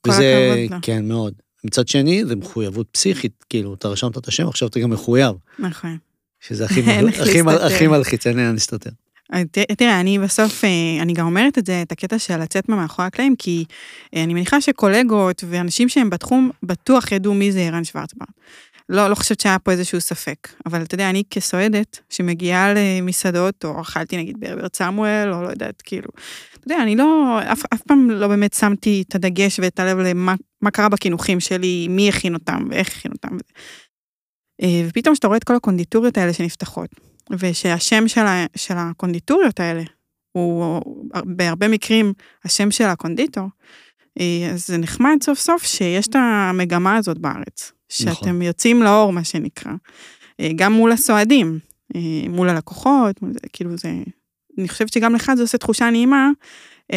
כל 0.00 0.10
וזה, 0.10 0.48
הכבוד 0.52 0.72
לו. 0.72 0.78
כן, 0.82 1.08
מאוד. 1.08 1.34
מצד 1.64 1.88
שני, 1.88 2.24
זה 2.24 2.36
מחויבות 2.36 2.86
פסיכית, 2.92 3.44
כאילו, 3.48 3.74
אתה 3.74 3.88
רשמת 3.88 4.18
את 4.18 4.28
השם, 4.28 4.48
עכשיו 4.48 4.68
אתה 4.68 4.80
גם 4.80 4.90
מחויב, 4.90 5.36
נכון. 5.58 5.98
שזה 6.40 6.64
הכי, 6.64 6.82
מלחיץ, 7.88 8.26
אין 8.26 8.52
להסתתר. 8.52 8.90
אה, 9.32 9.42
תראה, 9.78 10.00
אני 10.00 10.18
בסוף, 10.18 10.64
אה, 10.64 11.02
אני 11.02 11.12
גם 11.12 11.26
אומרת 11.26 11.58
את 11.58 11.66
זה, 11.66 11.82
את 11.82 11.92
הקטע 11.92 12.18
של 12.18 12.36
לצאת 12.36 12.68
מאחורי 12.68 13.06
הקלעים, 13.06 13.36
כי 13.36 13.64
אה, 14.14 14.24
אני 14.24 14.34
מניחה 14.34 14.60
שקולגות 14.60 15.44
ואנשים 15.48 15.88
שהם 15.88 16.10
בתחום 16.10 16.50
בטוח 16.62 17.12
ידעו 17.12 17.34
מי 17.34 17.52
זה 17.52 17.60
ערן 17.60 17.84
שוורצברט. 17.84 18.28
לא, 18.88 19.08
לא 19.08 19.14
חושבת 19.14 19.40
שהיה 19.40 19.58
פה 19.58 19.70
איזשהו 19.70 20.00
ספק, 20.00 20.48
אבל 20.66 20.82
אתה 20.82 20.94
יודע, 20.94 21.10
אני 21.10 21.22
כסועדת 21.30 22.00
שמגיעה 22.10 22.72
למסעדות, 22.74 23.64
או 23.64 23.80
אכלתי 23.80 24.16
נגיד 24.16 24.40
בהרברט 24.40 24.76
סמואל, 24.76 25.32
או 25.32 25.42
לא 25.42 25.48
יודעת, 25.48 25.82
כאילו, 25.82 26.08
אתה 26.54 26.66
יודע, 26.66 26.82
אני 26.82 26.96
לא, 26.96 27.38
אף, 27.52 27.62
אף 27.74 27.82
פעם 27.82 28.10
לא 28.10 28.28
באמת 28.28 28.52
שמתי 28.54 29.04
את 29.08 29.14
הדגש 29.14 29.60
ואת 29.62 29.80
הלב 29.80 29.98
למה 29.98 30.34
מה 30.60 30.70
קרה 30.70 30.88
בקינוחים 30.88 31.40
שלי, 31.40 31.86
מי 31.90 32.08
הכין 32.08 32.34
אותם 32.34 32.68
ואיך 32.70 32.88
הכין 32.88 33.12
אותם. 33.12 33.36
אה, 34.62 34.84
ופתאום 34.88 35.14
כשאתה 35.14 35.26
רואה 35.26 35.36
את 35.36 35.44
כל 35.44 35.56
הקונדיטוריות 35.56 36.18
האלה 36.18 36.32
שנפתחות, 36.32 36.90
ושהשם 37.38 38.08
של, 38.08 38.20
ה, 38.20 38.46
של 38.56 38.74
הקונדיטוריות 38.76 39.60
האלה 39.60 39.82
הוא 40.32 40.80
בהרבה 41.24 41.68
מקרים 41.68 42.12
השם 42.44 42.70
של 42.70 42.84
הקונדיטור, 42.84 43.48
אה, 44.20 44.50
אז 44.52 44.66
זה 44.66 44.78
נחמד 44.78 45.16
סוף 45.22 45.38
סוף 45.38 45.62
שיש 45.62 46.06
את 46.06 46.16
המגמה 46.18 46.96
הזאת 46.96 47.18
בארץ. 47.18 47.72
שאתם 47.88 48.10
נכון. 48.10 48.42
יוצאים 48.42 48.82
לאור, 48.82 49.12
מה 49.12 49.24
שנקרא. 49.24 49.72
אה, 50.40 50.50
גם 50.56 50.72
מול 50.72 50.92
הסועדים, 50.92 51.58
אה, 51.96 52.28
מול 52.28 52.48
הלקוחות, 52.48 53.22
מול 53.22 53.32
זה, 53.32 53.38
כאילו 53.52 53.76
זה... 53.76 53.92
אני 54.58 54.68
חושבת 54.68 54.92
שגם 54.92 55.14
לך 55.14 55.32
זה 55.36 55.42
עושה 55.42 55.58
תחושה 55.58 55.90
נעימה, 55.90 56.30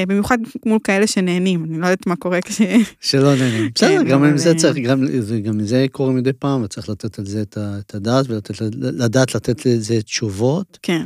במיוחד 0.08 0.38
מול 0.66 0.80
כאלה 0.84 1.08
שנהנים, 1.08 1.64
אני 1.64 1.78
לא 1.80 1.86
יודעת 1.86 2.08
מה 2.08 2.16
קורה 2.16 2.42
כש... 2.42 2.62
שלא 3.02 3.36
נהנים. 3.36 3.72
בסדר, 3.76 4.04
גם 4.10 4.24
עם 4.24 4.38
זה 4.38 4.50
אה, 4.50 4.56
צריך, 4.56 4.78
גם 4.88 5.06
זה- 5.22 5.40
גם 5.40 5.60
זה 5.66 5.86
קורה 5.92 6.12
מדי 6.12 6.34
פעם, 6.34 6.64
וצריך 6.64 6.90
לתת 6.90 7.20
על 7.20 7.26
זה 7.26 7.42
את 7.58 7.96
הדעת, 7.96 8.26
ולדעת 8.30 9.36
לתת 9.36 9.66
לזה 9.66 10.02
תשובות. 10.02 10.80
כן. 10.82 11.06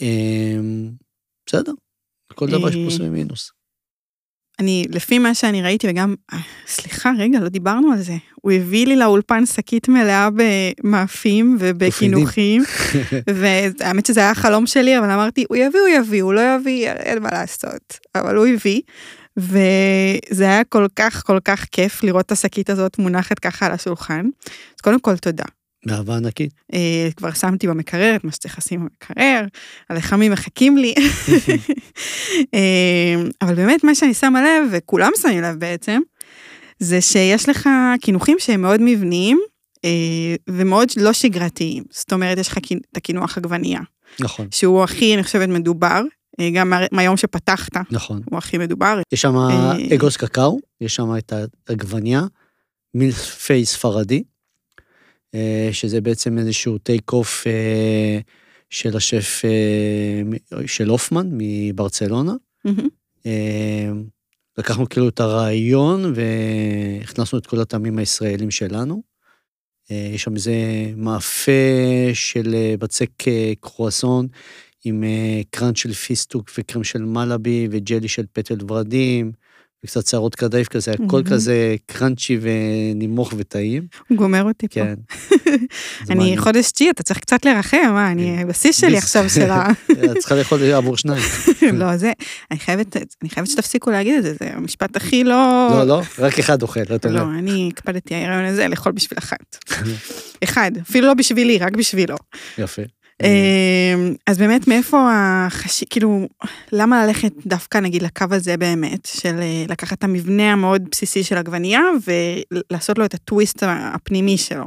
אמ, 0.00 0.90
בסדר, 1.46 1.72
כל 2.34 2.48
דבר 2.48 2.68
יש 2.68 2.76
אה, 2.76 2.80
פלוס 2.82 3.00
ומינוס. 3.00 3.50
אני, 4.58 4.84
לפי 4.90 5.18
מה 5.18 5.34
שאני 5.34 5.62
ראיתי, 5.62 5.88
וגם, 5.90 6.14
אה, 6.32 6.38
סליחה, 6.66 7.10
רגע, 7.18 7.40
לא 7.40 7.48
דיברנו 7.48 7.92
על 7.92 8.02
זה. 8.02 8.16
הוא 8.34 8.52
הביא 8.52 8.86
לי 8.86 8.96
לאולפן 8.96 9.46
שקית 9.46 9.88
מלאה 9.88 10.28
במאפים 10.34 11.56
ובקינוחים, 11.60 12.62
והאמת 13.34 14.06
שזה 14.06 14.20
היה 14.20 14.30
החלום 14.30 14.66
שלי, 14.66 14.98
אבל 14.98 15.10
אמרתי, 15.10 15.44
הוא 15.48 15.56
יביא, 15.56 15.80
הוא 15.80 15.88
יביא, 15.88 16.22
הוא 16.22 16.34
לא 16.34 16.40
יביא, 16.54 16.90
אין 16.90 17.22
מה 17.22 17.28
לעשות. 17.32 17.98
אבל 18.14 18.36
הוא 18.36 18.46
הביא, 18.46 18.80
וזה 19.36 20.44
היה 20.44 20.64
כל 20.64 20.86
כך, 20.96 21.22
כל 21.26 21.38
כך 21.44 21.64
כיף 21.72 22.02
לראות 22.02 22.26
את 22.26 22.32
השקית 22.32 22.70
הזאת 22.70 22.98
מונחת 22.98 23.38
ככה 23.38 23.66
על 23.66 23.72
השולחן. 23.72 24.26
אז 24.46 24.80
קודם 24.82 25.00
כל, 25.00 25.16
תודה. 25.16 25.44
באהבה 25.86 26.16
ענקית. 26.16 26.54
אה, 26.74 27.08
כבר 27.16 27.32
שמתי 27.32 27.66
במקרר 27.66 28.16
את 28.16 28.24
מה 28.24 28.32
שצריך 28.32 28.58
לשים 28.58 28.80
במקרר, 28.80 29.44
הלחמים 29.90 30.32
מחכים 30.32 30.76
לי. 30.78 30.94
אה, 32.54 33.14
אבל 33.42 33.54
באמת 33.54 33.84
מה 33.84 33.94
שאני 33.94 34.14
שמה 34.14 34.42
לב, 34.42 34.68
וכולם 34.72 35.10
שמים 35.22 35.42
לב 35.42 35.56
בעצם, 35.58 36.00
זה 36.78 37.00
שיש 37.00 37.48
לך 37.48 37.68
קינוחים 38.00 38.36
שהם 38.40 38.62
מאוד 38.62 38.80
מבניים 38.82 39.40
אה, 39.84 39.90
ומאוד 40.50 40.88
לא 40.96 41.12
שגרתיים. 41.12 41.84
זאת 41.90 42.12
אומרת, 42.12 42.38
יש 42.38 42.48
לך 42.48 42.58
את 42.58 42.96
הקינוח 42.96 43.38
עגבנייה, 43.38 43.80
נכון, 44.20 44.48
שהוא 44.50 44.84
הכי, 44.84 45.14
אני 45.14 45.22
חושבת, 45.22 45.48
מדובר, 45.48 46.02
גם 46.54 46.70
מה- 46.70 46.86
מהיום 46.92 47.16
שפתחת, 47.16 47.76
נכון. 47.90 48.20
הוא 48.30 48.38
הכי 48.38 48.58
מדובר. 48.58 49.00
יש 49.12 49.20
שם 49.20 49.34
אגוס 49.94 50.16
קקאו, 50.16 50.58
יש 50.80 50.94
שם 50.94 51.16
את 51.18 51.32
העגבניה, 51.68 52.22
מילפי 52.94 53.64
ספרדי, 53.64 54.22
שזה 55.72 56.00
בעצם 56.00 56.38
איזשהו 56.38 56.78
טייק 56.78 57.12
אוף 57.12 57.46
אה, 57.46 58.18
של 58.70 58.96
השף 58.96 59.42
אה, 59.44 60.22
של 60.66 60.88
הופמן 60.88 61.28
מברצלונה. 61.32 62.34
אה, 63.26 63.90
לקחנו 64.58 64.88
כאילו 64.88 65.08
את 65.08 65.20
הרעיון 65.20 66.12
והכנסנו 66.14 67.38
את 67.38 67.46
כל 67.46 67.60
הטעמים 67.60 67.98
הישראלים 67.98 68.50
שלנו. 68.50 69.02
אה, 69.90 70.10
יש 70.14 70.22
שם 70.22 70.34
איזה 70.34 70.54
מאפה 70.96 71.52
של 72.14 72.54
אה, 72.54 72.74
בצק 72.78 73.28
אה, 73.28 73.52
קרואסון 73.60 74.28
עם 74.84 75.04
אה, 75.04 75.40
קראנץ' 75.50 75.78
של 75.78 75.92
פיסטוק 75.92 76.50
וקרם 76.58 76.84
של 76.84 77.04
מלאבי 77.04 77.68
וג'לי 77.70 78.08
של 78.08 78.24
פטל 78.32 78.56
ורדים 78.68 79.32
וקצת 79.84 80.06
שערות 80.06 80.34
כדאיף 80.34 80.68
כזה, 80.68 80.92
הכל 80.92 81.04
מהמם. 81.04 81.22
כזה 81.22 81.76
קראנצ'י 81.86 82.38
ונמוך 82.40 83.34
וטעים. 83.36 83.86
הוא 84.08 84.18
גומר 84.18 84.42
אותי 84.42 84.68
פה. 84.68 84.74
כן. 84.74 84.94
אני. 86.10 86.38
חודש 86.38 86.70
תשיעי, 86.70 86.90
אתה 86.90 87.02
צריך 87.02 87.20
קצת 87.20 87.44
לרחם, 87.44 87.76
מה, 87.92 88.10
אני 88.10 88.44
בשיא 88.44 88.72
שלי. 88.72 88.98
עכשיו 88.98 89.30
של 89.30 89.50
ה... 89.50 89.70
את 90.12 90.18
צריכה 90.18 90.34
לאכול 90.34 90.62
עבור 90.62 90.96
שניים. 90.96 91.22
לא, 91.72 91.96
זה, 91.96 92.12
אני 92.50 92.58
חייבת, 92.58 92.96
אני 93.22 93.30
חייבת 93.30 93.50
שתפסיקו 93.50 93.90
להגיד 93.90 94.14
את 94.14 94.22
זה, 94.22 94.34
זה 94.40 94.50
המשפט 94.52 94.96
הכי 94.96 95.24
לא... 95.24 95.68
לא, 95.70 95.84
לא, 95.84 96.02
רק 96.18 96.38
אחד 96.38 96.62
אוכל, 96.62 96.80
לא, 96.80 96.94
יודע. 96.94 97.22
אני 97.38 97.70
הקפדתי 97.72 98.14
ההיריון 98.14 98.44
הזה 98.44 98.68
לאכול 98.68 98.92
בשביל 98.92 99.18
אחת. 99.18 99.56
אחד, 100.44 100.70
אפילו 100.82 101.06
לא 101.06 101.14
בשבילי, 101.14 101.58
רק 101.58 101.76
בשבילו. 101.76 102.16
יפה. 102.58 102.82
אמ, 103.22 104.14
אז 104.26 104.38
באמת, 104.38 104.68
מאיפה 104.68 105.08
החשיב, 105.12 105.88
כאילו, 105.90 106.28
למה 106.72 107.06
ללכת 107.06 107.32
דווקא, 107.46 107.78
נגיד, 107.78 108.02
לקו 108.02 108.24
הזה 108.30 108.56
באמת, 108.56 109.06
של 109.06 109.38
אה, 109.38 109.64
לקחת 109.68 109.98
את 109.98 110.04
המבנה 110.04 110.52
המאוד 110.52 110.82
בסיסי 110.90 111.24
של 111.24 111.36
עגבנייה 111.36 111.80
ולעשות 112.06 112.98
לו 112.98 113.04
את 113.04 113.14
הטוויסט 113.14 113.62
הפנימי 113.94 114.38
שלו? 114.38 114.64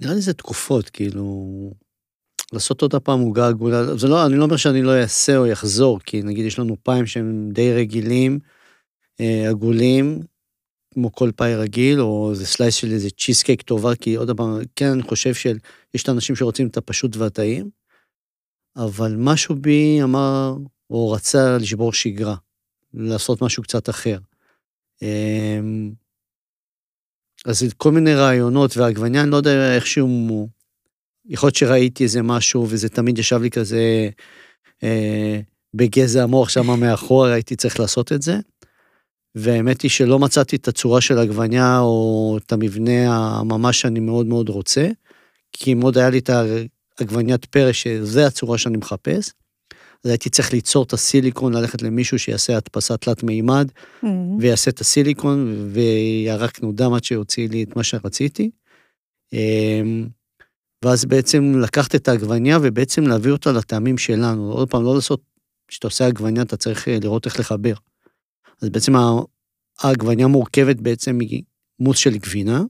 נראה 0.00 0.14
לי 0.14 0.20
זה 0.20 0.32
תקופות, 0.32 0.90
כאילו, 0.90 1.46
לעשות 2.52 2.82
עוד 2.82 2.94
פעם 2.94 3.20
עוגה 3.20 3.48
עגולה, 3.48 3.96
זה 3.96 4.08
לא, 4.08 4.26
אני 4.26 4.36
לא 4.36 4.44
אומר 4.44 4.56
שאני 4.56 4.82
לא 4.82 5.00
אעשה 5.00 5.36
או 5.36 5.46
יחזור, 5.46 6.00
כי 6.00 6.22
נגיד 6.22 6.46
יש 6.46 6.58
לנו 6.58 6.76
פיים 6.82 7.06
שהם 7.06 7.48
די 7.52 7.72
רגילים, 7.72 8.38
אה, 9.20 9.50
עגולים, 9.50 10.20
כמו 10.96 11.12
כל 11.12 11.30
פאי 11.36 11.54
רגיל, 11.54 12.00
או 12.00 12.30
איזה 12.30 12.46
slice 12.46 12.74
של 12.74 12.92
איזה 12.92 13.10
cheesecake 13.10 13.62
טובה, 13.62 13.94
כי 13.94 14.14
עוד 14.14 14.36
פעם, 14.36 14.58
כן, 14.76 14.86
אני 14.92 15.02
חושב 15.02 15.34
שיש 15.34 16.02
את 16.02 16.08
האנשים 16.08 16.36
שרוצים 16.36 16.66
את 16.66 16.76
הפשוט 16.76 17.16
והטעים, 17.16 17.70
אבל 18.76 19.14
משהו 19.18 19.54
בי 19.54 20.02
אמר, 20.02 20.54
או 20.90 21.10
רצה 21.10 21.56
לשבור 21.58 21.92
שגרה, 21.92 22.36
לעשות 22.94 23.42
משהו 23.42 23.62
קצת 23.62 23.88
אחר. 23.88 24.18
אמ, 25.02 25.92
אז 27.46 27.64
כל 27.76 27.92
מיני 27.92 28.14
רעיונות, 28.14 28.76
והעגבניה, 28.76 29.22
אני 29.22 29.30
לא 29.30 29.36
יודע 29.36 29.74
איכשהו, 29.74 30.48
יכול 31.28 31.46
להיות 31.46 31.56
שראיתי 31.56 32.04
איזה 32.04 32.22
משהו, 32.22 32.66
וזה 32.70 32.88
תמיד 32.88 33.18
ישב 33.18 33.40
לי 33.42 33.50
כזה 33.50 34.08
אה, 34.82 35.40
בגזע 35.74 36.22
המוח 36.22 36.48
שם 36.48 36.80
מאחור, 36.80 37.26
הייתי 37.26 37.56
צריך 37.56 37.80
לעשות 37.80 38.12
את 38.12 38.22
זה. 38.22 38.36
והאמת 39.36 39.82
היא 39.82 39.90
שלא 39.90 40.18
מצאתי 40.18 40.56
את 40.56 40.68
הצורה 40.68 41.00
של 41.00 41.18
העגבניה 41.18 41.78
או 41.80 42.38
את 42.44 42.52
המבנה 42.52 43.16
הממש 43.16 43.80
שאני 43.80 44.00
מאוד 44.00 44.26
מאוד 44.26 44.48
רוצה, 44.48 44.88
כי 45.52 45.74
מאוד 45.74 45.98
היה 45.98 46.10
לי 46.10 46.18
את 46.18 46.30
העגבניית 46.98 47.44
פרא, 47.44 47.72
שזה 47.72 48.26
הצורה 48.26 48.58
שאני 48.58 48.76
מחפש. 48.76 49.30
אז 50.04 50.10
הייתי 50.10 50.30
צריך 50.30 50.52
ליצור 50.52 50.84
את 50.84 50.92
הסיליקון, 50.92 51.54
ללכת 51.54 51.82
למישהו 51.82 52.18
שיעשה 52.18 52.56
הדפסה 52.56 52.96
תלת 52.96 53.22
מימד, 53.22 53.68
ויעשה 54.40 54.70
את 54.70 54.80
הסיליקון, 54.80 55.68
וירקנו 55.72 56.72
דם 56.72 56.92
עד 56.92 57.04
שיוציא 57.04 57.48
לי 57.48 57.62
את 57.62 57.76
מה 57.76 57.84
שרציתי. 57.84 58.50
אמ, 59.32 60.08
ואז 60.84 61.04
בעצם 61.04 61.60
לקחת 61.60 61.94
את 61.94 62.08
העגבניה 62.08 62.58
ובעצם 62.62 63.06
להביא 63.06 63.32
אותה 63.32 63.52
לטעמים 63.52 63.98
שלנו. 63.98 64.52
עוד 64.52 64.70
פעם, 64.70 64.84
לא 64.84 64.94
לעשות, 64.94 65.20
כשאתה 65.68 65.86
עושה 65.86 66.06
עגבניה 66.06 66.42
אתה 66.42 66.56
צריך 66.56 66.88
אה, 66.88 66.98
לראות 67.02 67.26
איך 67.26 67.40
לחבר. 67.40 67.74
אז 68.62 68.68
בעצם 68.68 68.92
העגבניה 69.78 70.26
מורכבת 70.26 70.76
בעצם 70.76 71.18
ממוס 71.80 71.98
של 71.98 72.18
גבינה, 72.18 72.62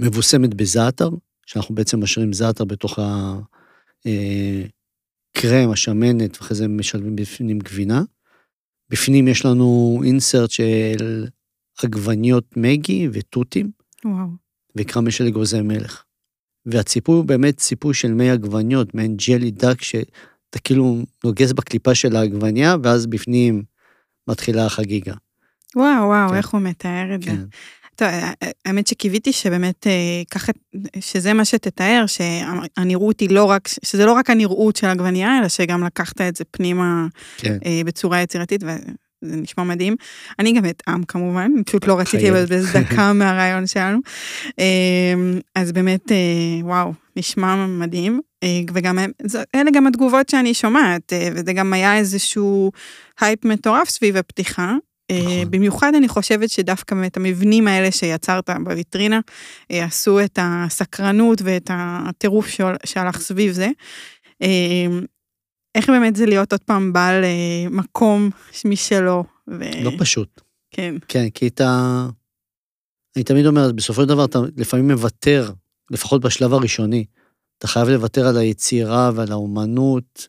מבוסמת 0.00 0.54
בזעתר, 0.54 1.10
שאנחנו 1.46 1.74
בעצם 1.74 2.02
משאירים 2.02 2.32
זעתר 2.32 2.64
בתוך 2.64 2.98
הקרם, 5.36 5.70
השמנת, 5.70 6.36
ואחרי 6.36 6.56
זה 6.56 6.68
משלבים 6.68 7.16
בפנים 7.16 7.58
גבינה. 7.58 8.02
בפנים 8.90 9.28
יש 9.28 9.44
לנו 9.44 10.00
אינסרט 10.04 10.50
של 10.50 11.26
עגבניות 11.82 12.56
מגי 12.56 13.08
ותותים, 13.12 13.70
וואו. 14.04 14.26
וקרמי 14.76 15.10
של 15.10 15.26
אגוזי 15.26 15.60
מלך. 15.60 16.02
והציפוי 16.66 17.16
הוא 17.16 17.24
באמת 17.24 17.56
ציפוי 17.56 17.94
של 17.94 18.12
מי 18.12 18.30
עגבניות, 18.30 18.94
מעין 18.94 19.16
ג'לי 19.16 19.50
דק, 19.50 19.82
שאתה 19.82 20.58
כאילו 20.64 21.02
נוגס 21.24 21.52
בקליפה 21.52 21.94
של 21.94 22.16
העגבניה, 22.16 22.76
ואז 22.82 23.06
בפנים 23.06 23.62
מתחילה 24.28 24.66
החגיגה. 24.66 25.14
וואו, 25.76 26.06
וואו, 26.06 26.28
כן. 26.28 26.34
איך 26.34 26.48
הוא 26.48 26.60
מתאר 26.60 27.14
את 27.14 27.22
זה. 27.22 27.30
כן. 27.30 27.36
טוב, 27.96 28.08
האמת 28.64 28.86
שקיוויתי 28.86 29.32
שבאמת 29.32 29.86
אה, 29.86 30.22
ככה, 30.30 30.52
שזה 31.00 31.32
מה 31.32 31.44
שתתאר, 31.44 32.04
שהנראות 32.06 33.20
היא 33.20 33.30
לא 33.30 33.44
רק, 33.44 33.68
שזה 33.68 34.06
לא 34.06 34.12
רק 34.12 34.30
הנראות 34.30 34.76
של 34.76 34.86
עגבנייה, 34.86 35.38
אלא 35.38 35.48
שגם 35.48 35.84
לקחת 35.84 36.20
את 36.20 36.36
זה 36.36 36.44
פנימה 36.50 37.06
כן. 37.36 37.58
אה, 37.66 37.80
בצורה 37.86 38.22
יצירתית, 38.22 38.62
וזה 38.62 39.36
נשמע 39.36 39.64
מדהים. 39.64 39.96
אני 40.38 40.52
גם 40.52 40.64
אטעם 40.64 41.02
כמובן, 41.02 41.50
פשוט 41.66 41.86
לא 41.86 41.98
רציתי. 41.98 42.30
לבזבז 42.30 42.76
דקה 42.76 43.12
מהרעיון 43.18 43.66
שלנו. 43.66 43.98
אה, 44.58 45.14
אז 45.54 45.72
באמת, 45.72 46.12
אה, 46.12 46.16
וואו, 46.62 46.92
נשמע 47.16 47.66
מדהים. 47.66 48.20
אה, 48.42 48.60
וגם, 48.74 48.98
אלה 49.54 49.70
גם 49.70 49.86
התגובות 49.86 50.28
שאני 50.28 50.54
שומעת, 50.54 51.12
אה, 51.12 51.28
וזה 51.34 51.52
גם 51.52 51.72
היה 51.72 51.96
איזשהו 51.96 52.72
הייפ 53.20 53.44
מטורף 53.44 53.88
סביב 53.88 54.16
הפתיחה. 54.16 54.74
אה, 55.10 55.16
נכון. 55.20 55.50
במיוחד 55.50 55.92
אני 55.94 56.08
חושבת 56.08 56.50
שדווקא 56.50 56.94
באמת 56.94 57.16
המבנים 57.16 57.68
האלה 57.68 57.90
שיצרת 57.90 58.50
בוויטרינה, 58.64 59.20
אה, 59.70 59.84
עשו 59.84 60.20
את 60.20 60.38
הסקרנות 60.42 61.42
ואת 61.44 61.70
הטירוף 61.74 62.48
שהלך 62.84 63.20
סביב 63.20 63.52
זה. 63.52 63.68
איך 65.74 65.90
באמת 65.90 66.16
זה 66.16 66.26
להיות 66.26 66.52
עוד 66.52 66.60
פעם 66.60 66.92
בעל 66.92 67.24
מקום 67.70 68.30
משלו? 68.64 69.24
ו- 69.48 69.84
לא 69.84 69.92
פשוט. 69.98 70.40
כן, 70.70 70.94
כן, 71.08 71.30
כי 71.30 71.46
אתה... 71.46 72.06
אני 73.16 73.24
תמיד 73.24 73.46
אומר, 73.46 73.72
בסופו 73.72 74.02
של 74.02 74.08
דבר 74.08 74.24
אתה 74.24 74.38
לפעמים 74.56 74.90
מוותר, 74.90 75.50
לפחות 75.90 76.22
בשלב 76.22 76.52
הראשוני. 76.52 77.04
אתה 77.58 77.66
חייב 77.66 77.88
לוותר 77.88 78.26
על 78.26 78.36
היצירה 78.36 79.10
ועל 79.14 79.32
האומנות, 79.32 80.28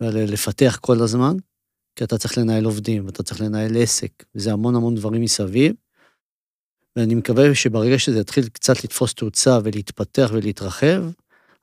ועל 0.00 0.24
לפתח 0.24 0.78
כל 0.80 1.02
הזמן, 1.02 1.36
כי 1.96 2.04
אתה 2.04 2.18
צריך 2.18 2.38
לנהל 2.38 2.64
עובדים, 2.64 3.06
ואתה 3.06 3.22
צריך 3.22 3.40
לנהל 3.40 3.82
עסק, 3.82 4.24
וזה 4.34 4.52
המון 4.52 4.74
המון 4.74 4.94
דברים 4.94 5.22
מסביב. 5.22 5.72
ואני 6.96 7.14
מקווה 7.14 7.54
שברגע 7.54 7.98
שזה 7.98 8.20
יתחיל 8.20 8.48
קצת 8.48 8.84
לתפוס 8.84 9.14
תאוצה 9.14 9.58
ולהתפתח 9.64 10.30
ולהתרחב, 10.32 11.02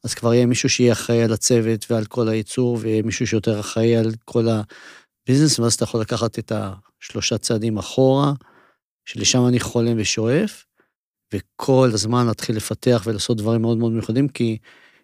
אז 0.03 0.13
כבר 0.13 0.33
יהיה 0.33 0.45
מישהו 0.45 0.69
שיהיה 0.69 0.93
אחראי 0.93 1.23
על 1.23 1.33
הצוות 1.33 1.91
ועל 1.91 2.05
כל 2.05 2.29
הייצור, 2.29 2.77
ויהיה 2.81 3.01
מישהו 3.03 3.27
שיותר 3.27 3.59
אחראי 3.59 3.95
על 3.95 4.11
כל 4.25 4.45
הביזנס, 4.47 5.59
ואז 5.59 5.73
אתה 5.73 5.83
יכול 5.83 6.01
לקחת 6.01 6.39
את 6.39 6.51
השלושה 6.55 7.37
צעדים 7.37 7.77
אחורה, 7.77 8.33
שלשם 9.05 9.47
אני 9.47 9.59
חולם 9.59 9.93
ושואף, 9.97 10.65
וכל 11.33 11.89
הזמן 11.93 12.27
להתחיל 12.27 12.55
לפתח 12.55 13.03
ולעשות 13.05 13.37
דברים 13.37 13.61
מאוד 13.61 13.77
מאוד 13.77 13.91
מיוחדים, 13.91 14.27
כי 14.27 14.57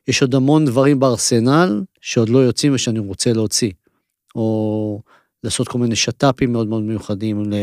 יש 0.08 0.22
עוד 0.22 0.36
המון 0.36 0.66
דברים 0.66 1.00
בארסנל 1.00 1.84
שעוד 2.02 2.30
לא 2.30 2.40
יוצאים 2.40 2.74
ושאני 2.74 3.00
רוצה 3.00 3.34
להוציא. 3.34 3.72
או 4.36 5.02
לעשות 5.44 5.68
כל 5.68 5.78
מיני 5.78 5.96
שת"פים 5.96 6.52
מאוד 6.52 6.68
מאוד 6.68 6.84
מיוחדים, 6.84 7.52
ל... 7.52 7.56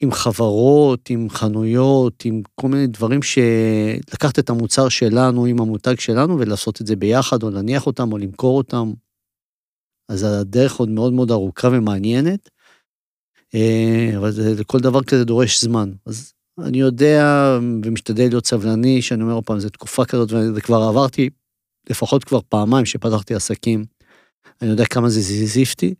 עם 0.00 0.12
חברות, 0.12 1.10
עם 1.10 1.30
חנויות, 1.30 2.24
עם 2.24 2.42
כל 2.54 2.68
מיני 2.68 2.86
דברים 2.86 3.20
שלקחת 3.22 4.38
את 4.38 4.50
המוצר 4.50 4.88
שלנו 4.88 5.44
עם 5.44 5.60
המותג 5.60 6.00
שלנו 6.00 6.38
ולעשות 6.38 6.80
את 6.80 6.86
זה 6.86 6.96
ביחד, 6.96 7.42
או 7.42 7.50
להניח 7.50 7.86
אותם, 7.86 8.12
או 8.12 8.18
למכור 8.18 8.58
אותם. 8.58 8.92
אז 10.08 10.22
הדרך 10.22 10.76
עוד 10.76 10.88
מאוד 10.88 11.12
מאוד 11.12 11.30
ארוכה 11.30 11.68
ומעניינת, 11.72 12.50
אבל 14.16 14.30
זה, 14.30 14.54
לכל 14.60 14.80
דבר 14.80 15.02
כזה 15.02 15.24
דורש 15.24 15.60
זמן. 15.60 15.92
אז 16.06 16.32
אני 16.58 16.78
יודע 16.78 17.58
ומשתדל 17.84 18.28
להיות 18.28 18.46
סבלני, 18.46 19.02
שאני 19.02 19.22
אומר 19.22 19.40
פעם, 19.44 19.60
זו 19.60 19.68
תקופה 19.68 20.04
כזאת, 20.04 20.32
וזה 20.32 20.60
כבר 20.60 20.82
עברתי 20.82 21.30
לפחות 21.90 22.24
כבר 22.24 22.40
פעמיים 22.48 22.86
שפתחתי 22.86 23.34
עסקים. 23.34 23.84
אני 24.62 24.70
יודע 24.70 24.84
כמה 24.84 25.08
זה 25.08 25.20
זיזיפתי, 25.20 25.94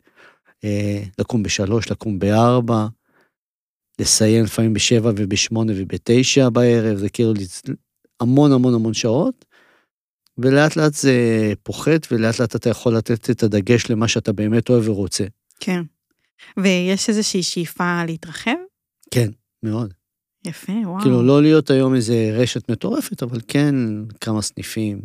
אה, 0.65 1.03
לקום 1.19 1.43
בשלוש, 1.43 1.91
לקום 1.91 2.19
בארבע, 2.19 2.87
לסיים 3.99 4.45
לפעמים 4.45 4.75
בשבע 4.75 5.11
ובשמונה 5.17 5.73
ובתשע 5.77 6.49
בערב, 6.49 6.97
זה 6.97 7.09
כאילו 7.09 7.33
המון 8.21 8.53
המון 8.53 8.75
המון 8.75 8.95
שעות, 8.95 9.45
ולאט 10.39 10.77
לאט 10.77 10.95
זה 10.95 11.13
פוחת, 11.63 12.07
ולאט 12.13 12.39
לאט 12.39 12.57
אתה 12.57 12.71
יכול 12.71 12.97
לתת 12.97 13.31
את 13.31 13.43
הדגש 13.43 13.91
למה 13.91 14.09
שאתה 14.09 14.33
באמת 14.33 14.71
אוהב 14.71 14.89
ורוצה. 14.89 15.25
כן. 15.61 15.83
ויש 16.57 17.09
איזושהי 17.09 17.43
שאיפה 17.43 18.05
להתרחב? 18.05 18.57
כן, 19.11 19.31
מאוד. 19.63 19.95
יפה, 20.47 20.73
וואו. 20.85 21.01
כאילו, 21.03 21.23
לא 21.23 21.43
להיות 21.43 21.71
היום 21.71 21.95
איזה 21.95 22.31
רשת 22.33 22.71
מטורפת, 22.71 23.23
אבל 23.23 23.41
כן 23.49 23.75
כמה 24.21 24.43
סניפים. 24.43 25.01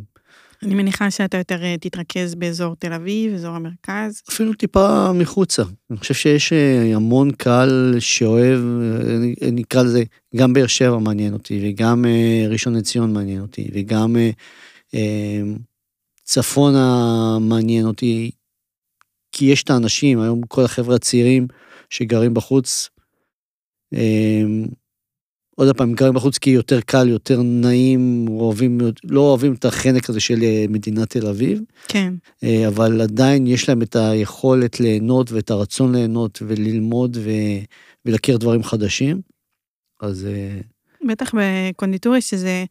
אני 0.63 0.75
מניחה 0.75 1.11
שאתה 1.11 1.37
יותר 1.37 1.63
אה, 1.63 1.75
תתרכז 1.81 2.35
באזור 2.35 2.75
תל 2.75 2.93
אביב, 2.93 3.33
אזור 3.33 3.55
המרכז. 3.55 4.21
אפילו 4.29 4.53
טיפה 4.53 5.13
מחוצה. 5.13 5.63
אני 5.91 5.97
חושב 5.99 6.13
שיש 6.13 6.53
אה, 6.53 6.95
המון 6.95 7.31
קהל 7.31 7.95
שאוהב, 7.99 8.59
אה, 9.41 9.51
נקרא 9.51 9.83
לזה, 9.83 10.03
גם 10.35 10.53
באר 10.53 10.67
שבע 10.67 10.97
מעניין 10.97 11.33
אותי, 11.33 11.61
וגם 11.63 12.05
ראשון 12.49 12.75
לציון 12.75 13.13
מעניין 13.13 13.41
אותי, 13.41 13.69
וגם 13.73 14.15
צפונה 16.23 17.37
מעניין 17.41 17.85
אותי. 17.85 18.31
כי 19.33 19.45
יש 19.45 19.63
את 19.63 19.69
האנשים, 19.69 20.19
היום 20.19 20.41
כל 20.41 20.65
החבר'ה 20.65 20.95
הצעירים 20.95 21.47
שגרים 21.89 22.33
בחוץ, 22.33 22.89
אמ, 23.93 24.65
עוד 25.55 25.77
פעם, 25.77 25.93
גרים 25.93 26.13
בחוץ 26.13 26.37
כי 26.37 26.49
יותר 26.49 26.81
קל, 26.81 27.09
יותר 27.09 27.41
נעים, 27.41 28.25
אוהבים, 28.29 28.79
לא 29.03 29.21
אוהבים 29.21 29.53
את 29.53 29.65
החנק 29.65 30.09
הזה 30.09 30.19
של 30.19 30.43
אה, 30.43 30.65
מדינת 30.69 31.09
תל 31.09 31.27
אביב, 31.27 31.61
כן. 31.87 32.13
אה, 32.43 32.67
אבל 32.67 33.01
עדיין 33.01 33.47
יש 33.47 33.69
להם 33.69 33.81
את 33.81 33.95
היכולת 33.95 34.79
ליהנות 34.79 35.31
ואת 35.31 35.51
הרצון 35.51 35.95
ליהנות 35.95 36.41
וללמוד 36.47 37.17
ו... 37.17 37.29
ולהכיר 38.05 38.37
דברים 38.37 38.63
חדשים. 38.63 39.21
אז 40.01 40.25
אה, 40.25 40.59
בטח 41.07 41.31
בקונדיטוריה, 41.33 42.21
שזה 42.21 42.65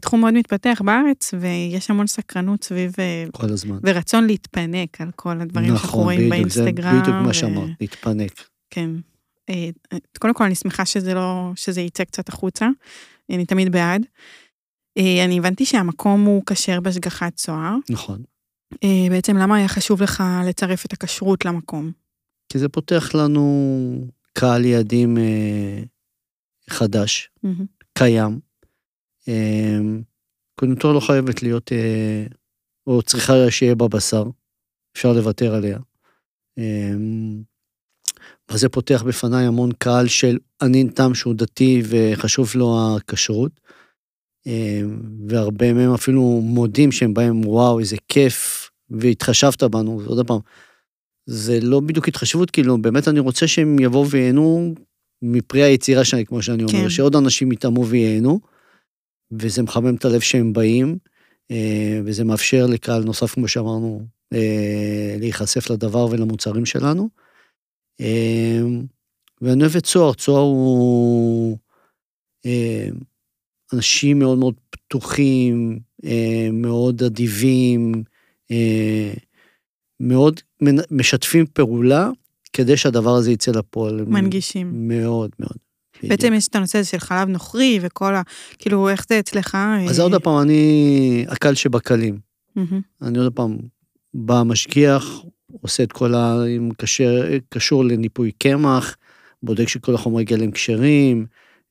תחום 0.00 0.20
מאוד 0.20 0.34
מתפתח 0.34 0.82
בארץ, 0.84 1.34
ויש 1.40 1.90
המון 1.90 2.06
סקרנות 2.06 2.64
סביב, 2.64 2.92
אה, 2.98 3.24
כל 3.32 3.52
הזמן. 3.52 3.78
ורצון 3.82 4.26
להתפנק 4.26 5.00
על 5.00 5.10
כל 5.16 5.40
הדברים 5.40 5.66
שאנחנו 5.66 5.88
נכון, 5.88 6.02
רואים 6.02 6.18
בדיוק, 6.18 6.32
באינסטגרם. 6.32 6.94
זה 6.94 7.00
בדיוק 7.00 7.16
מה 7.26 7.34
שאמרת, 7.34 7.70
להתפנק. 7.80 8.48
כן. 8.70 8.90
אה, 9.50 9.68
קודם 10.18 10.34
כל, 10.34 10.44
אני 10.44 10.54
שמחה 10.54 10.84
שזה 10.84 11.14
לא, 11.14 11.52
שזה 11.56 11.80
יצא 11.80 12.04
קצת 12.04 12.28
החוצה. 12.28 12.68
אני 13.30 13.46
תמיד 13.46 13.72
בעד. 13.72 14.06
אה, 14.98 15.24
אני 15.24 15.38
הבנתי 15.38 15.64
שהמקום 15.64 16.24
הוא 16.24 16.42
כשר 16.46 16.80
בהשגחת 16.80 17.34
צוהר. 17.34 17.76
נכון. 17.90 18.22
אה, 18.84 19.06
בעצם 19.10 19.36
למה 19.36 19.56
היה 19.56 19.68
חשוב 19.68 20.02
לך 20.02 20.22
לצרף 20.48 20.86
את 20.86 20.92
הכשרות 20.92 21.44
למקום? 21.44 21.92
כי 22.48 22.58
זה 22.58 22.68
פותח 22.68 23.14
לנו 23.14 24.08
קהל 24.32 24.64
יעדים 24.64 25.18
אה, 25.18 25.82
חדש, 26.70 27.30
מהמם. 27.42 27.66
קיים. 27.98 28.49
אה, 29.28 29.78
קונדיטוריה 30.54 30.94
לא 30.94 31.00
חייבת 31.00 31.42
להיות, 31.42 31.72
אה, 31.72 32.24
או 32.86 33.02
צריכה 33.02 33.50
שיהיה 33.50 33.74
בה 33.74 33.88
בשר, 33.88 34.24
אפשר 34.96 35.12
לוותר 35.12 35.54
עליה. 35.54 35.78
וזה 38.50 38.68
פותח 38.68 39.02
בפניי 39.06 39.46
המון 39.46 39.72
קהל 39.72 40.08
של 40.08 40.38
ענין 40.62 40.88
תם 40.88 41.14
שהוא 41.14 41.34
דתי 41.34 41.82
וחשוב 41.88 42.52
לו 42.54 42.96
הכשרות. 42.96 43.60
אה, 44.46 44.80
והרבה 45.28 45.72
מהם 45.72 45.94
אפילו 45.94 46.22
מודים 46.44 46.92
שהם 46.92 47.14
באים, 47.14 47.46
וואו, 47.46 47.78
איזה 47.78 47.96
כיף, 48.08 48.70
והתחשבת 48.90 49.62
בנו, 49.62 50.00
ועוד 50.04 50.26
פעם, 50.26 50.38
זה 51.26 51.58
לא 51.62 51.80
בדיוק 51.80 52.08
התחשבות, 52.08 52.50
כאילו, 52.50 52.82
באמת 52.82 53.08
אני 53.08 53.20
רוצה 53.20 53.46
שהם 53.46 53.78
יבואו 53.78 54.10
וייהנו 54.10 54.74
מפרי 55.22 55.62
היצירה 55.62 56.04
שלי, 56.04 56.26
כמו 56.26 56.42
שאני 56.42 56.62
אומר, 56.62 56.82
כן. 56.82 56.90
שעוד 56.90 57.16
אנשים 57.16 57.52
יטעמו 57.52 57.86
וייהנו, 57.86 58.40
וזה 59.32 59.62
מחמם 59.62 59.94
את 59.94 60.04
הלב 60.04 60.20
שהם 60.20 60.52
באים, 60.52 60.98
אה, 61.50 62.00
וזה 62.04 62.24
מאפשר 62.24 62.66
לקהל 62.66 63.04
נוסף, 63.04 63.34
כמו 63.34 63.48
שאמרנו, 63.48 64.06
אה, 64.32 65.16
להיחשף 65.18 65.70
לדבר 65.70 66.06
ולמוצרים 66.06 66.66
שלנו. 66.66 67.08
אה, 68.00 68.60
ואני 69.40 69.62
אוהב 69.62 69.76
את 69.76 69.84
צוהר, 69.84 70.14
צוהר 70.14 70.42
הוא 70.42 71.58
אנשים 73.72 74.18
מאוד 74.18 74.38
מאוד 74.38 74.54
פתוחים, 74.70 75.78
מאוד 76.52 77.02
אדיבים, 77.02 78.02
מאוד 80.00 80.40
משתפים 80.90 81.46
פעולה 81.46 82.10
כדי 82.52 82.76
שהדבר 82.76 83.14
הזה 83.14 83.32
יצא 83.32 83.52
לפועל. 83.52 84.04
מנגישים. 84.04 84.88
מאוד 84.88 85.30
מאוד. 85.38 85.69
בעצם 86.08 86.32
יש 86.32 86.48
את 86.48 86.56
הנושא 86.56 86.78
הזה 86.78 86.88
של 86.88 86.98
חלב 86.98 87.28
נוכרי 87.28 87.78
וכל 87.82 88.14
ה... 88.14 88.22
כאילו, 88.58 88.88
איך 88.88 89.06
זה 89.08 89.18
אצלך? 89.18 89.58
אז 89.88 90.00
אה, 90.00 90.04
עוד 90.04 90.22
פעם, 90.22 90.38
אני 90.38 91.24
הקל 91.28 91.54
שבקלים. 91.54 92.18
אני 93.02 93.18
עוד 93.18 93.32
פעם, 93.32 93.56
בא 94.14 94.42
משגיח, 94.42 95.22
עושה 95.60 95.82
את 95.82 95.92
כל 95.92 96.14
ה... 96.14 96.44
אם 96.56 96.70
קשור 97.48 97.84
לניפוי 97.84 98.32
קמח, 98.32 98.96
בודק 99.42 99.68
שכל 99.68 99.94
החומרי 99.94 100.24
גלם 100.24 100.50
כשרים, 100.50 101.26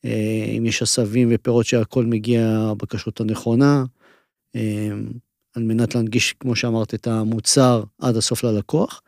אה, 0.05 0.53
אם 0.57 0.65
יש 0.65 0.82
עשבים 0.82 1.30
ופירות 1.32 1.65
שהכל 1.65 2.05
מגיע 2.05 2.73
בכשרות 2.77 3.21
הנכונה, 3.21 3.84
אה, 4.55 4.89
על 5.55 5.63
מנת 5.63 5.95
להנגיש, 5.95 6.34
כמו 6.39 6.55
שאמרת, 6.55 6.93
את 6.93 7.07
המוצר 7.07 7.84
עד 7.99 8.15
הסוף 8.15 8.43
ללקוח. 8.43 9.01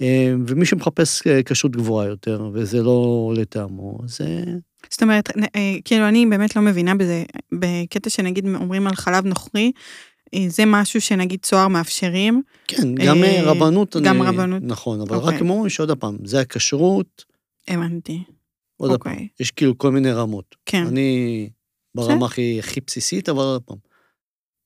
אה, 0.00 0.34
ומי 0.46 0.66
שמחפש 0.66 1.26
אה, 1.26 1.42
כשרות 1.42 1.72
גבוהה 1.76 2.06
יותר, 2.08 2.50
וזה 2.54 2.82
לא 2.82 3.32
לטעמו, 3.36 3.98
זה... 4.06 4.44
זאת 4.90 5.02
אומרת, 5.02 5.28
אה, 5.56 5.74
כאילו, 5.84 6.08
אני 6.08 6.26
באמת 6.26 6.56
לא 6.56 6.62
מבינה 6.62 6.94
בזה, 6.94 7.24
בקטע 7.52 8.10
שנגיד 8.10 8.46
אומרים 8.54 8.86
על 8.86 8.94
חלב 8.94 9.26
נוכרי, 9.26 9.72
זה 10.48 10.62
משהו 10.66 11.00
שנגיד 11.00 11.40
צוהר 11.42 11.68
מאפשרים. 11.68 12.42
כן, 12.68 12.94
גם 12.94 13.18
רבנות. 13.42 13.96
גם 13.96 14.22
אני- 14.22 14.28
רבנות. 14.30 14.62
נכון, 14.62 15.00
אבל 15.00 15.16
אוקיי. 15.16 15.34
רק 15.34 15.40
הם 15.40 15.50
אומרים 15.50 15.70
שעוד 15.70 15.98
פעם, 15.98 16.16
זה 16.24 16.40
הכשרות, 16.40 17.24
הבנתי. 17.68 18.22
עוד 18.76 18.90
אוקיי. 18.90 19.16
פעם, 19.16 19.26
יש 19.40 19.50
כאילו 19.50 19.78
כל 19.78 19.90
מיני 19.90 20.12
רמות. 20.12 20.56
כן. 20.66 20.86
אני 20.86 21.50
ברמה 21.94 22.26
הכי, 22.26 22.58
הכי 22.58 22.80
בסיסית, 22.86 23.28
אבל 23.28 23.42
עוד 23.42 23.62
פעם, 23.62 23.76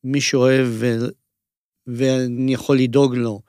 מי 0.05 0.21
שאוהב 0.21 0.67
ו... 0.71 0.97
ואני 1.87 2.55
יכול 2.55 2.79
לדאוג 2.79 3.15
לו, 3.15 3.41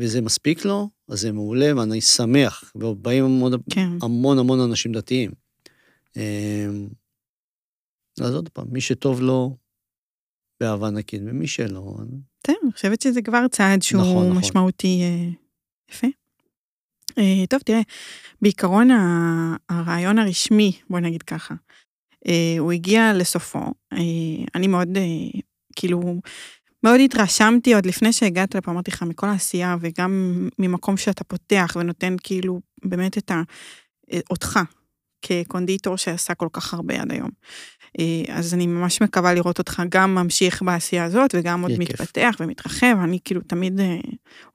וזה 0.00 0.20
מספיק 0.20 0.64
לו, 0.64 0.88
אז 1.08 1.20
זה 1.20 1.32
מעולה, 1.32 1.76
ואני 1.76 2.00
שמח, 2.00 2.72
ובאים 2.74 3.24
המון 3.24 3.52
כן. 3.70 3.88
המון, 4.02 4.38
המון 4.38 4.60
אנשים 4.60 4.92
דתיים. 4.92 5.30
אמ, 6.16 6.88
אז 8.20 8.34
עוד 8.34 8.48
פעם, 8.48 8.66
מי 8.72 8.80
שטוב 8.80 9.20
לו, 9.20 9.56
באהבה 10.60 10.90
נקית, 10.90 11.22
ומי 11.26 11.46
שלא, 11.46 11.96
בסדר, 12.44 12.56
אני 12.64 12.72
חושבת 12.72 13.00
שזה 13.00 13.22
כבר 13.22 13.48
צעד 13.48 13.82
שהוא 13.82 14.00
נכון, 14.00 14.26
נכון. 14.26 14.38
משמעותי 14.38 15.00
אה, 15.02 15.28
יפה. 15.90 16.06
אה, 17.18 17.46
טוב, 17.50 17.60
תראה, 17.60 17.80
בעיקרון 18.42 18.88
הרעיון 19.68 20.18
הרשמי, 20.18 20.72
בוא 20.90 21.00
נגיד 21.00 21.22
ככה, 21.22 21.54
אה, 22.28 22.56
הוא 22.58 22.72
הגיע 22.72 23.12
לסופו. 23.14 23.60
אני 24.54 24.66
מאוד, 24.66 24.88
כאילו, 25.76 26.20
מאוד 26.84 27.00
התרשמתי 27.04 27.74
עוד 27.74 27.86
לפני 27.86 28.12
שהגעת 28.12 28.54
לפה, 28.54 28.70
אמרתי 28.70 28.90
לך, 28.90 29.02
מכל 29.02 29.26
העשייה, 29.26 29.76
וגם 29.80 30.48
ממקום 30.58 30.96
שאתה 30.96 31.24
פותח 31.24 31.76
ונותן 31.80 32.16
כאילו 32.22 32.60
באמת 32.84 33.18
את 33.18 33.30
ה... 33.30 33.42
אה, 34.12 34.20
אותך 34.30 34.58
כקונדיטור 35.22 35.96
שעשה 35.96 36.34
כל 36.34 36.48
כך 36.52 36.74
הרבה 36.74 37.02
עד 37.02 37.12
היום. 37.12 37.30
אה, 37.98 38.34
אז 38.34 38.54
אני 38.54 38.66
ממש 38.66 39.02
מקווה 39.02 39.34
לראות 39.34 39.58
אותך 39.58 39.82
גם 39.88 40.14
ממשיך 40.14 40.62
בעשייה 40.62 41.04
הזאת 41.04 41.34
וגם 41.34 41.62
עוד 41.62 41.70
יהיה 41.70 41.86
כיף. 41.86 42.00
מתפתח 42.00 42.36
ומתרחב, 42.40 42.96
אני 43.04 43.18
כאילו 43.24 43.40
תמיד 43.40 43.80
אה, 43.80 43.96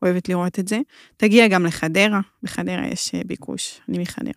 אוהבת 0.01 0.30
לראות 0.30 0.59
את 0.59 0.67
זה. 0.67 0.80
תגיע 1.17 1.47
גם 1.47 1.65
לחדרה, 1.65 2.19
בחדרה 2.43 2.88
יש 2.88 3.11
ביקוש, 3.25 3.80
אני 3.89 3.99
מחדרה. 3.99 4.34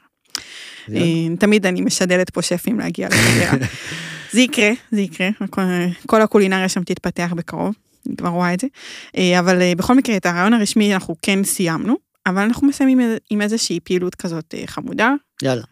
תמיד 1.38 1.66
אני 1.66 1.80
משדלת 1.80 2.30
פה 2.30 2.43
שפים 2.43 2.78
להגיע 2.78 3.09
לחדרה. 3.09 3.66
זה 4.33 4.41
יקרה, 4.41 4.70
זה 4.91 5.01
יקרה, 5.01 5.28
כל- 5.51 5.62
כל 6.07 6.22
הקולינריה 6.22 6.68
שם 6.68 6.85
תתפתח 6.85 7.33
בקרוב, 7.37 7.74
אני 8.07 8.16
כבר 8.16 8.28
רואה 8.28 8.55
את 8.55 8.61
זה. 8.61 8.66
אה, 9.16 9.39
אבל 9.39 9.62
אה, 9.62 9.72
בכל 9.76 9.95
מקרה, 9.95 10.16
את 10.16 10.26
הרעיון 10.26 10.53
הרשמי 10.53 10.95
אנחנו 10.95 11.14
כן 11.22 11.45
סיימנו, 11.45 11.95
אבל 12.26 12.43
אנחנו 12.43 12.66
מסיימים 12.66 13.01
עם 13.30 13.43
איזושהי 13.43 13.80
פעילות 13.80 14.14
כזאת 14.14 14.55
אה, 14.59 14.62
חמודה. 14.66 15.12
יאללה, 15.43 15.62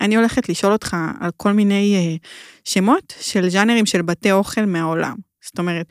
אני 0.00 0.16
הולכת 0.16 0.48
לשאול 0.48 0.72
אותך 0.72 0.96
על 1.20 1.30
כל 1.36 1.52
מיני 1.52 2.18
שמות 2.64 3.14
של 3.20 3.48
ז'אנרים 3.48 3.86
של 3.86 4.02
בתי 4.02 4.32
אוכל 4.32 4.64
מהעולם. 4.64 5.16
זאת 5.44 5.58
אומרת, 5.58 5.86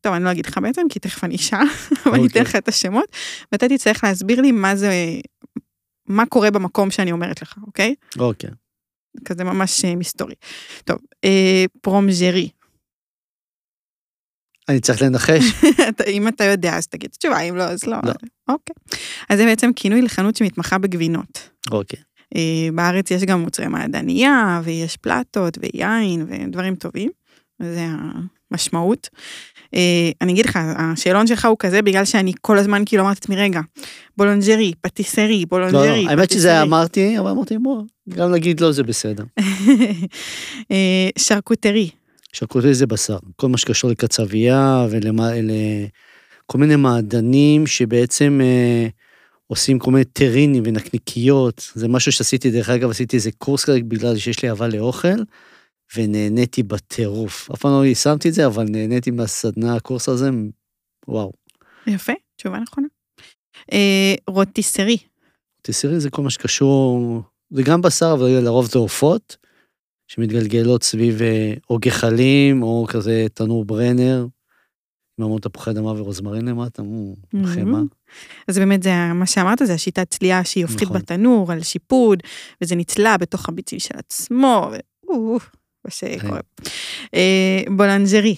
טוב, 0.00 0.14
אני 0.14 0.24
לא 0.24 0.30
אגיד 0.30 0.46
לך 0.46 0.58
בעצם, 0.62 0.82
כי 0.90 0.98
תכף 0.98 1.24
אני 1.24 1.36
אשאל, 1.36 1.58
אבל 2.06 2.14
אני 2.14 2.26
אתן 2.26 2.28
אוקיי. 2.28 2.42
לך 2.42 2.56
את 2.56 2.68
השמות, 2.68 3.04
ואתה 3.52 3.68
תצטרך 3.68 4.04
להסביר 4.04 4.40
לי 4.40 4.52
מה 4.52 4.76
זה, 4.76 4.92
מה 6.06 6.26
קורה 6.26 6.50
במקום 6.50 6.90
שאני 6.90 7.12
אומרת 7.12 7.42
לך, 7.42 7.54
אוקיי? 7.66 7.94
אוקיי. 8.18 8.50
כזה 9.24 9.44
ממש 9.44 9.84
אה, 9.84 9.96
מסתורי. 9.96 10.34
טוב, 10.84 10.98
אה, 11.24 11.64
פרומז'רי. 11.80 12.48
אני 14.68 14.80
צריך 14.80 15.02
לנחש? 15.02 15.44
אם 16.16 16.28
אתה 16.28 16.44
יודע, 16.44 16.76
אז 16.76 16.86
תגיד 16.86 17.10
תשובה, 17.10 17.40
אם 17.40 17.56
לא, 17.56 17.62
אז 17.62 17.84
לא. 17.84 17.96
לא. 18.04 18.12
אוקיי. 18.48 18.74
אז 19.28 19.38
זה 19.38 19.44
בעצם 19.44 19.70
כינוי 19.76 20.02
לחנות 20.02 20.36
שמתמחה 20.36 20.78
בגבינות. 20.78 21.48
אוקיי. 21.70 21.98
אה, 22.36 22.68
בארץ 22.74 23.10
יש 23.10 23.24
גם 23.24 23.40
מוצרי 23.40 23.68
מעדנייה, 23.68 24.60
ויש 24.64 24.96
פלטות, 24.96 25.58
ויין, 25.60 26.26
ודברים 26.28 26.74
טובים. 26.74 27.10
זה 27.62 27.80
המשמעות. 27.80 28.41
אה, 29.74 30.10
אני 30.20 30.32
אגיד 30.32 30.46
לך, 30.46 30.58
השאלון 30.62 31.26
שלך 31.26 31.44
הוא 31.44 31.56
כזה 31.58 31.82
בגלל 31.82 32.04
שאני 32.04 32.32
כל 32.40 32.58
הזמן 32.58 32.82
כאילו 32.86 33.02
אמרתי 33.02 33.18
לעצמי, 33.20 33.36
רגע, 33.36 33.60
boulangerie, 34.16 34.72
pâtisserie, 34.80 35.40
לא, 35.40 35.46
boulangerie, 35.48 36.04
לא, 36.04 36.10
האמת 36.10 36.30
שזה 36.30 36.48
pâtisserie." 36.48 36.62
אמרתי, 36.62 37.18
אבל 37.18 37.30
אמרתי, 37.30 37.58
בוא, 37.58 37.82
גם 38.08 38.30
להגיד 38.30 38.60
לא 38.60 38.72
זה 38.72 38.82
בסדר. 38.82 39.24
אה, 40.70 41.08
charcuterie, 41.18 41.90
charcuterie 42.32 42.74
זה 42.74 42.86
בשר, 42.86 43.18
כל 43.36 43.48
מה 43.48 43.58
שקשור 43.58 43.90
לקצבייה 43.90 44.86
ולכל 44.90 46.58
מיני 46.58 46.76
מעדנים 46.76 47.66
שבעצם 47.66 48.40
אה, 48.42 48.88
עושים 49.46 49.78
כל 49.78 49.90
מיני 49.90 50.04
טרינים 50.04 50.62
ונקניקיות, 50.66 51.72
זה 51.74 51.88
משהו 51.88 52.12
שעשיתי, 52.12 52.50
דרך 52.50 52.68
אגב, 52.68 52.90
עשיתי 52.90 53.16
איזה 53.16 53.30
קורס 53.38 53.64
כזה 53.64 53.78
בגלל 53.88 54.16
שיש 54.16 54.42
לי 54.42 54.48
אהבה 54.48 54.68
לאוכל, 54.68 55.22
ונהניתי 55.96 56.62
בטירוף. 56.62 57.50
אף 57.50 57.60
פעם 57.60 57.72
לא 57.72 57.86
יישמתי 57.86 58.28
את 58.28 58.34
זה, 58.34 58.46
אבל 58.46 58.64
נהניתי 58.64 59.10
מהסדנה, 59.10 59.76
הקורס 59.76 60.08
הזה, 60.08 60.30
וואו. 61.08 61.32
יפה. 61.86 62.12
תשובה 62.36 62.58
נכונה. 62.58 62.86
אה, 63.72 64.14
רוטיסרי. 64.28 64.96
רוטיסרי 65.58 66.00
זה 66.00 66.10
כל 66.10 66.22
מה 66.22 66.30
שקשור, 66.30 67.22
זה 67.50 67.62
גם 67.62 67.82
בשר, 67.82 68.14
אבל 68.18 68.26
לרוב 68.26 68.70
זה 68.70 68.78
עופות, 68.78 69.36
שמתגלגלות 70.08 70.82
סביב 70.82 71.22
אה, 71.22 71.54
או 71.70 71.78
גחלים, 71.78 72.62
או 72.62 72.86
כזה 72.88 73.26
תנור 73.34 73.64
ברנר, 73.64 74.26
עם 75.18 75.24
המון 75.24 75.40
תפוחי 75.40 75.70
אדמה 75.70 75.90
ורוזמרין 75.90 76.48
למטה, 76.48 76.82
חמאה. 77.44 77.80
אז 78.48 78.58
באמת 78.58 78.82
זה 78.82 78.90
מה 79.14 79.26
שאמרת, 79.26 79.58
זה 79.64 79.74
השיטת 79.74 80.10
צלייה 80.10 80.44
שהיא 80.44 80.64
הופכית 80.64 80.82
נכון. 80.82 80.98
בתנור, 80.98 81.52
על 81.52 81.62
שיפוד, 81.62 82.22
וזה 82.60 82.74
נצלה 82.74 83.16
בתוך 83.16 83.48
המיצים 83.48 83.78
של 83.78 83.94
עצמו, 83.98 84.70
ו... 84.72 84.76
שקורה. 85.88 86.40
אה, 87.14 87.62
boulangerie. 87.76 88.36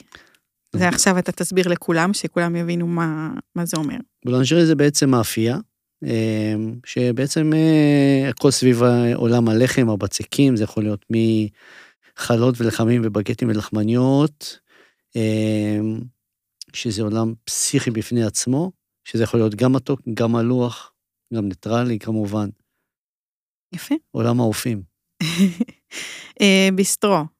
זה 0.76 0.88
עכשיו 0.88 1.18
אתה 1.18 1.32
תסביר 1.32 1.68
לכולם, 1.68 2.14
שכולם 2.14 2.56
יבינו 2.56 2.86
מה, 2.86 3.30
מה 3.54 3.64
זה 3.64 3.76
אומר. 3.76 3.96
boulangerie 4.24 4.66
זה 4.66 4.74
בעצם 4.74 5.10
מאפייה, 5.10 5.58
אה, 6.04 6.54
שבעצם 6.86 7.52
אה, 7.54 8.28
הכל 8.28 8.50
סביב 8.50 8.82
עולם 9.14 9.48
הלחם, 9.48 9.88
הבצקים, 9.90 10.56
זה 10.56 10.64
יכול 10.64 10.82
להיות 10.82 11.04
מחלות 11.10 12.60
ולחמים 12.60 13.02
ובגטים 13.04 13.48
ולחמניות, 13.48 14.58
שזה 16.72 17.02
עולם 17.02 17.34
פסיכי 17.44 17.90
בפני 17.90 18.24
עצמו, 18.24 18.72
שזה 19.04 19.22
יכול 19.22 19.40
להיות 19.40 19.54
גם 19.54 19.72
מתוק, 19.72 20.00
גם 20.14 20.32
מלוח, 20.32 20.92
גם 21.34 21.48
ניטרלי 21.48 21.98
כמובן. 21.98 22.48
יפה. 23.74 23.94
עולם 24.10 24.40
האופים. 24.40 24.82
ביסטרו. 26.74 27.33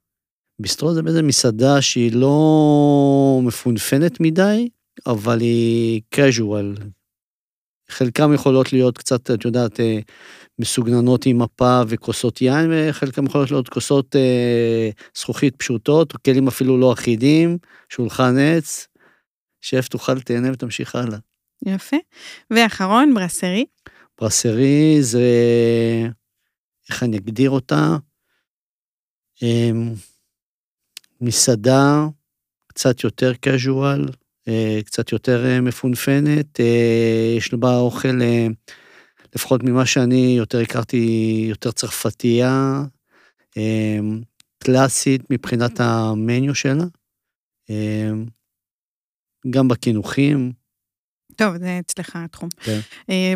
ביסטרו 0.59 0.95
זה 0.95 1.03
בעצם 1.03 1.27
מסעדה 1.27 1.83
שהיא 1.83 2.13
לא 2.13 3.41
מפונפנת 3.43 4.21
מדי, 4.21 4.69
אבל 5.07 5.41
היא 5.41 6.01
casual. 6.15 6.81
חלקם 7.89 8.35
יכולות 8.35 8.73
להיות 8.73 8.99
קצת, 8.99 9.31
את 9.31 9.45
יודעת, 9.45 9.81
אה, 9.81 9.99
מסוגננות 10.59 11.27
עם 11.27 11.39
מפה 11.43 11.81
וכוסות 11.89 12.43
יין, 12.43 12.71
וחלקם 12.73 13.27
יכולות 13.27 13.51
להיות 13.51 13.69
כוסות 13.69 14.17
אה, 14.17 14.91
זכוכית 15.17 15.57
פשוטות, 15.57 16.15
או 16.15 16.19
כלים 16.23 16.49
אפילו 16.49 16.79
לא 16.79 16.93
אחידים, 16.93 17.59
שולחן 17.89 18.39
עץ, 18.39 18.89
שף 19.61 19.89
תאכל, 19.89 20.21
תהנה 20.21 20.53
ותמשיך 20.53 20.95
הלאה. 20.95 21.19
יפה. 21.67 21.97
ואחרון, 22.51 23.15
ברסרי. 23.15 23.65
ברסרי 24.21 24.99
זה, 25.01 25.29
איך 26.91 27.03
אני 27.03 27.17
אגדיר 27.17 27.51
אותה? 27.51 27.97
אמ, 29.43 29.93
מסעדה 31.21 32.07
קצת 32.67 33.05
יותר 33.05 33.33
casual, 33.47 34.13
אה, 34.49 34.81
קצת 34.85 35.13
יותר 35.13 35.47
אה, 35.47 35.61
מפונפנת, 35.61 36.61
אה, 36.61 37.35
יש 37.37 37.55
בה 37.55 37.77
אוכל, 37.77 38.09
לפחות 39.35 39.63
ממה 39.63 39.87
שאני 39.87 40.35
יותר 40.39 40.61
הכרתי, 40.61 41.47
יותר 41.49 41.71
צרפתייה, 41.71 42.83
קלאסית 44.59 45.31
מבחינת 45.31 45.81
המניו 45.81 46.55
שלה, 46.55 46.85
גם 49.51 49.69
בקינוחים. 49.69 50.53
טוב, 51.37 51.57
זה 51.59 51.79
אצלך 51.81 52.17
התחום. 52.17 52.49
כן. 52.61 52.81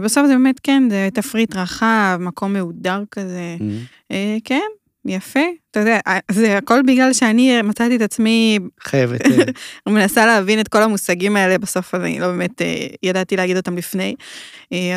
בסוף 0.03 0.27
זה 0.27 0.33
באמת, 0.33 0.61
כן, 0.63 0.83
זה 0.91 1.09
תפריט 1.15 1.57
רחב, 1.57 2.19
מקום 2.21 2.53
מהודר 2.53 3.03
כזה. 3.11 3.57
Mm-hmm. 3.59 4.13
כן, 4.45 4.69
יפה, 5.05 5.41
אתה 5.71 5.81
יודע, 5.81 5.99
זה 6.31 6.59
הכל 6.59 6.83
בגלל 6.87 7.13
שאני 7.13 7.63
מצאתי 7.63 7.97
את 7.97 8.01
עצמי... 8.01 8.59
חייבת. 8.81 9.21
מנסה 9.89 10.27
להבין 10.27 10.61
את 10.61 10.69
כל 10.69 10.83
המושגים 10.83 11.37
האלה, 11.37 11.59
בסוף 11.59 11.95
אני 11.95 12.21
לא 12.21 12.27
באמת 12.27 12.63
ידעתי 13.03 13.37
להגיד 13.37 13.57
אותם 13.57 13.77
לפני. 13.77 14.15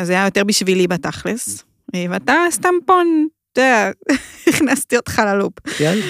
אז 0.00 0.06
זה 0.06 0.12
היה 0.12 0.24
יותר 0.24 0.44
בשבילי 0.44 0.86
בתכלס. 0.86 1.64
ואתה 2.10 2.34
סתם 2.50 2.74
פון, 2.86 3.26
אתה 3.52 3.60
יודע, 3.60 3.90
הכנסתי 4.48 4.96
אותך 4.96 5.22
ללופ. 5.26 5.52
יאללה. 5.80 6.04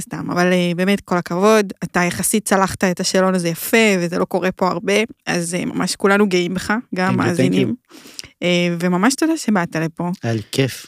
סתם, 0.00 0.30
אבל 0.30 0.52
באמת 0.76 1.00
כל 1.00 1.16
הכבוד, 1.16 1.72
אתה 1.84 2.00
יחסית 2.00 2.44
צלחת 2.44 2.84
את 2.84 3.00
השאלון 3.00 3.34
הזה 3.34 3.48
יפה, 3.48 3.96
וזה 3.98 4.18
לא 4.18 4.24
קורה 4.24 4.52
פה 4.52 4.68
הרבה, 4.68 4.94
אז 5.26 5.54
ממש 5.54 5.96
כולנו 5.96 6.28
גאים 6.28 6.54
בך, 6.54 6.72
גם 6.94 7.16
מאזינים. 7.16 7.74
וממש 8.80 9.14
תודה 9.14 9.36
שבאת 9.36 9.76
לפה. 9.76 10.10
היה 10.22 10.32
לי 10.32 10.42
כיף. 10.52 10.86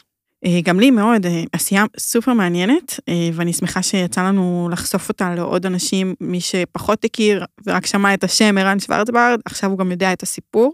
גם 0.63 0.79
לי 0.79 0.91
מאוד, 0.91 1.25
עשייה 1.51 1.85
סופר 1.97 2.33
מעניינת, 2.33 2.99
ואני 3.33 3.53
שמחה 3.53 3.83
שיצא 3.83 4.21
לנו 4.23 4.69
לחשוף 4.71 5.09
אותה 5.09 5.35
לעוד 5.35 5.65
אנשים, 5.65 6.15
מי 6.21 6.41
שפחות 6.41 7.05
הכיר 7.05 7.45
ורק 7.65 7.85
שמע 7.85 8.13
את 8.13 8.23
השם 8.23 8.57
ערן 8.57 8.79
שוורצברד, 8.79 9.39
עכשיו 9.45 9.69
הוא 9.69 9.79
גם 9.79 9.91
יודע 9.91 10.13
את 10.13 10.23
הסיפור. 10.23 10.73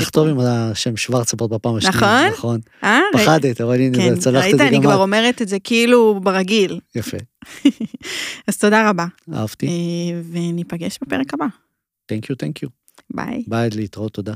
איך 0.00 0.10
טוב 0.10 0.28
עם 0.28 0.38
השם 0.40 0.96
שוורצברד 0.96 1.50
בפעם 1.50 1.76
השנייה. 1.76 1.96
נכון? 1.96 2.30
נכון. 2.32 2.60
אה? 2.84 3.00
פחדת, 3.12 3.60
אבל 3.60 3.80
הנה, 3.80 3.98
כן, 3.98 4.16
צלחת 4.16 4.44
את 4.44 4.50
זה 4.50 4.56
גם. 4.56 4.60
ראית, 4.60 4.72
אני 4.72 4.82
כבר 4.82 5.02
אומרת 5.02 5.42
את 5.42 5.48
זה 5.48 5.58
כאילו 5.58 6.20
ברגיל. 6.22 6.80
יפה. 6.94 7.16
אז 8.48 8.58
תודה 8.58 8.90
רבה. 8.90 9.06
אהבתי. 9.34 9.68
וניפגש 10.32 10.98
בפרק 11.02 11.34
הבא. 11.34 11.46
Thank 12.12 12.24
you, 12.24 12.34
thank 12.34 12.64
you. 12.64 12.68
ביי. 13.14 13.44
ביי, 13.46 13.70
להתראות, 13.70 14.12
תודה. 14.12 14.34